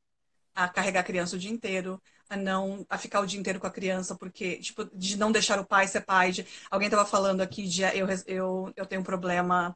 a 0.56 0.68
carregar 0.68 1.02
a 1.02 1.04
criança 1.04 1.36
o 1.36 1.40
dia 1.40 1.52
inteiro, 1.52 2.02
a 2.32 2.38
não 2.38 2.86
a 2.90 2.98
ficar 2.98 3.20
o 3.20 3.26
dia 3.26 3.40
inteiro 3.40 3.60
com 3.60 3.68
a 3.68 3.72
criança, 3.72 4.16
porque, 4.16 4.58
tipo, 4.58 4.86
de 4.96 5.18
não 5.18 5.32
deixar 5.32 5.60
o 5.60 5.66
pai 5.66 5.88
ser 5.88 6.02
pai. 6.02 6.32
De, 6.32 6.48
alguém 6.70 6.88
estava 6.88 7.06
falando 7.06 7.42
aqui 7.42 7.68
de 7.68 7.84
eu, 7.84 8.08
eu, 8.26 8.74
eu 8.76 8.86
tenho 8.86 9.02
um 9.02 9.04
problema 9.04 9.76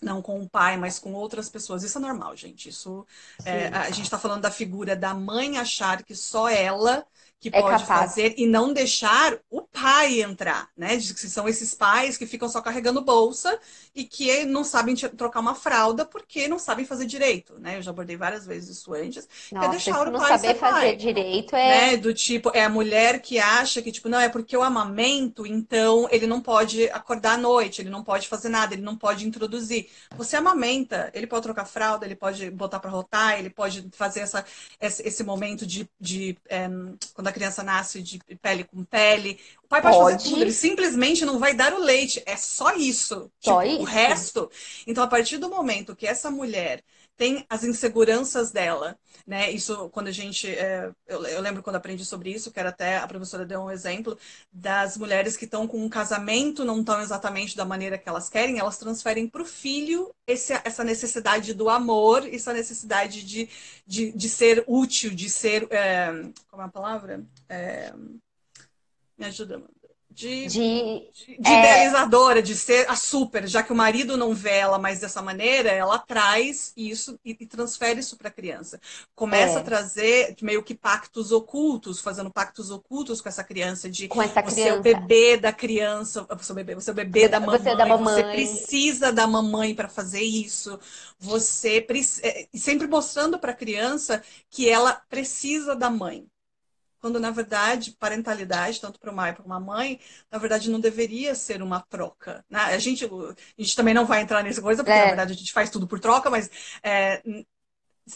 não 0.00 0.22
com 0.22 0.40
o 0.40 0.48
pai, 0.48 0.76
mas 0.76 0.98
com 1.00 1.12
outras 1.12 1.48
pessoas. 1.48 1.82
Isso 1.82 1.98
é 1.98 2.00
normal, 2.00 2.36
gente. 2.36 2.68
Isso 2.68 3.04
é, 3.44 3.66
a 3.68 3.90
gente 3.90 4.04
está 4.04 4.18
falando 4.18 4.42
da 4.42 4.50
figura 4.50 4.94
da 4.94 5.12
mãe 5.12 5.58
achar 5.58 6.04
que 6.04 6.14
só 6.14 6.48
ela 6.48 7.04
que 7.40 7.48
é 7.48 7.60
pode 7.60 7.84
capaz. 7.84 8.00
fazer 8.00 8.34
e 8.36 8.46
não 8.46 8.72
deixar 8.72 9.38
o 9.48 9.62
pai 9.62 10.22
entrar, 10.22 10.68
né? 10.76 10.96
Que 10.96 11.28
são 11.28 11.48
esses 11.48 11.72
pais 11.72 12.16
que 12.16 12.26
ficam 12.26 12.48
só 12.48 12.60
carregando 12.60 13.00
bolsa 13.00 13.58
e 13.94 14.04
que 14.04 14.44
não 14.44 14.64
sabem 14.64 14.96
trocar 14.96 15.40
uma 15.40 15.54
fralda 15.54 16.04
porque 16.04 16.48
não 16.48 16.58
sabem 16.58 16.84
fazer 16.84 17.06
direito, 17.06 17.54
né? 17.58 17.76
Eu 17.76 17.82
já 17.82 17.90
abordei 17.92 18.16
várias 18.16 18.44
vezes 18.44 18.78
isso 18.78 18.92
antes. 18.92 19.28
Nossa, 19.52 19.66
é 19.66 19.70
deixar 19.70 20.08
o 20.08 20.10
não 20.10 20.18
pai 20.18 20.38
saber 20.38 20.54
fazer 20.56 20.72
pai, 20.72 20.96
direito 20.96 21.54
é 21.54 21.92
né? 21.92 21.96
do 21.96 22.12
tipo 22.12 22.50
é 22.52 22.64
a 22.64 22.68
mulher 22.68 23.20
que 23.20 23.38
acha 23.38 23.80
que 23.80 23.92
tipo 23.92 24.08
não 24.08 24.18
é 24.18 24.28
porque 24.28 24.56
eu 24.56 24.62
amamento, 24.62 25.46
então 25.46 26.08
ele 26.10 26.26
não 26.26 26.40
pode 26.40 26.90
acordar 26.90 27.34
à 27.34 27.38
noite, 27.38 27.82
ele 27.82 27.90
não 27.90 28.02
pode 28.02 28.26
fazer 28.26 28.48
nada, 28.48 28.74
ele 28.74 28.82
não 28.82 28.96
pode 28.96 29.26
introduzir. 29.26 29.88
Você 30.16 30.36
amamenta, 30.36 31.10
ele 31.14 31.26
pode 31.26 31.42
trocar 31.42 31.66
fralda, 31.66 32.04
ele 32.04 32.16
pode 32.16 32.50
botar 32.50 32.80
para 32.80 32.90
rotar, 32.90 33.38
ele 33.38 33.50
pode 33.50 33.88
fazer 33.92 34.20
essa 34.20 34.44
esse, 34.80 35.22
momento 35.22 35.66
de, 35.66 35.88
de 36.00 36.36
é, 36.48 36.68
quando 37.14 37.27
quando 37.28 37.30
a 37.30 37.32
criança 37.32 37.62
nasce 37.62 38.02
de 38.02 38.18
pele 38.40 38.64
com 38.64 38.84
pele. 38.84 39.38
O 39.62 39.68
pai 39.68 39.82
pode, 39.82 39.96
pode. 39.96 40.16
fazer 40.16 40.30
tudo, 40.30 40.42
ele 40.42 40.52
simplesmente 40.52 41.24
não 41.24 41.38
vai 41.38 41.54
dar 41.54 41.74
o 41.74 41.78
leite. 41.78 42.22
É 42.26 42.36
só 42.36 42.74
isso. 42.74 43.30
Só 43.40 43.62
tipo, 43.62 43.74
isso. 43.74 43.82
O 43.82 43.84
resto. 43.84 44.50
Então, 44.86 45.04
a 45.04 45.06
partir 45.06 45.38
do 45.38 45.48
momento 45.48 45.94
que 45.94 46.06
essa 46.06 46.30
mulher 46.30 46.82
tem 47.16 47.44
as 47.48 47.64
inseguranças 47.64 48.50
dela, 48.50 48.98
né? 49.28 49.50
Isso 49.50 49.90
quando 49.90 50.08
a 50.08 50.10
gente, 50.10 50.48
é, 50.48 50.90
eu, 51.06 51.22
eu, 51.26 51.40
lembro 51.42 51.62
quando 51.62 51.76
aprendi 51.76 52.02
sobre 52.02 52.30
isso, 52.30 52.50
que 52.50 52.58
era 52.58 52.70
até 52.70 52.96
a 52.96 53.06
professora 53.06 53.44
deu 53.44 53.60
um 53.60 53.70
exemplo 53.70 54.18
das 54.50 54.96
mulheres 54.96 55.36
que 55.36 55.44
estão 55.44 55.68
com 55.68 55.84
um 55.84 55.88
casamento, 55.88 56.64
não 56.64 56.80
estão 56.80 56.98
exatamente 57.02 57.54
da 57.54 57.64
maneira 57.66 57.98
que 57.98 58.08
elas 58.08 58.30
querem, 58.30 58.58
elas 58.58 58.78
transferem 58.78 59.28
para 59.28 59.42
o 59.42 59.44
filho 59.44 60.10
esse, 60.26 60.54
essa 60.64 60.82
necessidade 60.82 61.52
do 61.52 61.68
amor, 61.68 62.26
essa 62.26 62.54
necessidade 62.54 63.22
de, 63.22 63.50
de, 63.86 64.12
de 64.12 64.28
ser 64.30 64.64
útil, 64.66 65.10
de 65.14 65.28
ser, 65.28 65.68
é, 65.70 66.10
como 66.48 66.62
é 66.62 66.64
a 66.64 66.68
palavra? 66.68 67.22
É, 67.50 67.92
me 69.18 69.26
ajuda, 69.26 69.58
mano 69.58 69.77
de, 70.18 70.46
de, 70.46 71.10
de 71.12 71.48
é... 71.48 71.58
idealizadora, 71.60 72.42
de 72.42 72.56
ser 72.56 72.90
a 72.90 72.96
super, 72.96 73.46
já 73.46 73.62
que 73.62 73.72
o 73.72 73.76
marido 73.76 74.16
não 74.16 74.34
vê 74.34 74.56
ela 74.56 74.76
mais 74.76 74.98
dessa 74.98 75.22
maneira, 75.22 75.70
ela 75.70 75.96
traz 75.96 76.72
isso 76.76 77.20
e, 77.24 77.36
e 77.38 77.46
transfere 77.46 78.00
isso 78.00 78.16
para 78.16 78.26
a 78.26 78.32
criança. 78.32 78.80
Começa 79.14 79.58
é. 79.58 79.60
a 79.60 79.62
trazer 79.62 80.34
meio 80.42 80.64
que 80.64 80.74
pactos 80.74 81.30
ocultos, 81.30 82.00
fazendo 82.00 82.32
pactos 82.32 82.68
ocultos 82.72 83.20
com 83.20 83.28
essa 83.28 83.44
criança 83.44 83.88
de 83.88 84.08
com 84.08 84.20
essa 84.20 84.42
você 84.42 84.62
é 84.62 84.74
o 84.74 84.82
bebê 84.82 85.36
da 85.36 85.52
criança, 85.52 86.26
você 86.36 86.50
é 86.50 86.52
o 86.52 86.56
bebê, 86.56 86.74
você 86.74 86.90
é 86.90 86.92
o 86.92 86.96
bebê 86.96 87.28
da 87.28 87.38
mamãe, 87.38 87.58
você, 87.60 87.68
é 87.68 87.76
da 87.76 87.86
mamãe. 87.86 88.14
você 88.14 88.22
precisa 88.24 89.12
da 89.12 89.26
mamãe 89.26 89.72
para 89.72 89.88
fazer 89.88 90.22
isso. 90.22 90.80
Você 91.16 91.86
é, 92.24 92.48
sempre 92.54 92.88
mostrando 92.88 93.38
para 93.38 93.52
a 93.52 93.56
criança 93.56 94.20
que 94.50 94.68
ela 94.68 94.94
precisa 95.08 95.76
da 95.76 95.88
mãe 95.88 96.26
quando 97.00 97.20
na 97.20 97.30
verdade 97.30 97.92
parentalidade 97.92 98.80
tanto 98.80 98.98
para 98.98 99.10
uma 99.10 99.28
e 99.28 99.32
para 99.32 99.44
uma 99.44 99.60
mãe 99.60 100.00
na 100.30 100.38
verdade 100.38 100.70
não 100.70 100.80
deveria 100.80 101.34
ser 101.34 101.62
uma 101.62 101.80
troca 101.80 102.44
né? 102.48 102.60
a 102.60 102.78
gente 102.78 103.04
a 103.04 103.62
gente 103.62 103.76
também 103.76 103.94
não 103.94 104.06
vai 104.06 104.20
entrar 104.20 104.42
nessa 104.42 104.62
coisa 104.62 104.82
porque 104.82 104.98
é. 104.98 105.02
na 105.02 105.08
verdade 105.08 105.32
a 105.32 105.36
gente 105.36 105.52
faz 105.52 105.70
tudo 105.70 105.86
por 105.86 106.00
troca 106.00 106.30
mas 106.30 106.50
é, 106.82 107.22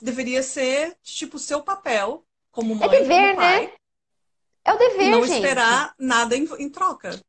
deveria 0.00 0.42
ser 0.42 0.96
tipo 1.02 1.38
seu 1.38 1.62
papel 1.62 2.24
como 2.50 2.74
mãe 2.74 2.86
é 2.86 2.90
dever 2.90 3.30
como 3.30 3.36
pai, 3.36 3.66
né 3.66 3.72
é 4.64 4.72
o 4.72 4.78
dever 4.78 5.10
não 5.10 5.26
gente. 5.26 5.36
esperar 5.36 5.94
nada 5.98 6.36
em, 6.36 6.48
em 6.58 6.68
troca 6.68 7.20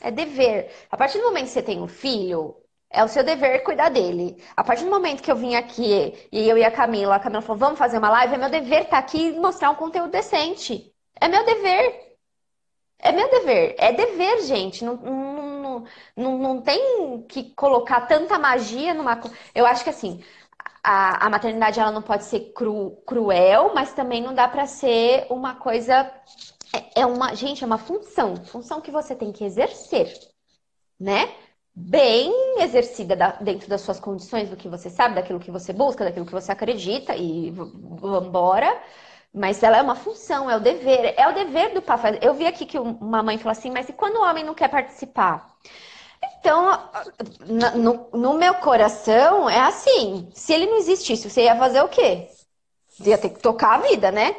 é 0.00 0.10
dever 0.10 0.70
a 0.90 0.96
partir 0.96 1.18
do 1.18 1.24
momento 1.24 1.46
que 1.46 1.52
você 1.52 1.62
tem 1.62 1.80
um 1.80 1.88
filho 1.88 2.61
é 2.92 3.02
o 3.02 3.08
seu 3.08 3.24
dever 3.24 3.62
cuidar 3.64 3.88
dele. 3.88 4.36
A 4.56 4.62
partir 4.62 4.84
do 4.84 4.90
momento 4.90 5.22
que 5.22 5.30
eu 5.32 5.36
vim 5.36 5.54
aqui 5.54 6.28
e 6.30 6.48
eu 6.48 6.58
e 6.58 6.64
a 6.64 6.70
Camila, 6.70 7.16
a 7.16 7.20
Camila 7.20 7.42
falou, 7.42 7.58
vamos 7.58 7.78
fazer 7.78 7.98
uma 7.98 8.10
live, 8.10 8.34
é 8.34 8.38
meu 8.38 8.50
dever 8.50 8.82
estar 8.82 8.90
tá 8.90 8.98
aqui 8.98 9.28
e 9.28 9.38
mostrar 9.38 9.70
um 9.70 9.74
conteúdo 9.74 10.10
decente. 10.10 10.92
É 11.20 11.26
meu 11.28 11.44
dever. 11.44 12.12
É 12.98 13.10
meu 13.12 13.30
dever. 13.30 13.74
É 13.78 13.92
dever, 13.92 14.42
gente. 14.42 14.84
Não, 14.84 14.96
não, 14.96 15.84
não, 16.16 16.38
não 16.38 16.60
tem 16.62 17.22
que 17.28 17.54
colocar 17.54 18.02
tanta 18.02 18.38
magia 18.38 18.94
numa. 18.94 19.20
Eu 19.54 19.66
acho 19.66 19.84
que 19.84 19.90
assim. 19.90 20.22
A, 20.84 21.26
a 21.26 21.30
maternidade 21.30 21.78
ela 21.78 21.92
não 21.92 22.02
pode 22.02 22.24
ser 22.24 22.52
cru, 22.52 23.00
cruel, 23.06 23.72
mas 23.72 23.92
também 23.94 24.20
não 24.20 24.34
dá 24.34 24.48
para 24.48 24.66
ser 24.66 25.26
uma 25.30 25.54
coisa. 25.54 26.12
É, 26.74 27.02
é 27.02 27.06
uma. 27.06 27.34
Gente, 27.34 27.62
é 27.64 27.66
uma 27.66 27.78
função. 27.78 28.36
Função 28.44 28.80
que 28.80 28.90
você 28.90 29.14
tem 29.14 29.32
que 29.32 29.44
exercer. 29.44 30.12
Né? 31.00 31.32
Bem 31.74 32.32
exercida 32.60 33.16
da, 33.16 33.32
dentro 33.32 33.68
das 33.68 33.80
suas 33.80 33.98
condições, 33.98 34.50
do 34.50 34.56
que 34.56 34.68
você 34.68 34.90
sabe, 34.90 35.14
daquilo 35.14 35.40
que 35.40 35.50
você 35.50 35.72
busca, 35.72 36.04
daquilo 36.04 36.26
que 36.26 36.32
você 36.32 36.52
acredita 36.52 37.16
e 37.16 37.50
vambora. 37.50 38.80
Mas 39.34 39.62
ela 39.62 39.78
é 39.78 39.82
uma 39.82 39.94
função, 39.96 40.50
é 40.50 40.56
o 40.56 40.60
dever. 40.60 41.14
É 41.16 41.26
o 41.28 41.34
dever 41.34 41.72
do 41.72 41.80
pai. 41.80 42.18
Eu 42.20 42.34
vi 42.34 42.46
aqui 42.46 42.66
que 42.66 42.78
uma 42.78 43.22
mãe 43.22 43.38
falou 43.38 43.52
assim, 43.52 43.70
mas 43.70 43.88
e 43.88 43.92
quando 43.92 44.16
o 44.16 44.22
homem 44.22 44.44
não 44.44 44.54
quer 44.54 44.68
participar? 44.68 45.50
Então, 46.38 46.78
no, 47.74 48.08
no 48.12 48.34
meu 48.34 48.54
coração, 48.56 49.48
é 49.48 49.60
assim. 49.60 50.28
Se 50.34 50.52
ele 50.52 50.66
não 50.66 50.76
existisse, 50.76 51.28
você 51.28 51.44
ia 51.44 51.56
fazer 51.56 51.80
o 51.82 51.88
quê? 51.88 52.28
Ia 53.00 53.18
ter 53.18 53.30
que 53.30 53.40
tocar 53.40 53.76
a 53.76 53.82
vida, 53.82 54.12
né? 54.12 54.36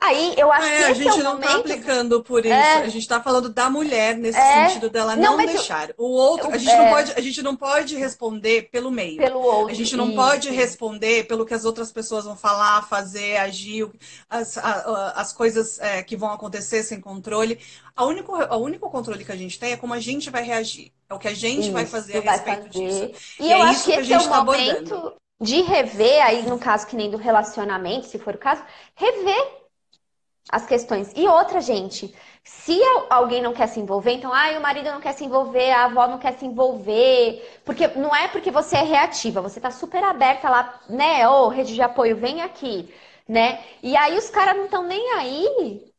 Aí 0.00 0.34
eu 0.36 0.50
acho 0.50 0.66
é, 0.66 0.76
que 0.78 0.84
a 0.84 0.92
gente 0.92 1.20
é 1.20 1.22
não 1.22 1.36
está 1.38 1.56
aplicando 1.56 2.22
por 2.22 2.44
isso. 2.44 2.54
É, 2.54 2.76
a 2.76 2.88
gente 2.88 3.02
está 3.02 3.22
falando 3.22 3.48
da 3.48 3.70
mulher 3.70 4.16
nesse 4.16 4.38
é, 4.38 4.68
sentido 4.68 4.90
dela 4.90 5.14
não, 5.14 5.36
não 5.36 5.46
deixar. 5.46 5.90
O 5.96 6.08
outro, 6.08 6.50
a 6.50 6.58
gente 6.58 6.74
não 6.74 6.86
é. 6.86 6.90
pode, 6.90 7.12
a 7.12 7.20
gente 7.20 7.42
não 7.42 7.56
pode 7.56 7.96
responder 7.96 8.68
pelo 8.70 8.90
meio. 8.90 9.16
Pelo 9.16 9.40
outro. 9.40 9.70
A 9.70 9.74
gente 9.74 9.96
não 9.96 10.08
isso. 10.08 10.16
pode 10.16 10.50
responder 10.50 11.24
pelo 11.24 11.46
que 11.46 11.54
as 11.54 11.64
outras 11.64 11.92
pessoas 11.92 12.24
vão 12.24 12.36
falar, 12.36 12.82
fazer, 12.88 13.36
agir, 13.36 13.88
as, 14.28 14.58
a, 14.58 15.12
as 15.16 15.32
coisas 15.32 15.78
é, 15.80 16.02
que 16.02 16.16
vão 16.16 16.30
acontecer 16.30 16.82
sem 16.82 17.00
controle. 17.00 17.58
A 17.96 18.04
único, 18.04 18.32
o 18.32 18.56
único 18.56 18.90
controle 18.90 19.24
que 19.24 19.32
a 19.32 19.36
gente 19.36 19.58
tem 19.58 19.72
é 19.72 19.76
como 19.76 19.94
a 19.94 20.00
gente 20.00 20.28
vai 20.28 20.42
reagir. 20.42 20.92
É 21.08 21.14
o 21.14 21.18
que 21.18 21.28
a 21.28 21.34
gente 21.34 21.62
isso, 21.62 21.72
vai 21.72 21.86
fazer 21.86 22.26
a 22.26 22.32
respeito 22.32 22.66
fazer. 22.66 22.88
disso. 22.88 23.10
E, 23.38 23.46
e 23.46 23.52
eu 23.52 23.58
é 23.58 23.62
acho 23.62 23.84
que, 23.84 23.92
que 23.92 24.00
esse 24.00 24.12
é 24.12 24.18
o 24.18 24.28
tá 24.28 24.44
momento 24.44 24.94
abordando. 24.94 25.16
de 25.40 25.62
rever, 25.62 26.24
aí 26.24 26.42
no 26.42 26.58
caso 26.58 26.86
que 26.86 26.96
nem 26.96 27.10
do 27.10 27.16
relacionamento, 27.16 28.06
se 28.06 28.18
for 28.18 28.34
o 28.34 28.38
caso, 28.38 28.62
rever 28.96 29.63
as 30.50 30.66
questões. 30.66 31.12
E 31.16 31.26
outra, 31.26 31.60
gente, 31.60 32.14
se 32.42 32.78
alguém 33.08 33.42
não 33.42 33.52
quer 33.54 33.66
se 33.68 33.80
envolver, 33.80 34.12
então, 34.12 34.32
ah, 34.32 34.56
o 34.58 34.62
marido 34.62 34.90
não 34.90 35.00
quer 35.00 35.12
se 35.12 35.24
envolver, 35.24 35.70
a 35.70 35.86
avó 35.86 36.06
não 36.06 36.18
quer 36.18 36.38
se 36.38 36.44
envolver, 36.44 37.60
porque 37.64 37.88
não 37.88 38.14
é 38.14 38.28
porque 38.28 38.50
você 38.50 38.76
é 38.76 38.82
reativa, 38.82 39.40
você 39.40 39.60
tá 39.60 39.70
super 39.70 40.02
aberta 40.04 40.48
lá, 40.50 40.80
né? 40.88 41.28
Ô, 41.28 41.46
oh, 41.46 41.48
rede 41.48 41.74
de 41.74 41.82
apoio, 41.82 42.16
vem 42.16 42.42
aqui, 42.42 42.92
né? 43.28 43.64
E 43.82 43.96
aí 43.96 44.16
os 44.16 44.30
caras 44.30 44.56
não 44.56 44.66
estão 44.66 44.82
nem 44.84 45.12
aí. 45.12 45.92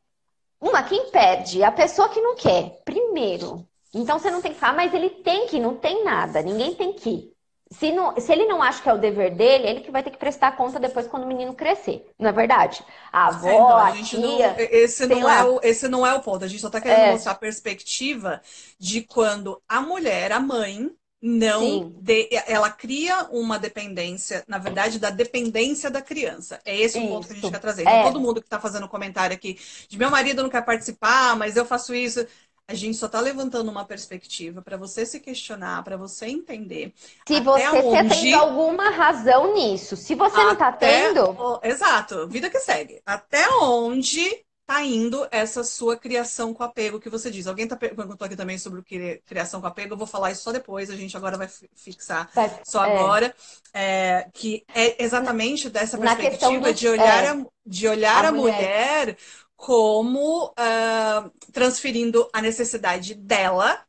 Uma, 0.62 0.84
quem 0.84 1.12
perde? 1.12 1.64
A 1.64 1.72
pessoa 1.72 2.10
que 2.10 2.22
não 2.22 2.36
quer, 2.36 2.82
primeiro. 2.86 3.68
Então 3.94 4.20
você 4.20 4.30
não 4.32 4.42
tem 4.42 4.54
que 4.54 4.60
falar, 4.60 4.74
mas 4.74 4.94
ele 4.94 5.10
tem 5.10 5.48
que, 5.48 5.60
não 5.60 5.76
tem 5.76 6.04
nada, 6.04 6.42
ninguém 6.42 6.76
tem 6.76 6.94
que. 6.94 7.35
Se, 7.72 7.92
não, 7.92 8.16
se, 8.20 8.32
ele 8.32 8.46
não 8.46 8.62
acha 8.62 8.82
que 8.82 8.88
é 8.88 8.94
o 8.94 8.98
dever 9.00 9.36
dele, 9.36 9.68
ele 9.68 9.82
que 9.82 9.90
vai 9.90 10.04
ter 10.04 10.12
que 10.12 10.18
prestar 10.18 10.56
conta 10.56 10.80
depois 10.80 11.08
quando 11.08 11.24
o 11.24 11.28
menino 11.28 11.54
crescer. 11.54 12.08
Não 12.20 12.30
é 12.30 12.32
verdade? 12.32 12.84
A 13.12 13.28
avó, 13.28 13.48
é, 13.48 13.58
não, 13.58 13.68
a, 13.70 13.88
a 13.88 14.04
tia... 14.04 14.20
Não, 14.20 14.56
esse, 14.58 15.06
não 15.08 15.30
é 15.30 15.44
o, 15.44 15.60
esse 15.64 15.88
não 15.88 16.06
é 16.06 16.14
o 16.14 16.22
ponto. 16.22 16.46
A 16.46 16.48
gente 16.48 16.62
só 16.62 16.68
está 16.68 16.80
querendo 16.80 17.00
é. 17.00 17.12
mostrar 17.14 17.32
a 17.32 17.36
perspectiva 17.36 18.42
de 18.78 19.02
quando 19.02 19.60
a 19.68 19.82
mulher, 19.82 20.32
a 20.32 20.40
mãe, 20.40 20.92
não 21.28 21.90
de, 22.02 22.30
ela 22.46 22.70
cria 22.70 23.28
uma 23.32 23.58
dependência, 23.58 24.44
na 24.48 24.60
verdade, 24.60 25.00
da 25.00 25.10
dependência 25.10 25.90
da 25.90 26.00
criança. 26.00 26.62
É 26.64 26.80
esse 26.80 27.00
isso. 27.00 27.08
o 27.08 27.10
ponto 27.10 27.26
que 27.26 27.34
a 27.34 27.36
gente 27.36 27.52
quer 27.52 27.60
trazer. 27.60 27.82
Então, 27.82 27.94
é. 27.94 28.04
todo 28.04 28.20
mundo 28.20 28.42
que 28.42 28.46
está 28.46 28.60
fazendo 28.60 28.88
comentário 28.88 29.36
aqui 29.36 29.58
de 29.90 29.98
meu 29.98 30.12
marido 30.12 30.44
não 30.44 30.50
quer 30.52 30.64
participar, 30.64 31.36
mas 31.36 31.58
eu 31.58 31.66
faço 31.66 31.96
isso. 31.96 32.28
A 32.68 32.74
gente 32.74 32.98
só 32.98 33.06
está 33.06 33.20
levantando 33.20 33.70
uma 33.70 33.86
perspectiva 33.86 34.60
para 34.62 34.76
você 34.76 35.06
se 35.06 35.20
questionar, 35.20 35.84
para 35.84 35.98
você 35.98 36.26
entender. 36.26 36.94
Se 37.28 37.40
você 37.40 37.68
onde... 37.70 38.10
tem 38.10 38.34
alguma 38.34 38.90
razão 38.90 39.54
nisso. 39.54 39.96
Se 39.96 40.16
você 40.16 40.38
não 40.38 40.54
está 40.54 40.72
tendo. 40.72 41.60
Exato, 41.62 42.28
vida 42.28 42.50
que 42.50 42.60
segue. 42.60 43.02
Até 43.06 43.48
onde 43.62 44.44
está 44.68 44.84
indo 44.84 45.28
essa 45.30 45.64
sua 45.64 45.96
criação 45.96 46.52
com 46.52 46.64
apego 46.64 47.00
que 47.00 47.10
você 47.10 47.30
diz? 47.30 47.46
Alguém 47.46 47.68
tá 47.68 47.76
perguntou 47.76 48.26
aqui 48.26 48.36
também 48.36 48.58
sobre 48.58 48.80
o 48.80 48.84
que 48.84 49.22
criação 49.28 49.62
com 49.62 49.68
apego. 49.68 49.94
Eu 49.94 49.98
vou 49.98 50.08
falar 50.08 50.32
isso 50.32 50.42
só 50.42 50.52
depois. 50.52 50.90
A 50.90 50.96
gente 50.96 51.16
agora 51.16 51.38
vai 51.38 51.48
fixar 51.76 52.30
vai, 52.34 52.52
só 52.64 52.84
é. 52.84 52.98
agora. 52.98 53.36
É, 53.72 54.28
que 54.34 54.66
é 54.74 55.04
exatamente 55.04 55.70
dessa 55.70 55.98
perspectiva 55.98 56.68
do, 56.70 56.74
de 56.74 56.88
olhar, 56.88 57.24
é, 57.24 57.30
a, 57.30 57.46
de 57.66 57.88
olhar 57.88 58.26
a, 58.26 58.30
a 58.30 58.32
mulher, 58.32 58.56
mulher 58.56 59.18
como 59.66 60.50
uh, 60.50 61.32
transferindo 61.52 62.30
a 62.32 62.40
necessidade 62.40 63.16
dela, 63.16 63.84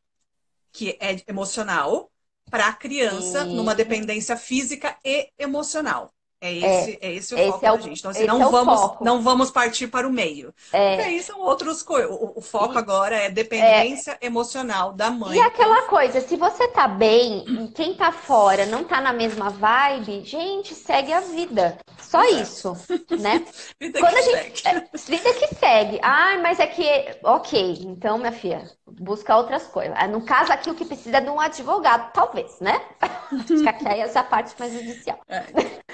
que 0.72 0.96
é 0.98 1.22
emocional, 1.28 2.10
para 2.50 2.68
a 2.68 2.72
criança 2.72 3.44
Sim. 3.44 3.54
numa 3.54 3.74
dependência 3.74 4.38
física 4.38 4.96
e 5.04 5.28
emocional. 5.38 6.10
É 6.38 6.52
esse, 6.52 6.90
é, 6.90 6.98
é 7.00 7.12
esse 7.14 7.34
o 7.34 7.38
esse 7.38 7.50
foco 7.50 7.66
é 7.66 7.72
o, 7.72 7.76
da 7.76 7.82
gente. 7.82 7.98
Então, 7.98 8.10
assim, 8.10 8.26
não, 8.26 8.42
é 8.42 8.50
vamos, 8.50 8.92
não 9.00 9.22
vamos 9.22 9.50
partir 9.50 9.86
para 9.86 10.06
o 10.06 10.12
meio. 10.12 10.54
É. 10.70 10.96
Porque 10.96 11.08
aí 11.08 11.22
são 11.22 11.40
outros 11.40 11.82
coisas. 11.82 12.10
O, 12.10 12.34
o, 12.36 12.40
foco 12.42 12.74
e, 12.74 12.78
agora 12.78 13.16
é 13.16 13.30
dependência 13.30 14.18
é. 14.20 14.26
emocional 14.26 14.92
da 14.92 15.10
mãe. 15.10 15.38
E 15.38 15.40
aquela 15.40 15.82
coisa, 15.82 16.20
se 16.20 16.36
você 16.36 16.68
tá 16.68 16.86
bem 16.86 17.44
e 17.48 17.68
quem 17.68 17.94
tá 17.94 18.12
fora 18.12 18.66
não 18.66 18.84
tá 18.84 19.00
na 19.00 19.14
mesma 19.14 19.48
vibe, 19.48 20.24
gente, 20.24 20.74
segue 20.74 21.12
a 21.12 21.20
vida. 21.20 21.78
Só 21.98 22.22
isso, 22.24 22.76
né? 23.18 23.44
vida 23.80 23.98
Quando 23.98 24.12
que 24.12 24.18
a 24.18 24.22
gente, 24.22 24.60
segue. 24.60 24.78
É, 24.78 24.98
vida 24.98 25.34
que 25.34 25.54
segue. 25.54 25.98
Ai, 26.02 26.36
mas 26.42 26.60
é 26.60 26.66
que. 26.66 27.18
Ok, 27.24 27.78
então, 27.80 28.18
minha 28.18 28.32
filha, 28.32 28.70
busca 28.86 29.36
outras 29.36 29.66
coisas. 29.66 29.94
Ah, 29.98 30.06
no 30.06 30.20
caso 30.22 30.52
aqui, 30.52 30.70
o 30.70 30.74
que 30.74 30.84
precisa 30.84 31.16
é 31.16 31.20
de 31.20 31.30
um 31.30 31.40
advogado, 31.40 32.12
talvez, 32.12 32.60
né? 32.60 32.80
Acho 33.00 33.78
que 33.78 33.88
aí 33.88 34.00
essa 34.00 34.22
parte 34.22 34.54
mais 34.58 34.72
judicial. 34.72 35.18
É. 35.28 35.44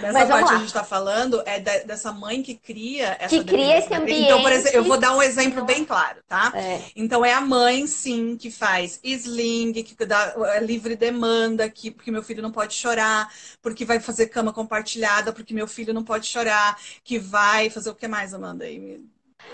Mas 0.12 0.30
parte 0.32 0.48
que 0.48 0.54
a 0.54 0.58
gente 0.58 0.66
está 0.66 0.84
falando 0.84 1.42
é 1.46 1.58
de, 1.58 1.84
dessa 1.84 2.12
mãe 2.12 2.42
que 2.42 2.54
cria 2.54 3.16
essa 3.18 3.28
Que 3.28 3.44
cria 3.44 3.78
esse 3.78 3.92
ambiente. 3.94 4.22
Então, 4.22 4.42
por 4.42 4.52
exemplo, 4.52 4.78
eu 4.78 4.84
vou 4.84 4.98
dar 4.98 5.14
um 5.16 5.22
exemplo 5.22 5.64
bem 5.64 5.84
claro, 5.84 6.18
tá? 6.26 6.52
É. 6.54 6.80
Então, 6.96 7.24
é 7.24 7.32
a 7.32 7.40
mãe, 7.40 7.86
sim, 7.86 8.36
que 8.36 8.50
faz 8.50 9.00
sling, 9.02 9.72
que 9.72 10.04
dá 10.04 10.34
é 10.54 10.60
livre 10.60 10.96
demanda, 10.96 11.68
que, 11.68 11.90
porque 11.90 12.10
meu 12.10 12.22
filho 12.22 12.42
não 12.42 12.52
pode 12.52 12.74
chorar, 12.74 13.28
porque 13.60 13.84
vai 13.84 14.00
fazer 14.00 14.26
cama 14.26 14.52
compartilhada, 14.52 15.32
porque 15.32 15.54
meu 15.54 15.66
filho 15.66 15.94
não 15.94 16.04
pode 16.04 16.26
chorar, 16.26 16.78
que 17.04 17.18
vai 17.18 17.70
fazer 17.70 17.90
o 17.90 17.94
que 17.94 18.08
mais, 18.08 18.34
Amanda? 18.34 18.64
Aí, 18.64 19.00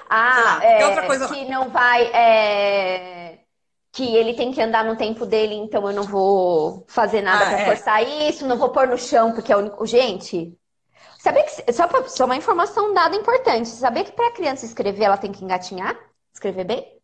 ah, 0.09 0.59
lá, 0.61 0.65
é, 0.65 0.87
outra 0.87 1.07
coisa 1.07 1.29
que 1.29 1.45
não 1.47 1.71
vai. 1.71 2.05
É, 2.13 3.39
que 3.93 4.15
ele 4.15 4.35
tem 4.35 4.53
que 4.53 4.61
andar 4.61 4.85
no 4.85 4.97
tempo 4.97 5.27
dele, 5.27 5.55
então 5.55 5.89
eu 5.89 5.95
não 5.95 6.05
vou 6.05 6.85
fazer 6.87 7.21
nada 7.21 7.45
ah, 7.45 7.49
para 7.49 7.61
é. 7.61 7.65
forçar 7.65 8.03
isso, 8.29 8.47
não 8.47 8.57
vou 8.57 8.69
pôr 8.71 8.87
no 8.87 8.99
chão, 8.99 9.33
porque 9.33 9.53
é 9.53 9.57
o 9.57 9.61
único. 9.61 9.85
Gente, 9.87 10.57
Sabia 11.29 11.45
que, 11.45 11.73
só, 11.73 11.87
pra, 11.87 12.09
só 12.09 12.25
uma 12.25 12.37
informação 12.37 12.95
dada 12.95 13.15
importante. 13.15 13.69
Sabia 13.69 14.05
que 14.05 14.13
para 14.13 14.29
a 14.29 14.33
criança 14.33 14.65
escrever, 14.65 15.05
ela 15.05 15.19
tem 15.19 15.31
que 15.31 15.45
engatinhar? 15.45 15.95
Escrever 16.33 16.65
bem? 16.65 16.99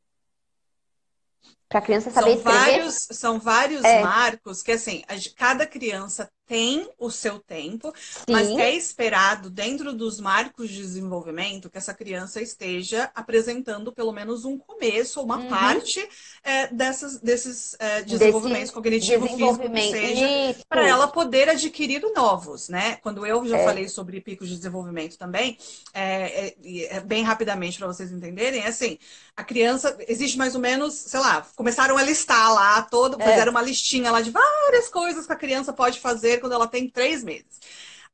Para 1.68 1.81
a 1.81 1.83
criança 1.83 2.11
saber 2.11 2.31
são 2.31 2.39
escrever? 2.39 2.59
Vários, 2.59 2.95
são 3.11 3.39
vários 3.39 3.85
é. 3.85 4.03
marcos 4.03 4.62
que, 4.62 4.72
assim, 4.72 5.03
cada 5.37 5.66
criança 5.66 6.31
tem 6.47 6.89
o 6.99 7.11
seu 7.11 7.39
tempo, 7.39 7.93
Sim. 7.97 8.25
mas 8.29 8.49
é 8.51 8.75
esperado, 8.75 9.49
dentro 9.49 9.93
dos 9.93 10.21
marcos 10.21 10.69
de 10.69 10.77
desenvolvimento, 10.77 11.71
que 11.71 11.79
essa 11.79 11.95
criança 11.95 12.41
esteja 12.41 13.11
apresentando 13.15 13.93
pelo 13.93 14.13
menos 14.13 14.45
um 14.45 14.59
começo, 14.59 15.23
uma 15.23 15.39
uhum. 15.39 15.49
parte 15.49 16.07
é, 16.43 16.67
dessas, 16.69 17.19
desses 17.21 17.77
é, 17.79 18.03
desenvolvimentos 18.03 18.65
Desse 18.65 18.73
cognitivo 18.73 19.27
desenvolvimento. 19.27 19.93
físico, 19.93 20.17
seja, 20.17 20.57
para 20.69 20.87
ela 20.87 21.09
poder 21.09 21.49
adquirir 21.49 22.03
novos, 22.15 22.69
né? 22.69 22.97
Quando 22.97 23.27
eu 23.27 23.47
já 23.47 23.59
é. 23.59 23.65
falei 23.65 23.89
sobre 23.89 24.21
picos 24.21 24.49
de 24.49 24.57
desenvolvimento 24.57 25.19
também, 25.19 25.59
é, 25.93 26.55
é, 26.63 26.97
é 26.97 27.01
bem 27.01 27.23
rapidamente 27.23 27.79
para 27.79 27.87
vocês 27.87 28.13
entenderem, 28.13 28.63
é 28.63 28.69
assim, 28.69 28.99
a 29.37 29.43
criança, 29.43 29.97
existe 30.07 30.39
mais 30.39 30.55
ou 30.55 30.61
menos, 30.61 30.95
sei 30.95 31.21
lá, 31.21 31.47
começaram 31.57 31.97
a 31.97 32.03
listar 32.03 32.53
lá, 32.55 32.83
todo, 32.83 33.19
fizeram 33.19 33.51
uma 33.51 33.63
listinha 33.63 34.11
lá 34.11 34.21
de 34.21 34.31
várias 34.31 34.89
coisas 34.89 35.27
que 35.27 35.33
a 35.33 35.37
criança 35.37 35.73
pode 35.73 36.01
fazer 36.01 36.34
fazer 36.35 36.39
quando 36.39 36.53
ela 36.53 36.66
tem 36.66 36.89
três 36.89 37.22
meses. 37.22 37.61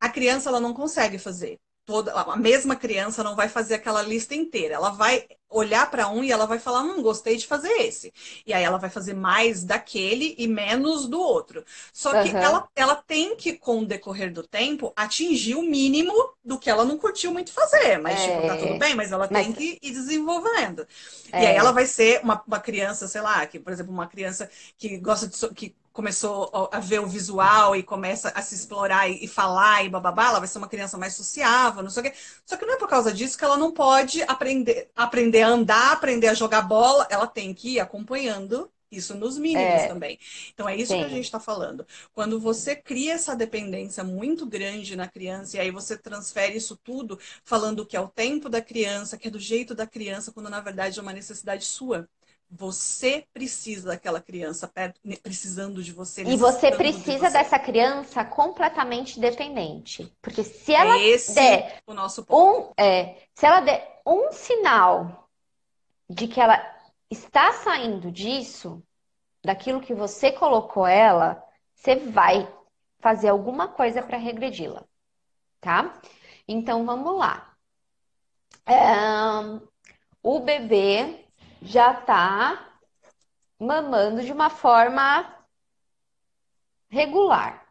A 0.01 0.09
criança 0.09 0.49
ela 0.49 0.61
não 0.61 0.73
consegue 0.73 1.19
fazer. 1.19 1.59
Toda, 1.87 2.13
a 2.13 2.37
mesma 2.37 2.77
criança 2.77 3.25
não 3.25 3.35
vai 3.35 3.49
fazer 3.49 3.75
aquela 3.75 4.03
lista 4.03 4.35
inteira. 4.35 4.75
Ela 4.75 4.91
vai 4.91 5.27
olhar 5.49 5.91
para 5.91 6.09
um 6.09 6.23
e 6.23 6.31
ela 6.31 6.47
vai 6.47 6.59
falar: 6.59 6.83
Hum, 6.83 7.03
gostei 7.03 7.37
de 7.37 7.47
fazer 7.47 7.73
esse. 7.81 8.13
E 8.47 8.53
aí 8.53 8.63
ela 8.63 8.79
vai 8.79 8.89
fazer 8.89 9.15
mais 9.15 9.65
daquele 9.65 10.37
e 10.39 10.47
menos 10.47 11.09
do 11.09 11.21
outro. 11.21 11.65
Só 11.93 12.23
que 12.23 12.31
uhum. 12.31 12.37
ela, 12.37 12.69
ela 12.77 12.95
tem 12.95 13.35
que, 13.35 13.55
com 13.55 13.81
o 13.81 13.87
decorrer 13.87 14.33
do 14.33 14.47
tempo, 14.47 14.93
atingir 14.95 15.57
o 15.57 15.63
mínimo 15.63 16.13
do 16.45 16.59
que 16.59 16.71
ela 16.71 16.85
não 16.85 16.97
curtiu 16.97 17.33
muito 17.33 17.51
fazer. 17.51 17.99
Mas, 17.99 18.21
é... 18.21 18.29
tipo, 18.29 18.47
tá 18.47 18.57
tudo 18.57 18.79
bem, 18.79 18.95
mas 18.95 19.11
ela 19.11 19.29
mas... 19.29 19.47
tem 19.47 19.53
que 19.53 19.79
ir 19.83 19.91
desenvolvendo. 19.91 20.87
É... 21.33 21.43
E 21.43 21.47
aí 21.47 21.57
ela 21.57 21.73
vai 21.73 21.87
ser 21.87 22.21
uma, 22.23 22.41
uma 22.47 22.61
criança, 22.61 23.09
sei 23.09 23.23
lá, 23.23 23.45
que, 23.47 23.59
por 23.59 23.73
exemplo, 23.73 23.93
uma 23.93 24.07
criança 24.07 24.49
que 24.79 24.97
gosta 24.99 25.27
de. 25.27 25.55
que 25.55 25.75
começou 25.93 26.69
a 26.73 26.79
ver 26.79 27.01
o 27.01 27.07
visual 27.07 27.75
e 27.75 27.83
começa 27.83 28.31
a 28.31 28.43
se 28.43 28.55
explorar 28.55 29.09
e, 29.09 29.27
falar 29.27 29.85
e 29.85 29.89
bababá, 29.89 30.29
ela 30.29 30.39
vai 30.39 30.49
ser 30.49 30.59
uma 30.59 30.69
criança 30.69 30.97
mais 30.97 31.15
sociável, 31.15 31.83
não 31.83 31.91
sei 31.91 32.03
o 32.03 32.07
quê. 32.07 32.17
Só 32.47 32.57
que 32.57 32.65
não 32.65 32.75
é 32.75 32.79
por 32.79 32.89
causa 32.89 33.13
disso 33.13 33.37
que 33.37 33.45
ela 33.45 33.57
não 33.57 33.73
pode 33.73 34.23
aprender, 34.23 34.91
aprender 34.95 35.43
a 35.43 35.49
andar, 35.49 35.93
aprender 35.93 36.29
a 36.29 36.35
jogar 36.35 36.63
bola. 36.63 37.07
Ela 37.11 37.27
tem 37.27 37.53
que 37.53 37.75
ir 37.75 37.81
acompanhando 37.81 38.71
isso 38.91 39.15
nos 39.15 39.39
mínimos 39.39 39.83
é, 39.83 39.89
também. 39.89 40.19
Então 40.53 40.69
é 40.69 40.77
isso 40.77 40.93
sim. 40.93 40.99
que 40.99 41.05
a 41.05 41.09
gente 41.09 41.25
está 41.25 41.39
falando. 41.39 41.87
Quando 42.13 42.41
você 42.41 42.75
cria 42.75 43.13
essa 43.15 43.37
dependência 43.37 44.03
muito 44.03 44.45
grande 44.47 44.97
na 44.97 45.07
criança 45.07 45.57
e 45.57 45.61
aí 45.61 45.71
você 45.71 45.97
transfere 45.97 46.57
isso 46.57 46.77
tudo 46.77 47.19
falando 47.45 47.87
que 47.87 47.97
é 47.97 48.01
o 48.01 48.09
tempo 48.09 48.49
da 48.49 48.61
criança, 48.61 49.17
que 49.17 49.29
é 49.29 49.31
do 49.31 49.39
jeito 49.39 49.75
da 49.75 49.87
criança, 49.87 50.33
quando 50.33 50.51
na 50.51 50.61
verdade 50.61 50.99
é 50.99 51.03
uma 51.03 51.13
necessidade 51.13 51.65
sua. 51.65 52.09
Você 52.51 53.25
precisa 53.33 53.91
daquela 53.91 54.21
criança 54.21 54.67
perto, 54.67 55.01
precisando 55.23 55.83
de 55.83 55.93
você. 55.93 56.25
E 56.25 56.37
você 56.37 56.73
precisa 56.73 57.13
de 57.13 57.19
você. 57.19 57.31
dessa 57.31 57.59
criança 57.59 58.25
completamente 58.25 59.21
dependente. 59.21 60.13
Porque 60.21 60.43
se 60.43 60.75
ela 60.75 60.97
é 60.97 61.05
esse 61.11 61.35
der 61.35 61.81
o 61.87 61.95
nosso 61.95 62.25
ponto. 62.25 62.71
Um, 62.71 62.73
é, 62.77 63.23
se 63.35 63.47
ela 63.47 63.61
der 63.61 64.01
um 64.05 64.33
sinal 64.33 65.29
de 66.09 66.27
que 66.27 66.41
ela 66.41 66.61
está 67.09 67.53
saindo 67.53 68.11
disso, 68.11 68.83
daquilo 69.45 69.81
que 69.81 69.95
você 69.95 70.33
colocou 70.33 70.87
ela, 70.87 71.43
você 71.75 71.95
vai 71.97 72.53
fazer 72.99 73.29
alguma 73.29 73.69
coisa 73.69 74.03
para 74.03 74.19
regredi-la, 74.19 74.85
tá? 75.61 76.01
Então 76.49 76.85
vamos 76.85 77.17
lá. 77.17 77.55
É, 78.67 79.61
o 80.23 80.41
bebê 80.41 81.30
já 81.61 81.93
está 81.93 82.69
mamando 83.59 84.23
de 84.23 84.33
uma 84.33 84.49
forma 84.49 85.35
regular. 86.89 87.67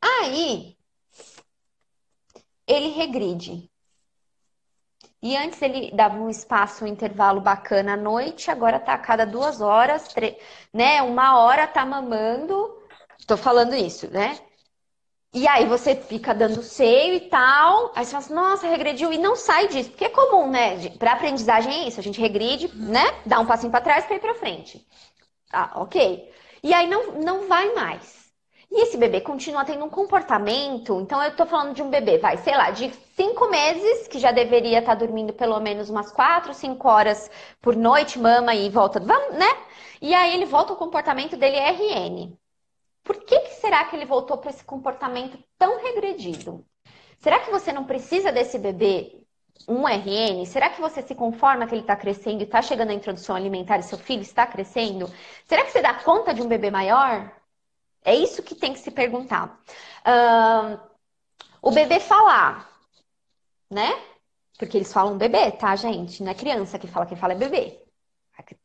Aí, 0.00 0.76
ele 2.66 2.88
regride. 2.88 3.70
E 5.20 5.36
antes 5.36 5.60
ele 5.62 5.90
dava 5.92 6.16
um 6.16 6.30
espaço, 6.30 6.84
um 6.84 6.86
intervalo 6.86 7.40
bacana 7.40 7.94
à 7.94 7.96
noite, 7.96 8.50
agora 8.50 8.78
tá 8.78 8.94
a 8.94 8.98
cada 8.98 9.24
duas 9.24 9.60
horas, 9.60 10.14
né? 10.72 11.02
Uma 11.02 11.38
hora 11.38 11.66
tá 11.66 11.84
mamando. 11.84 12.82
Tô 13.26 13.36
falando 13.36 13.74
isso, 13.74 14.08
né? 14.10 14.38
E 15.32 15.46
aí 15.46 15.66
você 15.66 15.94
fica 15.94 16.34
dando 16.34 16.62
seio 16.62 17.14
e 17.14 17.20
tal, 17.28 17.92
aí 17.94 18.04
você 18.04 18.12
fala 18.12 18.24
assim, 18.24 18.34
nossa, 18.34 18.66
regrediu, 18.66 19.12
e 19.12 19.18
não 19.18 19.36
sai 19.36 19.68
disso, 19.68 19.90
porque 19.90 20.06
é 20.06 20.08
comum, 20.08 20.48
né? 20.50 20.88
Para 20.98 21.12
aprendizagem 21.12 21.72
é 21.72 21.88
isso, 21.88 22.00
a 22.00 22.02
gente 22.02 22.20
regride, 22.20 22.68
né? 22.74 23.04
Dá 23.26 23.38
um 23.38 23.46
passinho 23.46 23.70
para 23.70 23.82
trás 23.82 24.06
para 24.06 24.16
ir 24.16 24.20
para 24.20 24.34
frente. 24.34 24.86
Tá, 25.50 25.72
ok. 25.76 26.30
E 26.62 26.74
aí 26.74 26.86
não, 26.88 27.12
não 27.20 27.48
vai 27.48 27.74
mais. 27.74 28.28
E 28.70 28.82
esse 28.82 28.96
bebê 28.98 29.20
continua 29.20 29.64
tendo 29.64 29.84
um 29.84 29.90
comportamento, 29.90 31.00
então 31.00 31.22
eu 31.22 31.34
tô 31.36 31.46
falando 31.46 31.74
de 31.74 31.82
um 31.82 31.90
bebê, 31.90 32.18
vai, 32.18 32.36
sei 32.38 32.56
lá, 32.56 32.70
de 32.70 32.90
cinco 33.16 33.48
meses, 33.50 34.08
que 34.08 34.18
já 34.18 34.32
deveria 34.32 34.80
estar 34.80 34.92
tá 34.96 34.98
dormindo 35.06 35.32
pelo 35.32 35.58
menos 35.60 35.90
umas 35.90 36.12
quatro, 36.12 36.54
cinco 36.54 36.88
horas 36.88 37.30
por 37.62 37.76
noite, 37.76 38.18
mama 38.18 38.54
e 38.54 38.68
volta, 38.70 39.00
né? 39.00 39.46
E 40.02 40.14
aí 40.14 40.34
ele 40.34 40.44
volta, 40.46 40.72
o 40.72 40.76
comportamento 40.76 41.36
dele 41.36 41.56
é 41.56 41.70
RN. 41.70 42.38
Por 43.08 43.24
que, 43.24 43.40
que 43.40 43.54
será 43.54 43.86
que 43.86 43.96
ele 43.96 44.04
voltou 44.04 44.36
para 44.36 44.50
esse 44.50 44.62
comportamento 44.62 45.42
tão 45.56 45.82
regredido? 45.82 46.62
Será 47.18 47.40
que 47.40 47.50
você 47.50 47.72
não 47.72 47.84
precisa 47.84 48.30
desse 48.30 48.58
bebê 48.58 49.22
um 49.66 49.88
RN? 49.88 50.44
Será 50.44 50.68
que 50.68 50.78
você 50.78 51.00
se 51.00 51.14
conforma 51.14 51.66
que 51.66 51.74
ele 51.74 51.80
está 51.80 51.96
crescendo 51.96 52.42
e 52.42 52.44
está 52.44 52.60
chegando 52.60 52.90
à 52.90 52.92
introdução 52.92 53.34
alimentar 53.34 53.78
e 53.78 53.82
seu 53.82 53.96
filho 53.96 54.20
está 54.20 54.46
crescendo? 54.46 55.10
Será 55.46 55.64
que 55.64 55.70
você 55.70 55.80
dá 55.80 55.94
conta 55.94 56.34
de 56.34 56.42
um 56.42 56.48
bebê 56.48 56.70
maior? 56.70 57.34
É 58.04 58.14
isso 58.14 58.42
que 58.42 58.54
tem 58.54 58.74
que 58.74 58.78
se 58.78 58.90
perguntar. 58.90 59.58
Uh, 60.06 60.78
o 61.62 61.70
bebê 61.70 62.00
falar, 62.00 62.70
né? 63.70 63.90
Porque 64.58 64.76
eles 64.76 64.92
falam 64.92 65.16
bebê, 65.16 65.50
tá, 65.52 65.74
gente? 65.76 66.22
Não 66.22 66.30
é 66.30 66.34
criança 66.34 66.78
que 66.78 66.86
fala, 66.86 67.06
quem 67.06 67.16
fala 67.16 67.32
é 67.32 67.36
bebê 67.36 67.87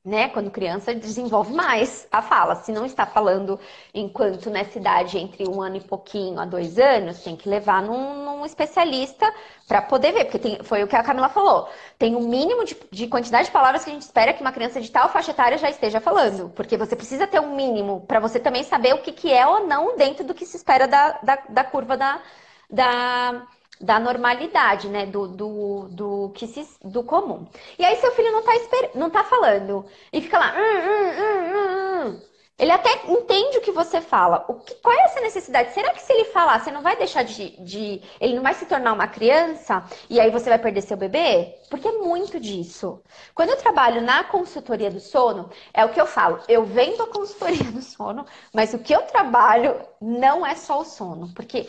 né, 0.06 0.28
quando 0.30 0.52
criança, 0.52 0.94
desenvolve 0.94 1.54
mais 1.54 2.08
a 2.12 2.22
fala. 2.22 2.56
Se 2.56 2.72
não 2.72 2.86
está 2.86 3.06
falando 3.06 3.60
enquanto 3.94 4.50
nessa 4.50 4.78
idade 4.78 5.18
entre 5.18 5.48
um 5.48 5.62
ano 5.62 5.78
e 5.78 5.82
pouquinho 5.82 6.40
a 6.40 6.46
dois 6.46 6.78
anos, 6.78 7.24
tem 7.24 7.36
que 7.36 7.48
levar 7.48 7.82
num, 7.82 8.26
num 8.26 8.46
especialista 8.46 9.32
para 9.68 9.82
poder 9.82 10.12
ver, 10.12 10.26
porque 10.26 10.40
tem, 10.40 10.64
foi 10.64 10.84
o 10.84 10.88
que 10.88 10.96
a 10.96 11.04
Camila 11.04 11.30
falou. 11.30 11.70
Tem 11.98 12.16
um 12.16 12.28
mínimo 12.28 12.66
de, 12.66 12.78
de, 12.92 13.08
quantidade 13.08 13.46
de 13.46 13.52
palavras 13.52 13.84
que 13.84 13.90
a 13.90 13.94
gente 13.94 14.04
espera 14.04 14.34
que 14.34 14.42
uma 14.42 14.52
criança 14.52 14.82
de 14.82 14.92
tal 14.92 15.10
faixa 15.10 15.32
etária 15.32 15.58
já 15.58 15.70
esteja 15.70 16.02
falando, 16.02 16.50
porque 16.50 16.78
você 16.78 16.96
precisa 16.96 17.26
ter 17.26 17.40
um 17.40 17.56
mínimo 17.56 18.02
para 18.02 18.20
você 18.20 18.40
também 18.40 18.64
saber 18.64 18.94
o 18.94 19.02
que, 19.02 19.12
que 19.12 19.32
é 19.32 19.48
ou 19.48 19.66
não 19.66 19.96
dentro 19.98 20.24
do 20.26 20.34
que 20.34 20.46
se 20.46 20.58
espera 20.58 20.88
da, 20.88 21.20
da, 21.24 21.36
da 21.50 21.64
curva 21.64 21.96
da, 21.96 22.22
da 22.70 23.48
da 23.80 24.00
normalidade, 24.00 24.88
né? 24.88 25.06
Do, 25.06 25.28
do, 25.28 25.88
do, 25.90 26.30
que 26.36 26.48
se, 26.48 26.68
do 26.84 27.04
comum. 27.04 27.48
E 27.78 27.86
aí 27.86 27.96
seu 27.98 28.12
filho 28.12 28.32
não 28.32 28.44
tá, 28.44 28.56
esper... 28.56 28.92
não 28.96 29.10
tá 29.10 29.24
falando 29.24 29.86
e 30.12 30.22
fica 30.22 30.38
lá. 30.38 30.54
Hum, 30.56 30.80
hum, 30.90 32.10
hum, 32.10 32.22
ele 32.58 32.72
até 32.72 32.92
entende 33.08 33.58
o 33.58 33.62
que 33.62 33.72
você 33.72 34.00
fala. 34.00 34.46
O 34.48 34.54
que, 34.54 34.76
qual 34.76 34.96
é 34.96 35.02
essa 35.06 35.20
necessidade? 35.20 35.74
Será 35.74 35.92
que 35.92 36.02
se 36.02 36.14
ele 36.14 36.26
falar, 36.26 36.60
você 36.60 36.72
não 36.72 36.82
vai 36.84 36.96
deixar 36.96 37.24
de, 37.24 37.50
de. 37.64 38.02
Ele 38.22 38.36
não 38.36 38.44
vai 38.44 38.54
se 38.54 38.66
tornar 38.66 38.94
uma 38.94 39.08
criança 39.08 39.84
e 40.10 40.20
aí 40.20 40.30
você 40.30 40.50
vai 40.50 40.60
perder 40.60 40.82
seu 40.82 40.96
bebê? 40.96 41.56
Porque 41.70 41.88
é 41.88 41.92
muito 41.94 42.40
disso. 42.40 43.02
Quando 43.34 43.50
eu 43.50 43.58
trabalho 43.58 44.02
na 44.02 44.24
consultoria 44.24 44.92
do 44.92 45.00
sono, 45.00 45.50
é 45.74 45.84
o 45.84 45.90
que 45.90 46.00
eu 46.00 46.06
falo. 46.06 46.40
Eu 46.48 46.64
vendo 46.64 47.02
a 47.02 47.08
consultoria 47.08 47.72
do 47.72 47.82
sono, 47.82 48.26
mas 48.54 48.74
o 48.74 48.80
que 48.80 48.94
eu 48.94 49.02
trabalho 49.02 49.82
não 50.00 50.46
é 50.46 50.56
só 50.56 50.80
o 50.80 50.86
sono. 50.86 51.34
Porque 51.34 51.68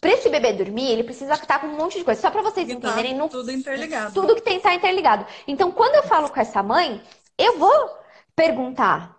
Pra 0.00 0.12
esse 0.12 0.30
bebê 0.30 0.52
dormir, 0.54 0.90
ele 0.90 1.04
precisa 1.04 1.34
estar 1.34 1.58
com 1.58 1.66
um 1.66 1.76
monte 1.76 1.98
de 1.98 2.04
coisa. 2.04 2.20
Só 2.20 2.30
para 2.30 2.42
vocês 2.42 2.66
tá 2.66 2.72
entenderem. 2.72 3.18
Tá 3.18 3.28
tudo 3.28 3.52
interligado. 3.52 4.14
Tudo 4.14 4.34
que 4.34 4.40
tem 4.40 4.56
estar 4.56 4.70
tá 4.70 4.74
interligado. 4.74 5.26
Então, 5.46 5.70
quando 5.70 5.96
eu 5.96 6.02
falo 6.04 6.30
com 6.30 6.40
essa 6.40 6.62
mãe, 6.62 7.02
eu 7.36 7.58
vou 7.58 7.98
perguntar, 8.34 9.16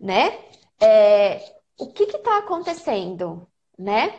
né? 0.00 0.38
É, 0.80 1.42
o 1.78 1.92
que 1.92 2.06
que 2.06 2.18
tá 2.18 2.38
acontecendo, 2.38 3.46
né? 3.78 4.14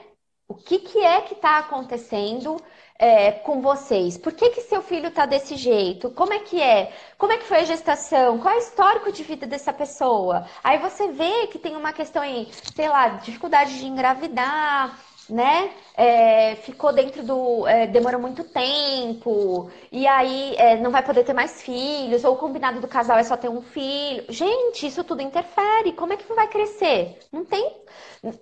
O 0.47 0.55
que 0.55 0.79
que 0.79 0.99
é 0.99 1.21
que 1.21 1.35
tá 1.35 1.59
acontecendo 1.59 2.57
é, 2.97 3.31
com 3.31 3.61
vocês? 3.61 4.17
Por 4.17 4.33
que 4.33 4.49
que 4.49 4.61
seu 4.61 4.81
filho 4.81 5.09
tá 5.09 5.25
desse 5.25 5.55
jeito? 5.55 6.11
Como 6.11 6.33
é 6.33 6.39
que 6.39 6.61
é? 6.61 6.91
Como 7.17 7.31
é 7.31 7.37
que 7.37 7.45
foi 7.45 7.59
a 7.59 7.63
gestação? 7.63 8.39
Qual 8.39 8.53
é 8.53 8.57
o 8.57 8.59
histórico 8.59 9.11
de 9.11 9.23
vida 9.23 9.47
dessa 9.47 9.71
pessoa? 9.71 10.45
Aí 10.63 10.77
você 10.79 11.07
vê 11.07 11.47
que 11.47 11.59
tem 11.59 11.75
uma 11.75 11.93
questão 11.93 12.21
aí, 12.21 12.47
sei 12.75 12.89
lá, 12.89 13.09
dificuldade 13.09 13.77
de 13.77 13.85
engravidar, 13.85 14.99
né? 15.29 15.71
É, 15.95 16.55
ficou 16.57 16.91
dentro 16.93 17.23
do. 17.23 17.67
É, 17.67 17.87
demorou 17.87 18.19
muito 18.19 18.43
tempo, 18.43 19.69
e 19.91 20.07
aí 20.07 20.55
é, 20.57 20.77
não 20.77 20.91
vai 20.91 21.03
poder 21.03 21.23
ter 21.23 21.33
mais 21.33 21.61
filhos, 21.61 22.23
ou 22.23 22.33
o 22.33 22.37
combinado 22.37 22.79
do 22.81 22.87
casal 22.87 23.17
é 23.17 23.23
só 23.23 23.37
ter 23.37 23.49
um 23.49 23.61
filho. 23.61 24.25
Gente, 24.29 24.87
isso 24.87 25.03
tudo 25.03 25.21
interfere. 25.21 25.93
Como 25.93 26.13
é 26.13 26.17
que 26.17 26.33
vai 26.33 26.47
crescer? 26.47 27.19
Não 27.31 27.45
tem. 27.45 27.75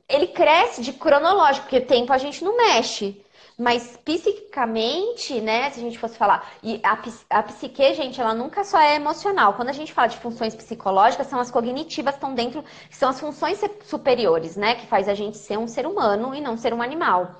Ele 0.10 0.28
cresce 0.28 0.82
de 0.82 0.94
cronológico, 0.94 1.66
porque 1.68 1.82
tempo 1.82 2.12
a 2.14 2.18
gente 2.18 2.44
não 2.44 2.58
mexe. 2.58 3.22
Mas 3.58 3.98
psiquicamente, 4.06 5.42
né, 5.42 5.72
se 5.72 5.80
a 5.80 5.84
gente 5.84 5.98
fosse 5.98 6.16
falar, 6.16 6.48
e 6.62 6.80
a, 6.84 7.00
a 7.32 7.44
psique, 7.44 7.92
gente, 7.96 8.22
ela 8.22 8.36
nunca 8.36 8.64
só 8.64 8.80
é 8.80 8.96
emocional. 8.96 9.56
Quando 9.56 9.70
a 9.70 9.74
gente 9.74 9.92
fala 9.92 10.08
de 10.08 10.18
funções 10.18 10.54
psicológicas, 10.54 11.26
são 11.26 11.40
as 11.40 11.50
cognitivas 11.50 12.14
estão 12.14 12.36
dentro, 12.36 12.64
são 12.92 13.10
as 13.10 13.20
funções 13.20 13.60
superiores, 13.84 14.56
né, 14.56 14.76
que 14.76 14.86
faz 14.86 15.10
a 15.10 15.16
gente 15.16 15.38
ser 15.38 15.58
um 15.58 15.68
ser 15.68 15.88
humano 15.88 16.36
e 16.36 16.42
não 16.42 16.56
ser 16.56 16.72
um 16.72 16.84
animal 16.84 17.32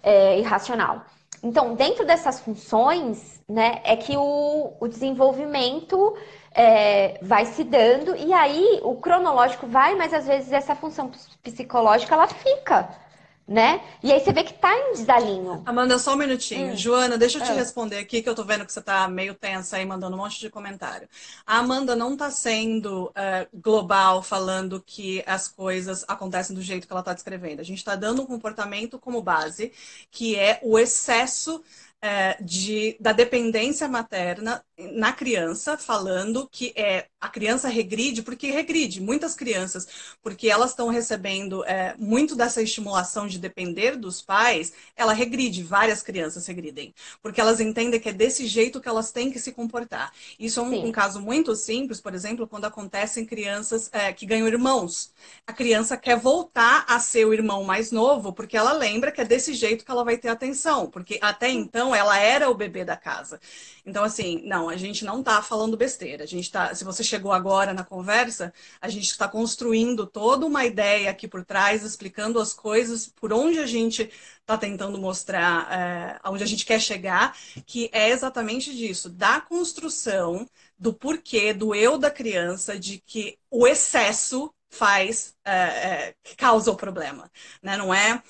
é, 0.00 0.38
irracional. 0.38 1.04
Então, 1.42 1.74
dentro 1.74 2.06
dessas 2.06 2.38
funções, 2.40 3.40
né, 3.48 3.80
é 3.84 3.96
que 3.96 4.16
o, 4.16 4.74
o 4.78 4.86
desenvolvimento 4.86 6.16
é, 6.52 7.18
vai 7.20 7.44
se 7.46 7.64
dando, 7.64 8.14
e 8.14 8.32
aí 8.32 8.80
o 8.84 8.94
cronológico 8.96 9.66
vai, 9.66 9.96
mas 9.96 10.14
às 10.14 10.26
vezes 10.26 10.52
essa 10.52 10.76
função 10.76 11.10
psicológica 11.42 12.14
ela 12.14 12.28
fica 12.28 13.07
né? 13.48 13.80
E 14.02 14.12
aí 14.12 14.20
você 14.20 14.30
vê 14.30 14.44
que 14.44 14.52
tá 14.52 14.76
em 14.76 14.92
desalinho. 14.92 15.62
Amanda, 15.64 15.98
só 15.98 16.12
um 16.12 16.18
minutinho. 16.18 16.74
Hum. 16.74 16.76
Joana, 16.76 17.16
deixa 17.16 17.38
eu 17.38 17.42
te 17.42 17.50
é. 17.50 17.54
responder 17.54 17.96
aqui, 17.96 18.20
que 18.20 18.28
eu 18.28 18.34
tô 18.34 18.44
vendo 18.44 18.66
que 18.66 18.72
você 18.72 18.82
tá 18.82 19.08
meio 19.08 19.34
tensa 19.34 19.78
aí, 19.78 19.86
mandando 19.86 20.14
um 20.14 20.18
monte 20.18 20.38
de 20.38 20.50
comentário. 20.50 21.08
A 21.46 21.56
Amanda 21.56 21.96
não 21.96 22.14
tá 22.14 22.30
sendo 22.30 23.06
uh, 23.06 23.48
global, 23.54 24.22
falando 24.22 24.82
que 24.84 25.24
as 25.26 25.48
coisas 25.48 26.04
acontecem 26.06 26.54
do 26.54 26.60
jeito 26.60 26.86
que 26.86 26.92
ela 26.92 27.02
tá 27.02 27.14
descrevendo. 27.14 27.60
A 27.60 27.64
gente 27.64 27.82
tá 27.82 27.96
dando 27.96 28.20
um 28.20 28.26
comportamento 28.26 28.98
como 28.98 29.22
base, 29.22 29.72
que 30.10 30.36
é 30.36 30.60
o 30.62 30.78
excesso 30.78 31.62
é, 32.00 32.40
de, 32.42 32.96
da 33.00 33.12
dependência 33.12 33.88
materna 33.88 34.64
na 34.92 35.12
criança, 35.12 35.76
falando 35.76 36.48
que 36.50 36.72
é, 36.76 37.06
a 37.20 37.28
criança 37.28 37.68
regride, 37.68 38.22
porque 38.22 38.50
regride 38.50 39.00
muitas 39.00 39.34
crianças, 39.34 40.14
porque 40.22 40.48
elas 40.48 40.70
estão 40.70 40.88
recebendo 40.88 41.64
é, 41.64 41.96
muito 41.98 42.36
dessa 42.36 42.62
estimulação 42.62 43.26
de 43.26 43.38
depender 43.38 43.96
dos 43.96 44.22
pais, 44.22 44.72
ela 44.96 45.12
regride, 45.12 45.64
várias 45.64 46.00
crianças 46.00 46.46
regridem, 46.46 46.94
porque 47.20 47.40
elas 47.40 47.60
entendem 47.60 47.98
que 47.98 48.08
é 48.08 48.12
desse 48.12 48.46
jeito 48.46 48.80
que 48.80 48.88
elas 48.88 49.10
têm 49.10 49.32
que 49.32 49.40
se 49.40 49.50
comportar. 49.50 50.12
Isso 50.38 50.60
é 50.60 50.62
um, 50.62 50.86
um 50.86 50.92
caso 50.92 51.20
muito 51.20 51.56
simples, 51.56 52.00
por 52.00 52.14
exemplo, 52.14 52.46
quando 52.46 52.66
acontecem 52.66 53.26
crianças 53.26 53.90
é, 53.92 54.12
que 54.12 54.26
ganham 54.26 54.46
irmãos. 54.46 55.12
A 55.44 55.52
criança 55.52 55.96
quer 55.96 56.16
voltar 56.16 56.84
a 56.88 57.00
ser 57.00 57.26
o 57.26 57.34
irmão 57.34 57.64
mais 57.64 57.90
novo, 57.90 58.32
porque 58.32 58.56
ela 58.56 58.72
lembra 58.72 59.10
que 59.10 59.20
é 59.20 59.24
desse 59.24 59.52
jeito 59.54 59.84
que 59.84 59.90
ela 59.90 60.04
vai 60.04 60.16
ter 60.16 60.28
atenção, 60.28 60.88
porque 60.88 61.18
até 61.20 61.50
então 61.50 61.87
ela 61.94 62.18
era 62.18 62.50
o 62.50 62.54
bebê 62.54 62.84
da 62.84 62.96
casa. 62.96 63.40
Então, 63.84 64.04
assim, 64.04 64.42
não, 64.44 64.68
a 64.68 64.76
gente 64.76 65.04
não 65.04 65.20
está 65.20 65.42
falando 65.42 65.76
besteira. 65.76 66.24
A 66.24 66.26
gente 66.26 66.50
tá, 66.50 66.74
se 66.74 66.84
você 66.84 67.02
chegou 67.02 67.32
agora 67.32 67.72
na 67.72 67.84
conversa, 67.84 68.52
a 68.80 68.88
gente 68.88 69.10
está 69.10 69.26
construindo 69.28 70.06
toda 70.06 70.46
uma 70.46 70.64
ideia 70.64 71.10
aqui 71.10 71.26
por 71.26 71.44
trás, 71.44 71.82
explicando 71.82 72.40
as 72.40 72.52
coisas, 72.52 73.08
por 73.08 73.32
onde 73.32 73.58
a 73.58 73.66
gente 73.66 74.10
está 74.40 74.56
tentando 74.56 74.98
mostrar, 74.98 75.70
é, 75.70 76.18
aonde 76.22 76.42
a 76.42 76.46
gente 76.46 76.64
quer 76.64 76.80
chegar, 76.80 77.36
que 77.66 77.90
é 77.92 78.10
exatamente 78.10 78.74
disso, 78.74 79.10
da 79.10 79.40
construção 79.40 80.48
do 80.78 80.92
porquê 80.92 81.52
do 81.52 81.74
eu 81.74 81.98
da 81.98 82.10
criança, 82.10 82.78
de 82.78 82.98
que 82.98 83.38
o 83.50 83.66
excesso 83.66 84.52
faz, 84.70 85.34
é, 85.44 85.52
é, 85.52 86.14
que 86.22 86.36
causa 86.36 86.70
o 86.70 86.76
problema. 86.76 87.30
Né? 87.62 87.76
Não 87.76 87.92
é, 87.92 88.22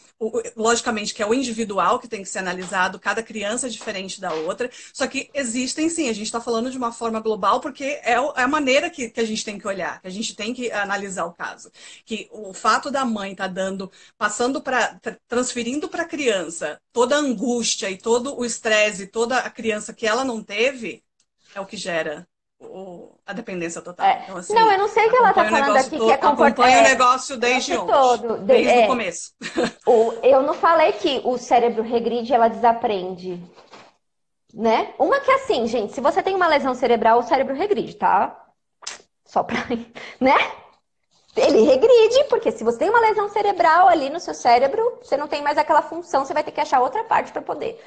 logicamente, 0.57 1.13
que 1.13 1.23
é 1.23 1.27
o 1.27 1.35
individual 1.35 1.99
que 1.99 2.09
tem 2.09 2.23
que 2.23 2.29
ser 2.29 2.39
analisado, 2.39 2.99
cada 2.99 3.23
criança 3.23 3.67
é 3.67 3.71
diferente 3.71 4.21
da 4.21 4.33
outra, 4.33 4.71
só 4.93 5.07
que 5.07 5.29
existem 5.35 5.89
sim, 5.89 6.09
a 6.09 6.13
gente 6.13 6.27
está 6.27 6.41
falando 6.41 6.71
de 6.71 6.79
uma 6.79 6.93
forma 6.93 7.21
global, 7.21 7.61
porque 7.61 7.85
é, 7.85 8.13
é 8.13 8.43
a 8.43 8.49
maneira 8.49 8.89
que, 8.89 9.11
que, 9.11 9.21
a 9.21 9.25
gente 9.25 9.45
tem 9.45 9.59
que 9.59 9.67
olhar, 9.67 10.01
que 10.01 10.07
a 10.07 10.11
gente 10.11 10.35
tem 10.35 10.55
que 10.55 10.71
analisar 10.71 11.25
o 11.25 11.33
caso. 11.33 11.71
Que 12.05 12.29
o 12.31 12.55
fato 12.55 12.91
da 12.91 13.05
mãe 13.05 13.33
estar 13.33 13.49
tá 13.49 13.53
dando, 13.53 13.91
passando 14.17 14.61
para, 14.61 15.01
transferindo 15.27 15.89
para 15.89 16.03
a 16.03 16.09
criança 16.09 16.81
toda 16.93 17.17
a 17.17 17.19
angústia 17.19 17.91
e 17.91 17.99
todo 17.99 18.39
o 18.39 18.45
estresse, 18.45 19.07
toda 19.07 19.39
a 19.39 19.51
criança 19.51 19.93
que 19.93 20.07
ela 20.07 20.25
não 20.25 20.43
teve, 20.43 21.03
é 21.55 21.61
o 21.61 21.67
que 21.67 21.77
gera 21.77 22.27
o, 22.61 23.13
a 23.25 23.33
dependência 23.33 23.81
total. 23.81 24.07
É. 24.07 24.23
Então, 24.25 24.37
assim, 24.37 24.53
não, 24.53 24.71
eu 24.71 24.79
não 24.79 24.89
sei 24.89 25.07
o 25.07 25.11
que 25.11 25.17
ela 25.17 25.31
está 25.31 25.45
falando 25.45 25.77
aqui 25.77 25.91
que 25.91 26.11
é 26.11 26.17
comportamento. 26.17 26.61
Acompanha 26.61 26.81
o 26.81 26.83
negócio 26.83 27.37
desde 27.37 27.77
ontem, 27.77 27.93
todo, 27.93 28.39
desde 28.39 28.73
é, 28.73 28.85
o 28.85 28.87
começo. 28.87 29.33
O, 29.87 30.13
eu 30.23 30.43
não 30.43 30.55
falei 30.55 30.93
que 30.93 31.21
o 31.25 31.39
cérebro 31.39 31.83
regride 31.83 32.33
e 32.33 32.35
ela 32.35 32.49
desaprende. 32.49 33.43
Né? 34.53 34.93
Uma 34.99 35.21
que 35.21 35.31
é 35.31 35.35
assim, 35.35 35.67
gente, 35.67 35.93
se 35.93 36.01
você 36.01 36.23
tem 36.23 36.35
uma 36.35 36.49
lesão 36.49 36.75
cerebral, 36.75 37.19
o 37.19 37.23
cérebro 37.23 37.55
regride, 37.55 37.95
tá? 37.95 38.45
Só 39.25 39.43
pra. 39.43 39.59
Né? 40.21 40.35
Ele 41.37 41.63
regride, 41.63 42.25
porque 42.29 42.51
se 42.51 42.65
você 42.65 42.79
tem 42.79 42.91
uma 42.91 42.99
lesão 42.99 43.29
cerebral 43.29 43.87
ali 43.87 44.11
no 44.11 44.19
seu 44.19 44.35
cérebro, 44.35 44.99
você 45.01 45.17
não 45.17 45.29
tem 45.29 45.41
mais 45.41 45.57
aquela 45.57 45.83
função, 45.83 46.25
você 46.25 46.35
vai 46.35 46.43
ter 46.43 46.51
que 46.51 46.61
achar 46.61 46.81
outra 46.81 47.05
parte 47.05 47.31
para 47.31 47.43
poder 47.43 47.79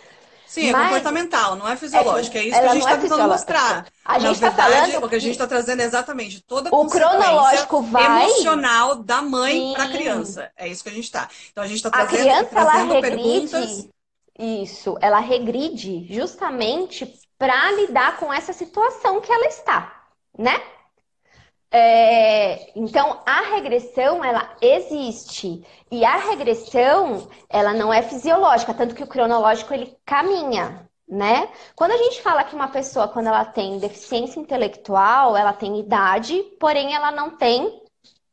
Sim, 0.51 0.67
é 0.67 0.71
Mas, 0.73 0.87
comportamental, 0.87 1.55
não 1.55 1.65
é 1.65 1.77
fisiológico. 1.77 2.35
É, 2.35 2.41
é 2.41 2.43
isso 2.43 2.59
que 2.59 2.65
a 2.65 2.73
gente 2.73 2.79
está 2.79 2.91
é 2.91 2.97
tentando 2.97 3.27
mostrar. 3.29 3.87
A 4.03 4.19
gente 4.19 4.33
está 4.33 4.51
falando. 4.51 5.05
O 5.05 5.07
que 5.07 5.15
a 5.15 5.19
gente 5.19 5.31
está 5.31 5.47
trazendo 5.47 5.81
é 5.81 5.85
exatamente 5.85 6.41
toda 6.41 6.69
a 6.69 6.75
o 6.75 6.87
cronológico 6.87 7.81
vai... 7.83 8.25
emocional 8.25 8.95
da 8.95 9.21
mãe 9.21 9.71
para 9.73 9.85
a 9.85 9.87
criança. 9.87 10.51
É 10.57 10.67
isso 10.67 10.83
que 10.83 10.89
a 10.89 10.91
gente 10.91 11.05
está. 11.05 11.29
Então 11.53 11.63
a 11.63 11.67
gente 11.67 11.77
está 11.77 11.89
trazendo, 11.89 12.19
a 12.19 12.21
criança, 12.21 12.49
trazendo 12.49 12.93
ela 12.93 13.01
regride, 13.01 13.49
perguntas. 13.49 13.89
Isso, 14.37 14.97
ela 14.99 15.19
regride 15.19 16.13
justamente 16.13 17.17
para 17.37 17.71
lidar 17.71 18.17
com 18.17 18.33
essa 18.33 18.51
situação 18.51 19.21
que 19.21 19.31
ela 19.31 19.45
está, 19.45 20.03
né? 20.37 20.61
É, 21.73 22.77
então, 22.77 23.21
a 23.25 23.41
regressão, 23.55 24.23
ela 24.23 24.55
existe. 24.61 25.65
E 25.89 26.03
a 26.03 26.17
regressão, 26.17 27.29
ela 27.49 27.73
não 27.73 27.93
é 27.93 28.01
fisiológica, 28.01 28.73
tanto 28.73 28.93
que 28.93 29.03
o 29.03 29.07
cronológico, 29.07 29.73
ele 29.73 29.95
caminha, 30.05 30.85
né? 31.07 31.49
Quando 31.75 31.91
a 31.91 31.97
gente 31.97 32.21
fala 32.21 32.43
que 32.43 32.55
uma 32.55 32.67
pessoa, 32.67 33.07
quando 33.07 33.27
ela 33.27 33.45
tem 33.45 33.79
deficiência 33.79 34.39
intelectual, 34.39 35.37
ela 35.37 35.53
tem 35.53 35.79
idade, 35.79 36.43
porém 36.59 36.93
ela 36.93 37.11
não 37.11 37.37
tem 37.37 37.81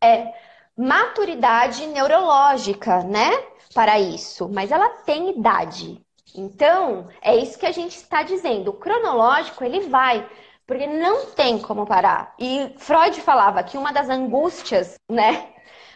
é, 0.02 0.32
maturidade 0.76 1.86
neurológica, 1.86 3.04
né? 3.04 3.30
Para 3.72 4.00
isso, 4.00 4.48
mas 4.48 4.72
ela 4.72 4.88
tem 5.04 5.30
idade. 5.30 6.00
Então, 6.34 7.08
é 7.22 7.36
isso 7.36 7.58
que 7.58 7.66
a 7.66 7.72
gente 7.72 7.96
está 7.96 8.22
dizendo. 8.22 8.70
O 8.70 8.74
cronológico, 8.74 9.62
ele 9.64 9.88
vai 9.88 10.28
porque 10.68 10.86
não 10.86 11.24
tem 11.30 11.58
como 11.58 11.86
parar. 11.86 12.34
E 12.38 12.74
Freud 12.76 13.18
falava 13.22 13.62
que 13.62 13.78
uma 13.78 13.90
das 13.90 14.10
angústias, 14.10 15.00
né, 15.10 15.54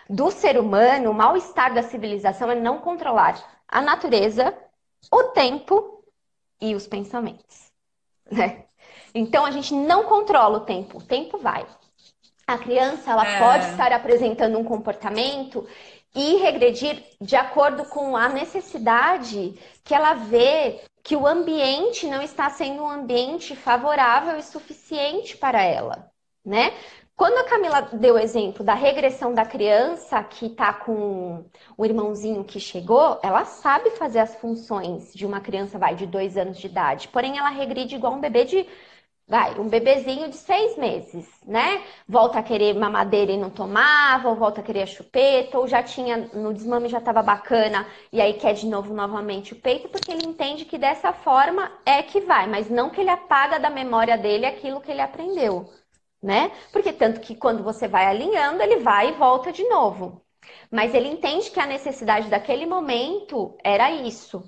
do 0.08 0.30
ser 0.30 0.58
humano, 0.58 1.10
o 1.10 1.14
mal-estar 1.14 1.74
da 1.74 1.82
civilização 1.82 2.50
é 2.50 2.54
não 2.54 2.78
controlar 2.78 3.38
a 3.68 3.82
natureza, 3.82 4.56
o 5.12 5.24
tempo 5.24 6.02
e 6.58 6.74
os 6.74 6.86
pensamentos, 6.86 7.70
né? 8.30 8.64
Então 9.14 9.44
a 9.44 9.50
gente 9.50 9.74
não 9.74 10.04
controla 10.04 10.58
o 10.58 10.64
tempo, 10.64 10.98
o 10.98 11.02
tempo 11.02 11.36
vai. 11.36 11.66
A 12.46 12.56
criança 12.56 13.10
ela 13.10 13.26
é... 13.26 13.38
pode 13.38 13.66
estar 13.66 13.92
apresentando 13.92 14.58
um 14.58 14.64
comportamento 14.64 15.66
e 16.14 16.36
regredir 16.36 17.02
de 17.20 17.36
acordo 17.36 17.84
com 17.86 18.16
a 18.16 18.28
necessidade 18.28 19.54
que 19.84 19.94
ela 19.94 20.14
vê 20.14 20.80
que 21.02 21.16
o 21.16 21.26
ambiente 21.26 22.06
não 22.06 22.22
está 22.22 22.48
sendo 22.50 22.82
um 22.82 22.90
ambiente 22.90 23.56
favorável 23.56 24.38
e 24.38 24.42
suficiente 24.42 25.36
para 25.36 25.62
ela, 25.62 26.10
né? 26.44 26.72
Quando 27.14 27.38
a 27.38 27.44
Camila 27.44 27.82
deu 27.92 28.14
o 28.14 28.18
exemplo 28.18 28.64
da 28.64 28.74
regressão 28.74 29.34
da 29.34 29.44
criança 29.44 30.22
que 30.24 30.46
está 30.46 30.72
com 30.72 31.44
o 31.76 31.84
irmãozinho 31.84 32.42
que 32.42 32.58
chegou, 32.58 33.20
ela 33.22 33.44
sabe 33.44 33.90
fazer 33.90 34.18
as 34.18 34.34
funções 34.36 35.12
de 35.12 35.26
uma 35.26 35.40
criança, 35.40 35.78
vai, 35.78 35.94
de 35.94 36.06
dois 36.06 36.36
anos 36.36 36.58
de 36.58 36.66
idade. 36.66 37.08
Porém, 37.08 37.38
ela 37.38 37.50
regride 37.50 37.94
igual 37.94 38.14
um 38.14 38.20
bebê 38.20 38.44
de 38.44 38.66
vai, 39.32 39.58
um 39.58 39.66
bebezinho 39.66 40.28
de 40.28 40.36
seis 40.36 40.76
meses, 40.76 41.26
né? 41.46 41.82
Volta 42.06 42.38
a 42.38 42.42
querer 42.42 42.74
mamadeira 42.74 43.32
e 43.32 43.38
não 43.38 43.48
tomava, 43.48 44.28
ou 44.28 44.36
volta 44.36 44.60
a 44.60 44.62
querer 44.62 44.82
a 44.82 44.86
chupeta, 44.86 45.58
ou 45.58 45.66
já 45.66 45.82
tinha, 45.82 46.18
no 46.34 46.52
desmame 46.52 46.86
já 46.86 46.98
estava 46.98 47.22
bacana, 47.22 47.86
e 48.12 48.20
aí 48.20 48.34
quer 48.34 48.52
de 48.52 48.66
novo 48.66 48.92
novamente 48.92 49.54
o 49.54 49.56
peito, 49.56 49.88
porque 49.88 50.12
ele 50.12 50.22
entende 50.22 50.66
que 50.66 50.76
dessa 50.76 51.14
forma 51.14 51.72
é 51.86 52.02
que 52.02 52.20
vai, 52.20 52.46
mas 52.46 52.68
não 52.68 52.90
que 52.90 53.00
ele 53.00 53.08
apaga 53.08 53.58
da 53.58 53.70
memória 53.70 54.18
dele 54.18 54.44
aquilo 54.44 54.82
que 54.82 54.90
ele 54.90 55.00
aprendeu, 55.00 55.72
né? 56.22 56.50
Porque 56.70 56.92
tanto 56.92 57.18
que 57.20 57.34
quando 57.34 57.62
você 57.64 57.88
vai 57.88 58.04
alinhando, 58.06 58.62
ele 58.62 58.80
vai 58.80 59.08
e 59.10 59.12
volta 59.12 59.50
de 59.50 59.66
novo. 59.66 60.22
Mas 60.70 60.94
ele 60.94 61.08
entende 61.08 61.50
que 61.50 61.60
a 61.60 61.66
necessidade 61.66 62.28
daquele 62.28 62.66
momento 62.66 63.56
era 63.64 63.90
isso, 63.90 64.42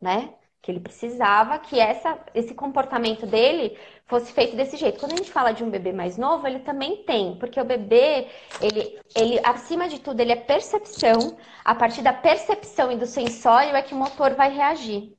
né? 0.00 0.34
Que 0.64 0.70
ele 0.70 0.80
precisava 0.80 1.58
que 1.58 1.78
essa, 1.78 2.18
esse 2.34 2.54
comportamento 2.54 3.26
dele 3.26 3.76
fosse 4.06 4.32
feito 4.32 4.56
desse 4.56 4.78
jeito. 4.78 4.98
Quando 4.98 5.12
a 5.12 5.16
gente 5.16 5.30
fala 5.30 5.52
de 5.52 5.62
um 5.62 5.68
bebê 5.68 5.92
mais 5.92 6.16
novo, 6.16 6.46
ele 6.46 6.60
também 6.60 7.04
tem, 7.04 7.36
porque 7.38 7.60
o 7.60 7.64
bebê, 7.64 8.28
ele, 8.62 8.98
ele 9.14 9.38
acima 9.44 9.88
de 9.88 10.00
tudo, 10.00 10.20
ele 10.20 10.32
é 10.32 10.36
percepção. 10.36 11.36
A 11.62 11.74
partir 11.74 12.00
da 12.00 12.14
percepção 12.14 12.90
e 12.90 12.96
do 12.96 13.06
sensório 13.06 13.76
é 13.76 13.82
que 13.82 13.92
o 13.92 13.98
motor 13.98 14.34
vai 14.34 14.50
reagir, 14.50 15.12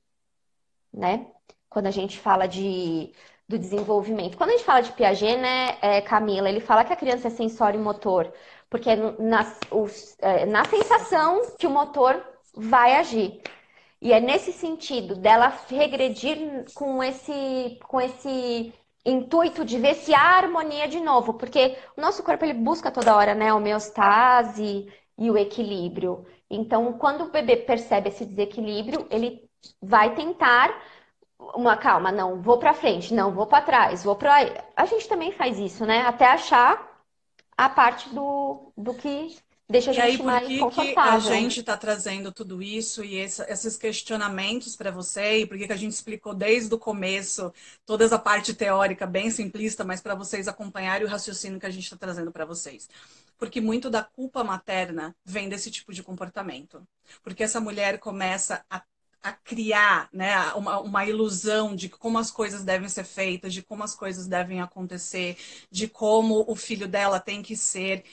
né? 0.91 1.27
Quando 1.69 1.85
a 1.87 1.91
gente 1.91 2.17
fala 2.17 2.47
de 2.47 3.13
do 3.47 3.59
desenvolvimento. 3.59 4.37
Quando 4.37 4.49
a 4.49 4.53
gente 4.53 4.65
fala 4.65 4.81
de 4.81 4.91
Piaget, 4.93 5.37
né, 5.37 5.77
é, 5.81 6.01
Camila, 6.01 6.49
ele 6.49 6.59
fala 6.59 6.83
que 6.83 6.91
a 6.93 6.95
criança 6.95 7.27
é 7.27 7.29
sensório 7.31 7.79
e 7.79 7.83
motor, 7.83 8.33
porque 8.69 8.89
é 8.89 8.95
na, 8.95 9.55
os, 9.71 10.17
é, 10.19 10.45
na 10.45 10.65
sensação 10.65 11.41
que 11.59 11.67
o 11.67 11.69
motor 11.69 12.23
vai 12.55 12.95
agir. 12.95 13.41
E 14.05 14.13
é 14.13 14.19
nesse 14.19 14.53
sentido 14.53 15.15
dela 15.15 15.51
regredir 15.67 16.37
com 16.75 17.03
esse, 17.03 17.79
com 17.87 17.99
esse 17.99 18.71
intuito 19.03 19.65
de 19.65 19.79
ver 19.79 19.95
se 19.95 20.13
há 20.13 20.37
harmonia 20.37 20.87
de 20.87 20.99
novo, 20.99 21.33
porque 21.33 21.75
o 21.97 22.01
nosso 22.01 22.21
corpo 22.21 22.45
ele 22.45 22.53
busca 22.53 22.91
toda 22.91 23.15
hora, 23.15 23.33
né, 23.33 23.49
a 23.49 23.55
homeostase 23.55 24.87
e 25.17 25.31
o 25.31 25.35
equilíbrio. 25.35 26.23
Então, 26.47 26.93
quando 26.99 27.23
o 27.23 27.31
bebê 27.31 27.57
percebe 27.57 28.09
esse 28.09 28.27
desequilíbrio, 28.27 29.07
ele 29.09 29.49
vai 29.81 30.13
tentar 30.13 30.69
uma 31.55 31.75
calma, 31.75 32.11
não, 32.11 32.39
vou 32.43 32.59
para 32.59 32.75
frente, 32.75 33.11
não, 33.11 33.33
vou 33.33 33.47
para 33.47 33.65
trás, 33.65 34.03
vou 34.03 34.15
para 34.15 34.35
a 34.75 34.85
gente 34.85 35.09
também 35.09 35.31
faz 35.31 35.57
isso, 35.57 35.83
né? 35.83 36.01
Até 36.01 36.27
achar 36.27 37.03
a 37.57 37.67
parte 37.67 38.13
do, 38.13 38.71
do 38.77 38.93
que 38.93 39.35
deixa 39.70 39.91
a 39.91 39.93
gente 39.93 40.03
aí, 40.03 40.18
por 40.18 40.26
mais 40.26 40.47
que 40.47 40.59
confortável. 40.59 41.22
Que 41.22 41.28
a 41.28 41.39
gente 41.39 41.59
está 41.59 41.78
trazendo 41.78 42.32
tudo 42.32 42.61
isso 42.61 43.03
e 43.03 43.16
esse, 43.16 43.41
esses 43.43 43.78
questionamentos 43.78 44.76
para 44.76 44.91
você 44.91 45.39
e 45.39 45.45
por 45.45 45.57
que 45.57 45.72
a 45.72 45.76
gente 45.76 45.93
explicou 45.93 46.34
desde 46.34 46.74
o 46.74 46.80
começo 46.80 47.53
toda 47.86 48.05
essa 48.05 48.20
parte 48.20 48.53
teórica 48.53 49.05
bem 49.05 49.30
simplista, 49.30 49.84
mas 49.84 50.01
para 50.01 50.16
vocês 50.16 50.47
acompanharem 50.47 51.05
o 51.05 51.09
raciocínio 51.09 51.59
que 51.59 51.66
a 51.66 51.72
gente 51.72 51.84
está 51.84 51.97
trazendo 51.97 52.32
para 52.32 52.45
vocês. 52.45 52.89
Porque 53.38 53.59
muito 53.59 53.89
da 53.89 54.03
culpa 54.03 54.43
materna 54.43 55.16
vem 55.26 55.49
desse 55.49 55.70
tipo 55.70 55.93
de 55.93 56.01
comportamento. 56.01 56.86
Porque 57.24 57.43
essa 57.43 57.59
mulher 57.59 57.99
começa 57.99 58.63
a 58.70 58.82
a 59.26 59.34
criar 59.34 60.07
né, 60.13 60.53
uma, 60.53 60.80
uma, 60.80 61.03
ilusão 61.03 61.76
de 61.76 61.89
como 61.89 62.20
as 62.20 62.30
coisas 62.30 62.63
devem 62.63 62.88
ser 62.88 63.03
feitas, 63.03 63.55
de 63.55 63.63
como 63.63 63.84
as 63.84 63.95
coisas 63.95 64.28
devem 64.28 64.61
acontecer, 64.61 65.36
de 65.72 65.88
como 65.88 66.45
o 66.47 66.55
filho 66.55 66.88
dela 66.88 67.20
tem 67.20 67.41
que 67.41 67.55
ser 67.55 68.03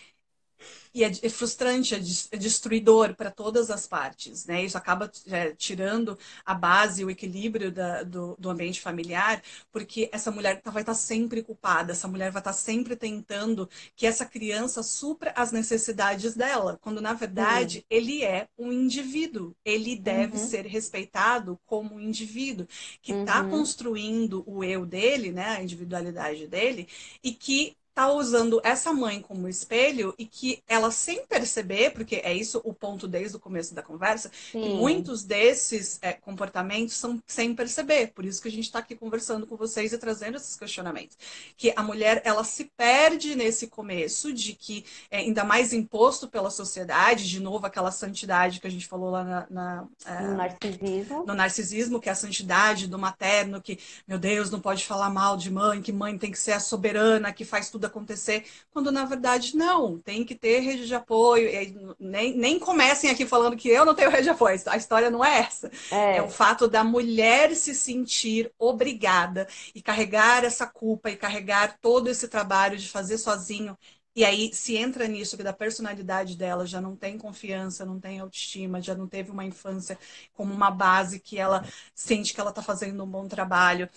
e 0.95 1.05
é, 1.05 1.11
é 1.23 1.29
frustrante, 1.29 1.95
é, 1.95 1.99
é 1.99 2.37
destruidor 2.37 3.15
para 3.15 3.31
todas 3.31 3.71
as 3.71 3.87
partes, 3.87 4.47
né? 4.47 4.65
Isso 4.65 4.77
acaba 4.77 5.11
é, 5.27 5.53
tirando 5.53 6.19
a 6.45 6.55
base, 6.55 7.05
o 7.05 7.11
equilíbrio 7.11 7.73
da, 7.73 8.03
do, 8.03 8.37
do, 8.39 8.51
ambiente 8.51 8.81
familiar, 8.81 9.43
porque 9.71 10.09
essa 10.13 10.31
mulher 10.31 10.61
tá, 10.61 10.71
vai 10.71 10.83
estar 10.83 10.93
tá 10.93 10.99
sempre 10.99 11.43
culpada, 11.43 11.93
essa 11.93 12.09
mulher 12.09 12.31
vai 12.31 12.41
estar 12.41 12.53
tá 12.53 12.57
sempre 12.57 12.95
tentando 12.97 13.69
que 13.97 14.07
essa 14.07 14.27
criança 14.27 14.83
supra 14.83 15.33
as 15.37 15.53
necessidades 15.53 16.35
dela, 16.35 16.79
quando 16.83 17.01
na 17.01 17.15
verdade 17.15 17.79
uhum. 17.79 17.85
ele 17.89 18.25
é 18.25 18.49
um 18.59 18.73
indivíduo, 18.73 19.55
ele 19.65 19.97
deve 19.97 20.37
uhum. 20.37 20.47
ser 20.47 20.67
respeitado 20.67 21.59
como 21.65 21.95
um 21.95 22.01
indivíduo 22.01 22.67
que 23.01 23.13
está 23.13 23.43
uhum. 23.43 23.51
construindo 23.51 24.45
o 24.47 24.63
eu 24.63 24.85
dele, 24.85 25.33
né, 25.33 25.57
a 25.57 25.63
individualidade 25.63 26.47
dele, 26.47 26.89
e 27.23 27.33
que 27.33 27.77
tá 27.95 28.11
usando 28.11 28.61
essa 28.65 28.93
mãe 28.93 29.21
como 29.21 29.49
espelho 29.49 30.15
e 30.19 30.27
que 30.27 30.63
ela 30.67 30.91
sem 30.91 31.27
perceber, 31.27 31.91
porque 31.91 32.17
é 32.17 32.35
isso 32.35 32.61
o 32.65 32.73
ponto 32.73 33.07
desde 33.07 33.37
o 33.37 33.41
começo 33.41 33.75
da 33.75 33.83
conversa, 33.83 34.31
que 34.51 34.69
muitos 34.71 35.23
desses 35.23 35.99
é, 36.01 36.13
comportamentos 36.13 36.95
são 36.95 37.23
sem 37.27 37.55
perceber. 37.55 38.13
Por 38.15 38.25
isso 38.25 38.41
que 38.41 38.49
a 38.49 38.51
gente 38.51 38.65
está 38.65 38.79
aqui 38.79 38.95
conversando 38.95 39.47
com 39.47 39.57
vocês 39.57 39.93
e 39.93 39.99
trazendo 39.99 40.37
esses 40.37 40.57
questionamentos. 40.57 41.19
Que 41.57 41.73
a 41.77 41.83
mulher 41.83 42.23
ela 42.25 42.45
se 42.45 42.65
perde 42.77 43.35
nesse 43.35 43.67
começo 43.67 44.33
de 44.33 44.55
que 44.55 44.85
é 45.11 45.19
ainda 45.19 45.45
mais 45.45 45.73
imposto 45.73 46.29
pela 46.29 46.51
sociedade, 46.51 47.29
de 47.29 47.41
novo 47.41 47.67
aquela 47.67 47.91
santidade 47.91 48.61
que 48.61 48.67
a 48.67 48.71
gente 48.71 48.87
falou 48.87 49.11
lá 49.11 49.25
na, 49.25 49.47
na 49.51 49.89
é, 50.07 50.23
no 50.23 50.35
narcisismo, 50.35 51.25
no 51.27 51.35
narcisismo 51.35 52.01
que 52.01 52.09
é 52.09 52.13
a 52.13 52.17
santidade 52.17 52.87
do 52.87 52.99
materno, 52.99 53.61
que 53.61 53.79
meu 54.07 54.19
Deus 54.19 54.51
não 54.51 54.61
pode 54.61 54.85
falar 54.87 55.11
mal 55.11 55.37
de 55.37 55.51
mãe, 55.51 55.83
que 55.83 55.93
mãe 55.93 56.17
tem 56.17 56.31
que 56.31 56.39
ser 56.39 56.53
a 56.53 56.61
soberana, 56.61 57.33
que 57.33 57.45
faz 57.45 57.69
tudo 57.69 57.82
tudo 57.83 57.87
acontecer, 57.87 58.45
quando 58.71 58.93
na 58.93 59.05
verdade 59.05 59.57
não, 59.57 59.99
tem 59.99 60.25
que 60.25 60.35
ter 60.35 60.61
rede 60.61 60.87
de 60.87 60.95
apoio. 60.95 61.51
nem, 61.99 62.37
nem 62.37 62.59
comecem 62.59 63.11
aqui 63.11 63.27
falando 63.27 63.57
que 63.57 63.69
eu 63.69 63.85
não 63.85 63.95
tenho 63.95 64.11
rede 64.11 64.25
de 64.25 64.31
apoio, 64.31 64.61
a 64.67 64.77
história 64.77 65.11
não 65.11 65.25
é 65.25 65.41
essa. 65.41 65.71
É. 65.91 66.19
é 66.19 66.23
o 66.23 66.31
fato 66.31 66.69
da 66.69 66.85
mulher 66.85 67.55
se 67.55 67.75
sentir 67.75 68.53
obrigada 68.59 69.47
e 69.75 69.83
carregar 69.83 70.45
essa 70.45 70.67
culpa 70.67 71.11
e 71.11 71.17
carregar 71.17 71.79
todo 71.81 72.09
esse 72.09 72.29
trabalho 72.29 72.79
de 72.79 72.89
fazer 72.89 73.19
sozinho 73.19 73.77
e 74.15 74.27
aí, 74.27 74.53
se 74.53 74.77
entra 74.77 75.09
nisso, 75.09 75.39
que 75.39 75.43
da 75.43 75.55
personalidade 75.55 76.37
dela 76.37 76.67
já 76.67 76.83
não 76.83 76.95
tem 76.95 77.17
confiança, 77.17 77.83
não 77.87 77.99
tem 77.99 78.21
autoestima, 78.21 78.79
já 78.79 78.95
não 78.95 79.09
teve 79.09 79.31
uma 79.31 79.43
infância 79.43 79.99
como 80.35 80.53
uma 80.53 80.71
base 80.71 81.19
que 81.19 81.39
ela 81.39 81.65
sente 81.95 82.35
que 82.35 82.41
ela 82.41 82.51
está 82.51 82.61
fazendo 82.63 83.03
um 83.03 83.07
bom 83.07 83.27
trabalho 83.27 83.89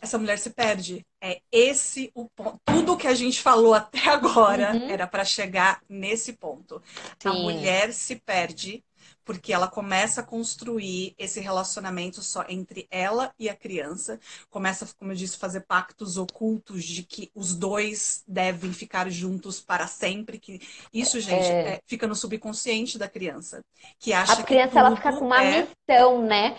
essa 0.00 0.18
mulher 0.18 0.38
se 0.38 0.50
perde. 0.50 1.04
É 1.20 1.40
esse 1.50 2.10
o 2.14 2.28
ponto. 2.28 2.60
Tudo 2.64 2.96
que 2.96 3.06
a 3.06 3.14
gente 3.14 3.40
falou 3.40 3.74
até 3.74 4.08
agora 4.08 4.74
uhum. 4.74 4.88
era 4.88 5.06
para 5.06 5.24
chegar 5.24 5.82
nesse 5.88 6.32
ponto. 6.34 6.82
Sim. 7.18 7.28
A 7.28 7.32
mulher 7.32 7.92
se 7.92 8.16
perde 8.16 8.84
porque 9.28 9.52
ela 9.52 9.68
começa 9.68 10.22
a 10.22 10.24
construir 10.24 11.14
esse 11.18 11.38
relacionamento 11.38 12.22
só 12.22 12.46
entre 12.48 12.88
ela 12.90 13.30
e 13.38 13.46
a 13.46 13.54
criança, 13.54 14.18
começa, 14.48 14.88
como 14.98 15.12
eu 15.12 15.16
disse, 15.16 15.36
fazer 15.36 15.66
pactos 15.68 16.16
ocultos 16.16 16.82
de 16.82 17.02
que 17.02 17.30
os 17.34 17.54
dois 17.54 18.24
devem 18.26 18.72
ficar 18.72 19.10
juntos 19.10 19.60
para 19.60 19.86
sempre, 19.86 20.38
que 20.38 20.62
isso, 20.94 21.20
gente, 21.20 21.46
é... 21.46 21.74
É, 21.74 21.80
fica 21.84 22.06
no 22.06 22.14
subconsciente 22.14 22.96
da 22.96 23.06
criança, 23.06 23.62
que 23.98 24.14
acha 24.14 24.32
a 24.32 24.42
criança 24.42 24.72
que 24.72 24.78
ela 24.78 24.96
fica 24.96 25.12
com 25.12 25.26
uma 25.26 25.44
é... 25.44 25.68
missão, 25.86 26.22
né? 26.22 26.56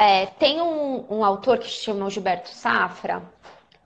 É. 0.00 0.22
é. 0.22 0.26
tem 0.26 0.60
um, 0.60 1.06
um 1.08 1.24
autor 1.24 1.58
que 1.60 1.68
se 1.68 1.84
chama 1.84 2.10
Gilberto 2.10 2.48
Safra, 2.48 3.22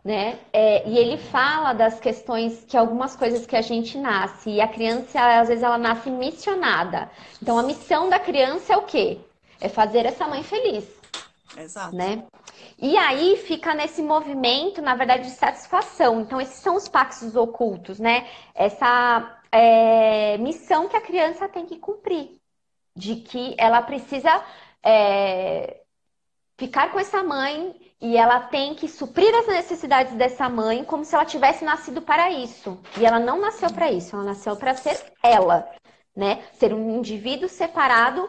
né? 0.04 0.38
É, 0.52 0.88
e 0.88 0.98
ele 0.98 1.16
fala 1.16 1.72
das 1.72 2.00
questões 2.00 2.64
que 2.64 2.76
algumas 2.76 3.14
coisas 3.14 3.46
que 3.46 3.54
a 3.54 3.62
gente 3.62 3.96
nasce 3.96 4.50
e 4.50 4.60
a 4.60 4.66
criança 4.66 5.40
às 5.40 5.48
vezes 5.48 5.62
ela 5.62 5.78
nasce 5.78 6.10
missionada. 6.10 7.10
Então 7.40 7.58
a 7.58 7.62
missão 7.62 8.08
da 8.08 8.18
criança 8.18 8.72
é 8.72 8.76
o 8.76 8.82
quê? 8.82 9.18
É 9.60 9.68
fazer 9.68 10.04
essa 10.04 10.26
mãe 10.26 10.42
feliz. 10.42 10.84
Exato. 11.56 11.94
Né? 11.94 12.24
E 12.78 12.96
aí 12.96 13.36
fica 13.36 13.74
nesse 13.74 14.02
movimento, 14.02 14.82
na 14.82 14.94
verdade, 14.94 15.24
de 15.24 15.30
satisfação. 15.30 16.20
Então 16.20 16.40
esses 16.40 16.56
são 16.56 16.76
os 16.76 16.88
pactos 16.88 17.36
ocultos, 17.36 18.00
né? 18.00 18.26
Essa 18.54 19.38
é, 19.52 20.36
missão 20.38 20.88
que 20.88 20.96
a 20.96 21.00
criança 21.00 21.48
tem 21.48 21.64
que 21.66 21.76
cumprir, 21.76 22.40
de 22.96 23.16
que 23.16 23.54
ela 23.58 23.82
precisa 23.82 24.42
é, 24.82 25.82
ficar 26.58 26.90
com 26.90 26.98
essa 26.98 27.22
mãe 27.22 27.91
e 28.02 28.16
ela 28.16 28.40
tem 28.40 28.74
que 28.74 28.88
suprir 28.88 29.32
as 29.32 29.46
necessidades 29.46 30.12
dessa 30.14 30.48
mãe 30.48 30.82
como 30.82 31.04
se 31.04 31.14
ela 31.14 31.24
tivesse 31.24 31.64
nascido 31.64 32.02
para 32.02 32.32
isso. 32.32 32.76
E 32.98 33.06
ela 33.06 33.20
não 33.20 33.40
nasceu 33.40 33.72
para 33.72 33.92
isso, 33.92 34.16
ela 34.16 34.24
nasceu 34.24 34.56
para 34.56 34.74
ser 34.74 35.00
ela, 35.22 35.70
né? 36.14 36.42
Ser 36.54 36.74
um 36.74 36.98
indivíduo 36.98 37.48
separado 37.48 38.28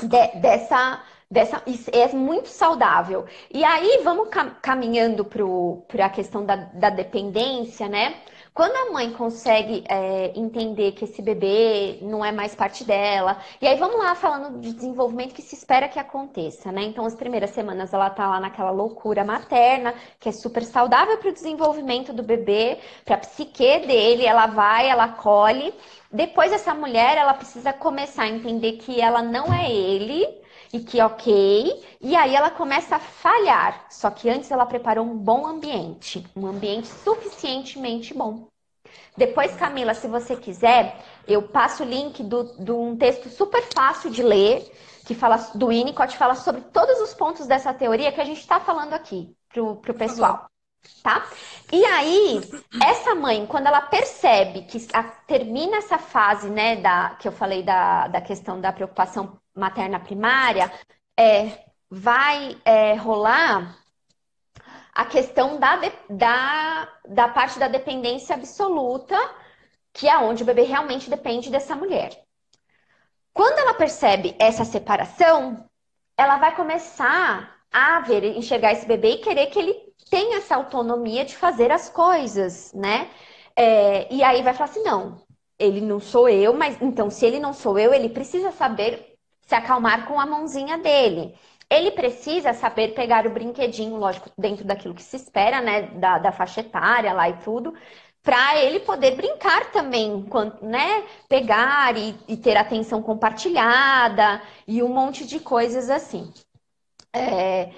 de, 0.00 0.40
dessa 0.40 1.02
dessa 1.28 1.60
é 1.90 2.14
muito 2.14 2.48
saudável. 2.48 3.26
E 3.52 3.64
aí 3.64 4.02
vamos 4.04 4.28
caminhando 4.62 5.24
para 5.24 6.06
a 6.06 6.10
questão 6.10 6.46
da, 6.46 6.54
da 6.54 6.90
dependência, 6.90 7.88
né? 7.88 8.22
Quando 8.54 8.76
a 8.76 8.92
mãe 8.92 9.12
consegue 9.12 9.82
é, 9.88 10.32
entender 10.38 10.92
que 10.92 11.04
esse 11.04 11.20
bebê 11.20 11.98
não 12.00 12.24
é 12.24 12.30
mais 12.30 12.54
parte 12.54 12.84
dela, 12.84 13.36
e 13.60 13.66
aí 13.66 13.76
vamos 13.76 13.98
lá 13.98 14.14
falando 14.14 14.60
de 14.60 14.72
desenvolvimento 14.72 15.34
que 15.34 15.42
se 15.42 15.56
espera 15.56 15.88
que 15.88 15.98
aconteça, 15.98 16.70
né? 16.70 16.84
Então, 16.84 17.04
as 17.04 17.16
primeiras 17.16 17.50
semanas 17.50 17.92
ela 17.92 18.08
tá 18.10 18.28
lá 18.28 18.38
naquela 18.38 18.70
loucura 18.70 19.24
materna, 19.24 19.92
que 20.20 20.28
é 20.28 20.32
super 20.32 20.62
saudável 20.62 21.18
para 21.18 21.30
o 21.30 21.32
desenvolvimento 21.32 22.12
do 22.12 22.22
bebê, 22.22 22.78
para 23.04 23.16
a 23.16 23.18
psique 23.18 23.80
dele, 23.80 24.24
ela 24.24 24.46
vai, 24.46 24.88
ela 24.88 25.08
colhe. 25.08 25.74
Depois, 26.12 26.52
essa 26.52 26.72
mulher, 26.72 27.18
ela 27.18 27.34
precisa 27.34 27.72
começar 27.72 28.22
a 28.22 28.28
entender 28.28 28.74
que 28.74 29.00
ela 29.00 29.20
não 29.20 29.52
é 29.52 29.68
ele, 29.68 30.28
e 30.74 30.80
que 30.80 31.00
ok, 31.00 31.86
e 32.00 32.16
aí 32.16 32.34
ela 32.34 32.50
começa 32.50 32.96
a 32.96 32.98
falhar. 32.98 33.86
Só 33.88 34.10
que 34.10 34.28
antes 34.28 34.50
ela 34.50 34.66
preparou 34.66 35.06
um 35.06 35.16
bom 35.16 35.46
ambiente, 35.46 36.26
um 36.34 36.48
ambiente 36.48 36.88
suficientemente 36.88 38.12
bom. 38.12 38.48
Depois, 39.16 39.54
Camila, 39.54 39.94
se 39.94 40.08
você 40.08 40.34
quiser, 40.34 41.00
eu 41.28 41.42
passo 41.42 41.84
o 41.84 41.86
link 41.86 42.20
de 42.24 42.72
um 42.72 42.96
texto 42.96 43.28
super 43.28 43.62
fácil 43.72 44.10
de 44.10 44.20
ler, 44.20 44.68
que 45.06 45.14
fala 45.14 45.36
do 45.54 45.68
Winnicott, 45.68 46.16
fala 46.16 46.34
sobre 46.34 46.62
todos 46.62 46.98
os 46.98 47.14
pontos 47.14 47.46
dessa 47.46 47.72
teoria 47.72 48.10
que 48.10 48.20
a 48.20 48.24
gente 48.24 48.40
está 48.40 48.58
falando 48.58 48.94
aqui 48.94 49.32
pro, 49.52 49.76
pro 49.76 49.94
pessoal. 49.94 50.46
Tá? 51.04 51.24
E 51.72 51.84
aí, 51.84 52.40
essa 52.82 53.14
mãe, 53.14 53.46
quando 53.46 53.68
ela 53.68 53.80
percebe 53.80 54.62
que 54.62 54.84
a, 54.92 55.04
termina 55.04 55.76
essa 55.76 55.98
fase, 55.98 56.50
né, 56.50 56.76
da, 56.76 57.10
que 57.10 57.28
eu 57.28 57.32
falei 57.32 57.62
da, 57.62 58.08
da 58.08 58.20
questão 58.20 58.60
da 58.60 58.72
preocupação 58.72 59.38
materna 59.54 60.00
primária, 60.00 60.72
é, 61.18 61.64
vai 61.90 62.56
é, 62.64 62.94
rolar 62.94 63.76
a 64.94 65.04
questão 65.04 65.58
da, 65.58 65.76
da, 66.08 66.92
da 67.08 67.28
parte 67.28 67.58
da 67.58 67.68
dependência 67.68 68.34
absoluta, 68.34 69.16
que 69.92 70.08
é 70.08 70.16
onde 70.18 70.42
o 70.42 70.46
bebê 70.46 70.62
realmente 70.62 71.10
depende 71.10 71.50
dessa 71.50 71.74
mulher. 71.74 72.24
Quando 73.32 73.58
ela 73.58 73.74
percebe 73.74 74.36
essa 74.38 74.64
separação, 74.64 75.68
ela 76.16 76.38
vai 76.38 76.54
começar 76.54 77.54
a 77.72 78.00
ver, 78.00 78.24
enxergar 78.36 78.72
esse 78.72 78.86
bebê 78.86 79.14
e 79.14 79.18
querer 79.18 79.46
que 79.46 79.58
ele 79.58 79.74
tenha 80.08 80.38
essa 80.38 80.54
autonomia 80.54 81.24
de 81.24 81.36
fazer 81.36 81.72
as 81.72 81.88
coisas, 81.88 82.72
né? 82.72 83.10
É, 83.56 84.12
e 84.12 84.22
aí 84.22 84.42
vai 84.42 84.54
falar 84.54 84.70
assim: 84.70 84.84
não, 84.84 85.20
ele 85.58 85.80
não 85.80 85.98
sou 85.98 86.28
eu, 86.28 86.54
mas 86.54 86.80
então 86.80 87.10
se 87.10 87.26
ele 87.26 87.40
não 87.40 87.52
sou 87.52 87.78
eu, 87.78 87.92
ele 87.92 88.08
precisa 88.08 88.52
saber 88.52 89.13
se 89.46 89.54
acalmar 89.54 90.06
com 90.06 90.18
a 90.18 90.26
mãozinha 90.26 90.78
dele. 90.78 91.34
Ele 91.70 91.90
precisa 91.90 92.52
saber 92.52 92.94
pegar 92.94 93.26
o 93.26 93.30
brinquedinho, 93.30 93.96
lógico, 93.96 94.30
dentro 94.38 94.64
daquilo 94.64 94.94
que 94.94 95.02
se 95.02 95.16
espera, 95.16 95.60
né, 95.60 95.82
da, 95.82 96.18
da 96.18 96.32
faixa 96.32 96.60
etária 96.60 97.12
lá 97.12 97.28
e 97.28 97.36
tudo, 97.38 97.74
para 98.22 98.58
ele 98.58 98.80
poder 98.80 99.16
brincar 99.16 99.70
também, 99.70 100.26
né, 100.62 101.04
pegar 101.28 101.96
e, 101.96 102.16
e, 102.26 102.36
ter 102.36 102.56
atenção 102.56 103.02
compartilhada 103.02 104.40
e 104.66 104.82
um 104.82 104.88
monte 104.88 105.26
de 105.26 105.40
coisas 105.40 105.90
assim. 105.90 106.32
É, 107.12 107.70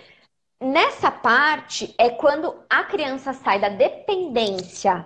nessa 0.60 1.10
parte 1.10 1.94
é 1.98 2.10
quando 2.10 2.54
a 2.70 2.84
criança 2.84 3.32
sai 3.32 3.60
da 3.60 3.68
dependência 3.68 5.04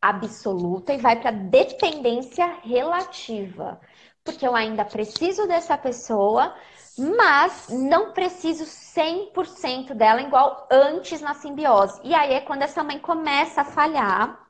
absoluta 0.00 0.92
e 0.92 0.98
vai 0.98 1.20
para 1.20 1.30
dependência 1.30 2.58
relativa. 2.62 3.80
Porque 4.24 4.46
eu 4.46 4.56
ainda 4.56 4.84
preciso 4.84 5.46
dessa 5.46 5.76
pessoa, 5.76 6.54
mas 6.98 7.68
não 7.68 8.12
preciso 8.12 8.64
100% 8.64 9.94
dela 9.94 10.22
igual 10.22 10.66
antes 10.70 11.20
na 11.20 11.34
simbiose. 11.34 12.00
E 12.02 12.14
aí 12.14 12.32
é 12.32 12.40
quando 12.40 12.62
essa 12.62 12.82
mãe 12.82 12.98
começa 12.98 13.60
a 13.60 13.64
falhar, 13.64 14.48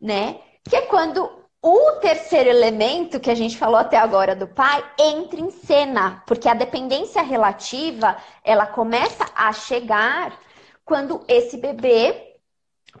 né? 0.00 0.40
Que 0.68 0.76
é 0.76 0.82
quando 0.86 1.44
o 1.62 1.92
terceiro 2.00 2.48
elemento 2.48 3.20
que 3.20 3.30
a 3.30 3.34
gente 3.34 3.58
falou 3.58 3.76
até 3.76 3.96
agora 3.96 4.36
do 4.36 4.46
pai 4.46 4.84
entra 4.98 5.40
em 5.40 5.50
cena, 5.50 6.22
porque 6.26 6.48
a 6.48 6.54
dependência 6.54 7.22
relativa, 7.22 8.16
ela 8.42 8.66
começa 8.66 9.24
a 9.34 9.52
chegar 9.52 10.38
quando 10.84 11.24
esse 11.28 11.56
bebê 11.56 12.38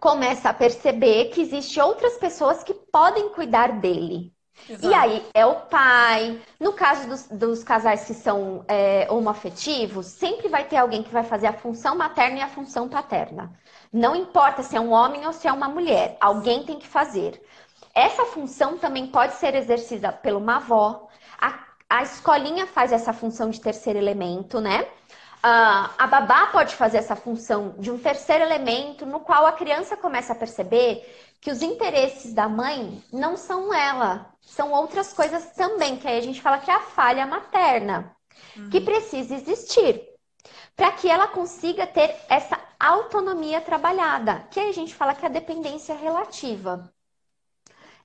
começa 0.00 0.48
a 0.48 0.54
perceber 0.54 1.26
que 1.26 1.40
existe 1.40 1.80
outras 1.80 2.16
pessoas 2.18 2.62
que 2.64 2.74
podem 2.74 3.28
cuidar 3.30 3.80
dele. 3.80 4.33
Exato. 4.68 4.86
E 4.86 4.94
aí 4.94 5.26
é 5.34 5.44
o 5.44 5.56
pai. 5.56 6.40
No 6.58 6.72
caso 6.72 7.08
dos, 7.08 7.28
dos 7.28 7.64
casais 7.64 8.04
que 8.04 8.14
são 8.14 8.64
é, 8.66 9.06
homoafetivos, 9.10 10.06
sempre 10.06 10.48
vai 10.48 10.64
ter 10.64 10.76
alguém 10.76 11.02
que 11.02 11.12
vai 11.12 11.22
fazer 11.22 11.46
a 11.46 11.52
função 11.52 11.96
materna 11.96 12.38
e 12.38 12.42
a 12.42 12.48
função 12.48 12.88
paterna. 12.88 13.52
Não 13.92 14.16
importa 14.16 14.62
se 14.62 14.76
é 14.76 14.80
um 14.80 14.92
homem 14.92 15.26
ou 15.26 15.32
se 15.32 15.46
é 15.46 15.52
uma 15.52 15.68
mulher, 15.68 16.16
alguém 16.20 16.64
tem 16.64 16.78
que 16.78 16.86
fazer. 16.86 17.40
Essa 17.94 18.24
função 18.24 18.76
também 18.76 19.06
pode 19.06 19.34
ser 19.34 19.54
exercida 19.54 20.10
por 20.12 20.32
uma 20.32 20.56
avó. 20.56 21.08
A, 21.40 21.60
a 21.88 22.02
escolinha 22.02 22.66
faz 22.66 22.90
essa 22.90 23.12
função 23.12 23.50
de 23.50 23.60
terceiro 23.60 23.98
elemento, 23.98 24.60
né? 24.60 24.86
Uh, 25.44 25.92
a 25.98 26.06
babá 26.06 26.46
pode 26.46 26.74
fazer 26.74 26.96
essa 26.96 27.14
função 27.14 27.74
de 27.78 27.90
um 27.90 27.98
terceiro 27.98 28.44
elemento, 28.44 29.04
no 29.04 29.20
qual 29.20 29.44
a 29.44 29.52
criança 29.52 29.94
começa 29.94 30.32
a 30.32 30.36
perceber 30.36 31.04
que 31.38 31.50
os 31.50 31.60
interesses 31.60 32.32
da 32.32 32.48
mãe 32.48 33.04
não 33.12 33.36
são 33.36 33.74
ela, 33.74 34.32
são 34.40 34.72
outras 34.72 35.12
coisas 35.12 35.50
também, 35.50 35.98
que 35.98 36.08
aí 36.08 36.16
a 36.16 36.22
gente 36.22 36.40
fala 36.40 36.60
que 36.60 36.70
é 36.70 36.74
a 36.74 36.80
falha 36.80 37.26
materna, 37.26 38.16
uhum. 38.56 38.70
que 38.70 38.80
precisa 38.80 39.34
existir 39.34 40.02
para 40.74 40.92
que 40.92 41.10
ela 41.10 41.28
consiga 41.28 41.86
ter 41.86 42.16
essa 42.26 42.58
autonomia 42.80 43.60
trabalhada, 43.60 44.48
que 44.50 44.58
aí 44.58 44.70
a 44.70 44.72
gente 44.72 44.94
fala 44.94 45.14
que 45.14 45.26
é 45.26 45.28
a 45.28 45.32
dependência 45.32 45.94
relativa. 45.94 46.90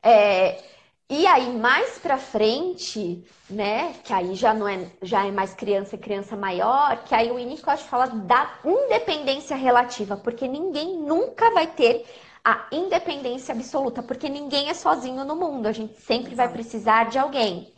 É, 0.04 0.62
e 1.10 1.26
aí 1.26 1.52
mais 1.58 1.98
para 1.98 2.18
frente, 2.18 3.26
né, 3.50 3.94
que 4.04 4.14
aí 4.14 4.36
já 4.36 4.54
não 4.54 4.68
é 4.68 4.88
já 5.02 5.26
é 5.26 5.32
mais 5.32 5.54
criança 5.54 5.96
e 5.96 5.98
criança 6.00 6.36
maior, 6.36 7.04
que 7.04 7.16
aí 7.16 7.32
o 7.32 7.36
Winnicott 7.36 7.84
fala 7.84 8.08
da 8.08 8.60
independência 8.64 9.56
relativa, 9.56 10.16
porque 10.18 10.48
ninguém 10.48 10.98
nunca 11.00 11.52
vai 11.52 11.68
ter 11.68 12.06
a 12.44 12.68
independência 12.72 13.54
absoluta, 13.54 14.04
porque 14.04 14.30
ninguém 14.30 14.70
é 14.70 14.74
sozinho 14.74 15.26
no 15.26 15.36
mundo, 15.36 15.68
a 15.68 15.72
gente 15.72 16.00
sempre 16.02 16.36
vai 16.36 16.48
precisar 16.50 17.10
de 17.10 17.18
alguém. 17.18 17.74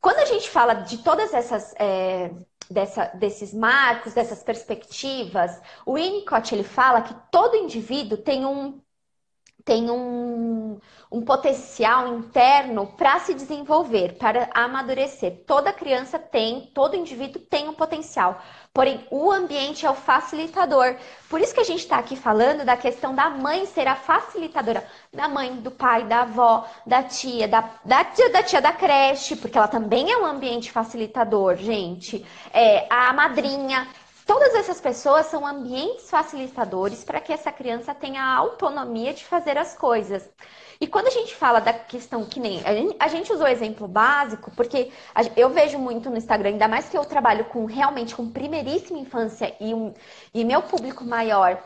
Quando 0.00 0.18
a 0.18 0.26
gente 0.26 0.48
fala 0.48 0.74
de 0.74 0.98
todas 0.98 1.34
essas 1.34 1.74
é, 1.78 2.30
dessa, 2.70 3.06
desses 3.06 3.52
marcos, 3.52 4.14
dessas 4.14 4.42
perspectivas, 4.42 5.60
o 5.84 5.94
Winnicott 5.94 6.54
ele 6.54 6.64
fala 6.64 7.02
que 7.02 7.14
todo 7.30 7.56
indivíduo 7.56 8.16
tem 8.18 8.46
um 8.46 8.80
tem 9.64 9.90
um, 9.90 10.78
um 11.10 11.22
potencial 11.22 12.08
interno 12.14 12.86
para 12.86 13.18
se 13.20 13.34
desenvolver, 13.34 14.16
para 14.16 14.48
amadurecer. 14.54 15.42
Toda 15.46 15.72
criança 15.72 16.18
tem, 16.18 16.70
todo 16.74 16.96
indivíduo 16.96 17.42
tem 17.42 17.68
um 17.68 17.74
potencial. 17.74 18.40
Porém, 18.72 19.04
o 19.10 19.32
ambiente 19.32 19.84
é 19.84 19.90
o 19.90 19.94
facilitador. 19.94 20.94
Por 21.28 21.40
isso 21.40 21.52
que 21.52 21.60
a 21.60 21.64
gente 21.64 21.80
está 21.80 21.98
aqui 21.98 22.14
falando 22.14 22.64
da 22.64 22.76
questão 22.76 23.14
da 23.14 23.28
mãe 23.28 23.66
ser 23.66 23.88
a 23.88 23.96
facilitadora. 23.96 24.86
Da 25.12 25.28
mãe, 25.28 25.56
do 25.56 25.72
pai, 25.72 26.04
da 26.04 26.22
avó, 26.22 26.64
da 26.86 27.02
tia, 27.02 27.48
da, 27.48 27.68
da 27.84 28.04
tia, 28.04 28.30
da 28.30 28.42
tia 28.42 28.60
da 28.60 28.72
creche, 28.72 29.34
porque 29.34 29.58
ela 29.58 29.66
também 29.66 30.12
é 30.12 30.16
um 30.16 30.24
ambiente 30.24 30.70
facilitador, 30.70 31.56
gente. 31.56 32.24
É, 32.52 32.86
a 32.88 33.12
madrinha. 33.12 33.88
Todas 34.30 34.54
essas 34.54 34.80
pessoas 34.80 35.26
são 35.26 35.44
ambientes 35.44 36.08
facilitadores 36.08 37.02
para 37.02 37.20
que 37.20 37.32
essa 37.32 37.50
criança 37.50 37.92
tenha 37.92 38.22
a 38.22 38.36
autonomia 38.36 39.12
de 39.12 39.24
fazer 39.24 39.58
as 39.58 39.76
coisas. 39.76 40.30
E 40.80 40.86
quando 40.86 41.08
a 41.08 41.10
gente 41.10 41.34
fala 41.34 41.58
da 41.58 41.72
questão 41.72 42.24
que 42.24 42.38
nem. 42.38 42.62
A 43.00 43.08
gente, 43.08 43.32
usou 43.32 43.44
o 43.44 43.48
exemplo 43.48 43.88
básico, 43.88 44.52
porque 44.52 44.92
eu 45.36 45.50
vejo 45.50 45.80
muito 45.80 46.08
no 46.08 46.16
Instagram, 46.16 46.50
ainda 46.50 46.68
mais 46.68 46.88
que 46.88 46.96
eu 46.96 47.04
trabalho 47.04 47.46
com 47.46 47.64
realmente 47.64 48.14
com 48.14 48.30
primeiríssima 48.30 49.00
infância 49.00 49.52
e, 49.58 49.74
um, 49.74 49.92
e 50.32 50.44
meu 50.44 50.62
público 50.62 51.04
maior 51.04 51.60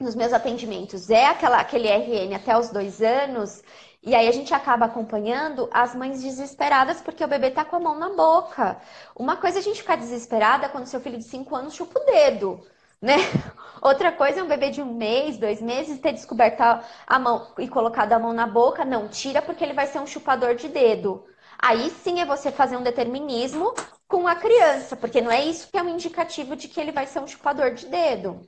nos 0.00 0.16
meus 0.16 0.32
atendimentos 0.32 1.08
é 1.08 1.26
aquela, 1.26 1.60
aquele 1.60 1.86
RN 1.86 2.34
até 2.34 2.58
os 2.58 2.68
dois 2.68 3.00
anos. 3.00 3.62
E 4.02 4.14
aí 4.14 4.28
a 4.28 4.32
gente 4.32 4.52
acaba 4.52 4.86
acompanhando 4.86 5.68
as 5.72 5.94
mães 5.94 6.22
desesperadas 6.22 7.00
porque 7.00 7.24
o 7.24 7.28
bebê 7.28 7.50
tá 7.50 7.64
com 7.64 7.76
a 7.76 7.80
mão 7.80 7.98
na 7.98 8.10
boca. 8.10 8.80
Uma 9.16 9.36
coisa 9.36 9.58
é 9.58 9.60
a 9.60 9.62
gente 9.62 9.80
ficar 9.80 9.96
desesperada 9.96 10.68
quando 10.68 10.86
seu 10.86 11.00
filho 11.00 11.18
de 11.18 11.24
5 11.24 11.54
anos 11.54 11.74
chupa 11.74 12.00
o 12.00 12.04
dedo 12.04 12.64
né? 13.02 13.16
Outra 13.82 14.12
coisa 14.12 14.40
é 14.40 14.42
um 14.42 14.48
bebê 14.48 14.70
de 14.70 14.80
um 14.80 14.94
mês, 14.94 15.36
dois 15.36 15.60
meses, 15.60 15.98
ter 15.98 16.12
descoberto 16.12 16.60
a 16.60 17.18
mão 17.18 17.52
e 17.58 17.68
colocado 17.68 18.12
a 18.12 18.18
mão 18.18 18.32
na 18.32 18.46
boca. 18.46 18.84
Não, 18.84 19.08
tira 19.08 19.42
porque 19.42 19.64
ele 19.64 19.74
vai 19.74 19.88
ser 19.88 19.98
um 19.98 20.06
chupador 20.06 20.54
de 20.54 20.68
dedo. 20.68 21.26
Aí 21.58 21.90
sim 21.90 22.20
é 22.20 22.24
você 22.24 22.52
fazer 22.52 22.76
um 22.76 22.82
determinismo 22.82 23.74
com 24.08 24.28
a 24.28 24.36
criança, 24.36 24.96
porque 24.96 25.20
não 25.20 25.30
é 25.30 25.44
isso 25.44 25.68
que 25.70 25.76
é 25.78 25.82
um 25.82 25.88
indicativo 25.88 26.54
de 26.54 26.68
que 26.68 26.80
ele 26.80 26.92
vai 26.92 27.06
ser 27.06 27.20
um 27.20 27.26
chupador 27.26 27.72
de 27.74 27.86
dedo. 27.86 28.40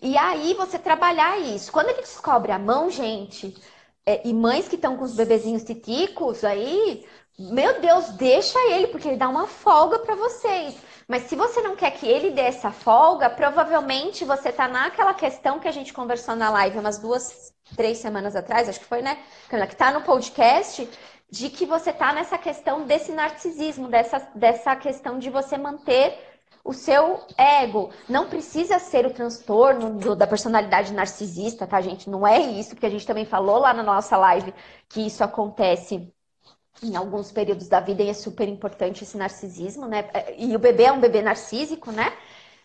E 0.00 0.16
aí 0.18 0.54
você 0.54 0.78
trabalhar 0.78 1.38
isso. 1.38 1.72
Quando 1.72 1.88
ele 1.88 2.02
descobre 2.02 2.52
a 2.52 2.58
mão, 2.58 2.90
gente, 2.90 3.54
é, 4.06 4.26
e 4.26 4.32
mães 4.34 4.68
que 4.68 4.76
estão 4.76 4.96
com 4.96 5.04
os 5.04 5.14
bebezinhos 5.14 5.64
titicos 5.64 6.44
aí, 6.44 7.06
meu 7.38 7.80
Deus, 7.80 8.10
deixa 8.10 8.58
ele, 8.70 8.88
porque 8.88 9.08
ele 9.08 9.16
dá 9.16 9.28
uma 9.28 9.46
folga 9.46 9.98
para 9.98 10.14
vocês. 10.14 10.76
Mas 11.08 11.24
se 11.24 11.36
você 11.36 11.60
não 11.60 11.76
quer 11.76 11.90
que 11.90 12.06
ele 12.06 12.30
dê 12.30 12.42
essa 12.42 12.70
folga, 12.70 13.28
provavelmente 13.28 14.24
você 14.24 14.52
tá 14.52 14.68
naquela 14.68 15.12
questão 15.12 15.58
que 15.58 15.68
a 15.68 15.72
gente 15.72 15.92
conversou 15.92 16.36
na 16.36 16.48
live 16.50 16.78
umas 16.78 16.98
duas, 16.98 17.52
três 17.76 17.98
semanas 17.98 18.36
atrás, 18.36 18.68
acho 18.68 18.80
que 18.80 18.86
foi, 18.86 19.02
né? 19.02 19.18
Que 19.48 19.76
tá 19.76 19.90
no 19.90 20.02
podcast, 20.02 20.88
de 21.30 21.50
que 21.50 21.66
você 21.66 21.92
tá 21.92 22.12
nessa 22.12 22.38
questão 22.38 22.86
desse 22.86 23.10
narcisismo, 23.12 23.88
dessa, 23.88 24.18
dessa 24.34 24.76
questão 24.76 25.18
de 25.18 25.28
você 25.28 25.58
manter 25.58 26.33
o 26.64 26.72
seu 26.72 27.20
ego. 27.36 27.90
Não 28.08 28.28
precisa 28.28 28.78
ser 28.78 29.04
o 29.06 29.12
transtorno 29.12 29.98
do, 29.98 30.16
da 30.16 30.26
personalidade 30.26 30.94
narcisista, 30.94 31.66
tá, 31.66 31.80
gente? 31.80 32.08
Não 32.08 32.26
é 32.26 32.40
isso, 32.40 32.70
porque 32.70 32.86
a 32.86 32.90
gente 32.90 33.06
também 33.06 33.26
falou 33.26 33.58
lá 33.58 33.74
na 33.74 33.82
nossa 33.82 34.16
live 34.16 34.54
que 34.88 35.06
isso 35.06 35.22
acontece 35.22 36.10
em 36.82 36.96
alguns 36.96 37.30
períodos 37.30 37.68
da 37.68 37.80
vida 37.80 38.02
e 38.02 38.08
é 38.08 38.14
super 38.14 38.48
importante 38.48 39.04
esse 39.04 39.16
narcisismo, 39.16 39.86
né? 39.86 40.08
E 40.36 40.56
o 40.56 40.58
bebê 40.58 40.84
é 40.84 40.92
um 40.92 41.00
bebê 41.00 41.22
narcísico, 41.22 41.92
né? 41.92 42.12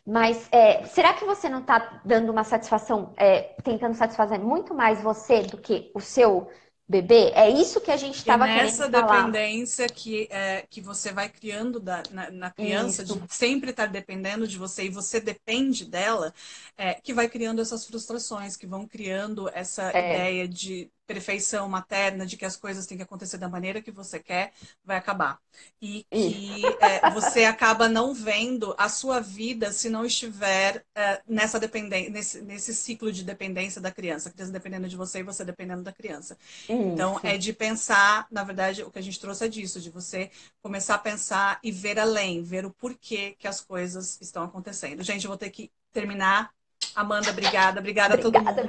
Mas 0.05 0.47
é, 0.51 0.85
será 0.85 1.13
que 1.13 1.25
você 1.25 1.47
não 1.49 1.59
está 1.59 2.01
dando 2.03 2.31
uma 2.31 2.43
satisfação, 2.43 3.13
é, 3.17 3.55
tentando 3.63 3.93
satisfazer 3.95 4.39
muito 4.39 4.73
mais 4.73 5.01
você 5.03 5.43
do 5.43 5.57
que 5.57 5.91
o 5.93 5.99
seu 5.99 6.49
bebê? 6.89 7.31
É 7.35 7.47
isso 7.47 7.79
que 7.79 7.91
a 7.91 7.97
gente 7.97 8.17
estava 8.17 8.45
querendo 8.45 8.63
Nessa 8.63 8.89
dependência 8.89 9.87
que, 9.87 10.27
é, 10.31 10.65
que 10.67 10.81
você 10.81 11.13
vai 11.13 11.29
criando 11.29 11.79
da, 11.79 12.01
na, 12.09 12.31
na 12.31 12.49
criança, 12.49 13.03
isso. 13.03 13.19
de 13.19 13.33
sempre 13.33 13.69
estar 13.69 13.85
dependendo 13.85 14.47
de 14.47 14.57
você 14.57 14.85
e 14.85 14.89
você 14.89 15.19
depende 15.19 15.85
dela, 15.85 16.33
é, 16.75 16.95
que 16.95 17.13
vai 17.13 17.29
criando 17.29 17.61
essas 17.61 17.85
frustrações, 17.85 18.57
que 18.57 18.65
vão 18.65 18.87
criando 18.87 19.47
essa 19.53 19.91
é. 19.95 20.15
ideia 20.15 20.47
de 20.47 20.89
perfeição 21.09 21.67
materna, 21.67 22.23
de 22.23 22.37
que 22.37 22.45
as 22.45 22.55
coisas 22.55 22.85
têm 22.85 22.95
que 22.95 23.01
acontecer 23.01 23.39
da 23.39 23.49
maneira 23.49 23.81
que 23.81 23.89
você 23.89 24.19
quer, 24.19 24.53
vai 24.85 24.95
acabar. 24.95 25.39
E 25.81 26.05
que 26.11 26.61
é, 26.79 27.09
você 27.09 27.45
acaba 27.45 27.89
não 27.89 28.13
vendo 28.13 28.75
a 28.77 28.87
sua 28.87 29.19
vida 29.19 29.71
se 29.71 29.89
não 29.89 30.05
estiver 30.05 30.85
é, 30.93 31.19
nessa 31.27 31.59
dependência, 31.59 32.11
nesse, 32.11 32.41
nesse, 32.43 32.75
ciclo 32.75 33.11
de 33.11 33.23
dependência 33.23 33.81
da 33.81 33.91
criança. 33.91 34.29
A 34.29 34.31
criança 34.31 34.51
dependendo 34.51 34.87
de 34.87 34.95
você 34.95 35.21
e 35.21 35.23
você 35.23 35.43
dependendo 35.43 35.81
da 35.81 35.91
criança. 35.91 36.37
Isso. 36.65 36.73
Então, 36.73 37.19
é 37.23 37.39
de 37.39 37.53
pensar, 37.53 38.27
na 38.29 38.43
verdade, 38.43 38.83
o 38.83 38.91
que 38.91 38.99
a 38.99 39.03
gente 39.03 39.19
trouxe 39.19 39.45
é 39.45 39.47
disso, 39.47 39.81
de 39.81 39.89
você 39.89 40.29
começar 40.61 40.93
a 40.93 40.99
pensar 40.99 41.59
e 41.63 41.71
ver 41.71 41.97
além, 41.97 42.43
ver 42.43 42.67
o 42.67 42.69
porquê 42.69 43.35
que 43.39 43.47
as 43.47 43.59
coisas 43.59 44.21
estão 44.21 44.43
acontecendo. 44.43 45.01
Gente, 45.01 45.25
eu 45.25 45.29
vou 45.29 45.37
ter 45.37 45.49
que 45.49 45.71
terminar. 45.91 46.51
Amanda, 46.95 47.31
obrigada. 47.31 47.79
Obrigada, 47.79 48.13
obrigada 48.13 48.15
a 48.15 48.17
todo 48.17 48.39
mundo. 48.39 48.59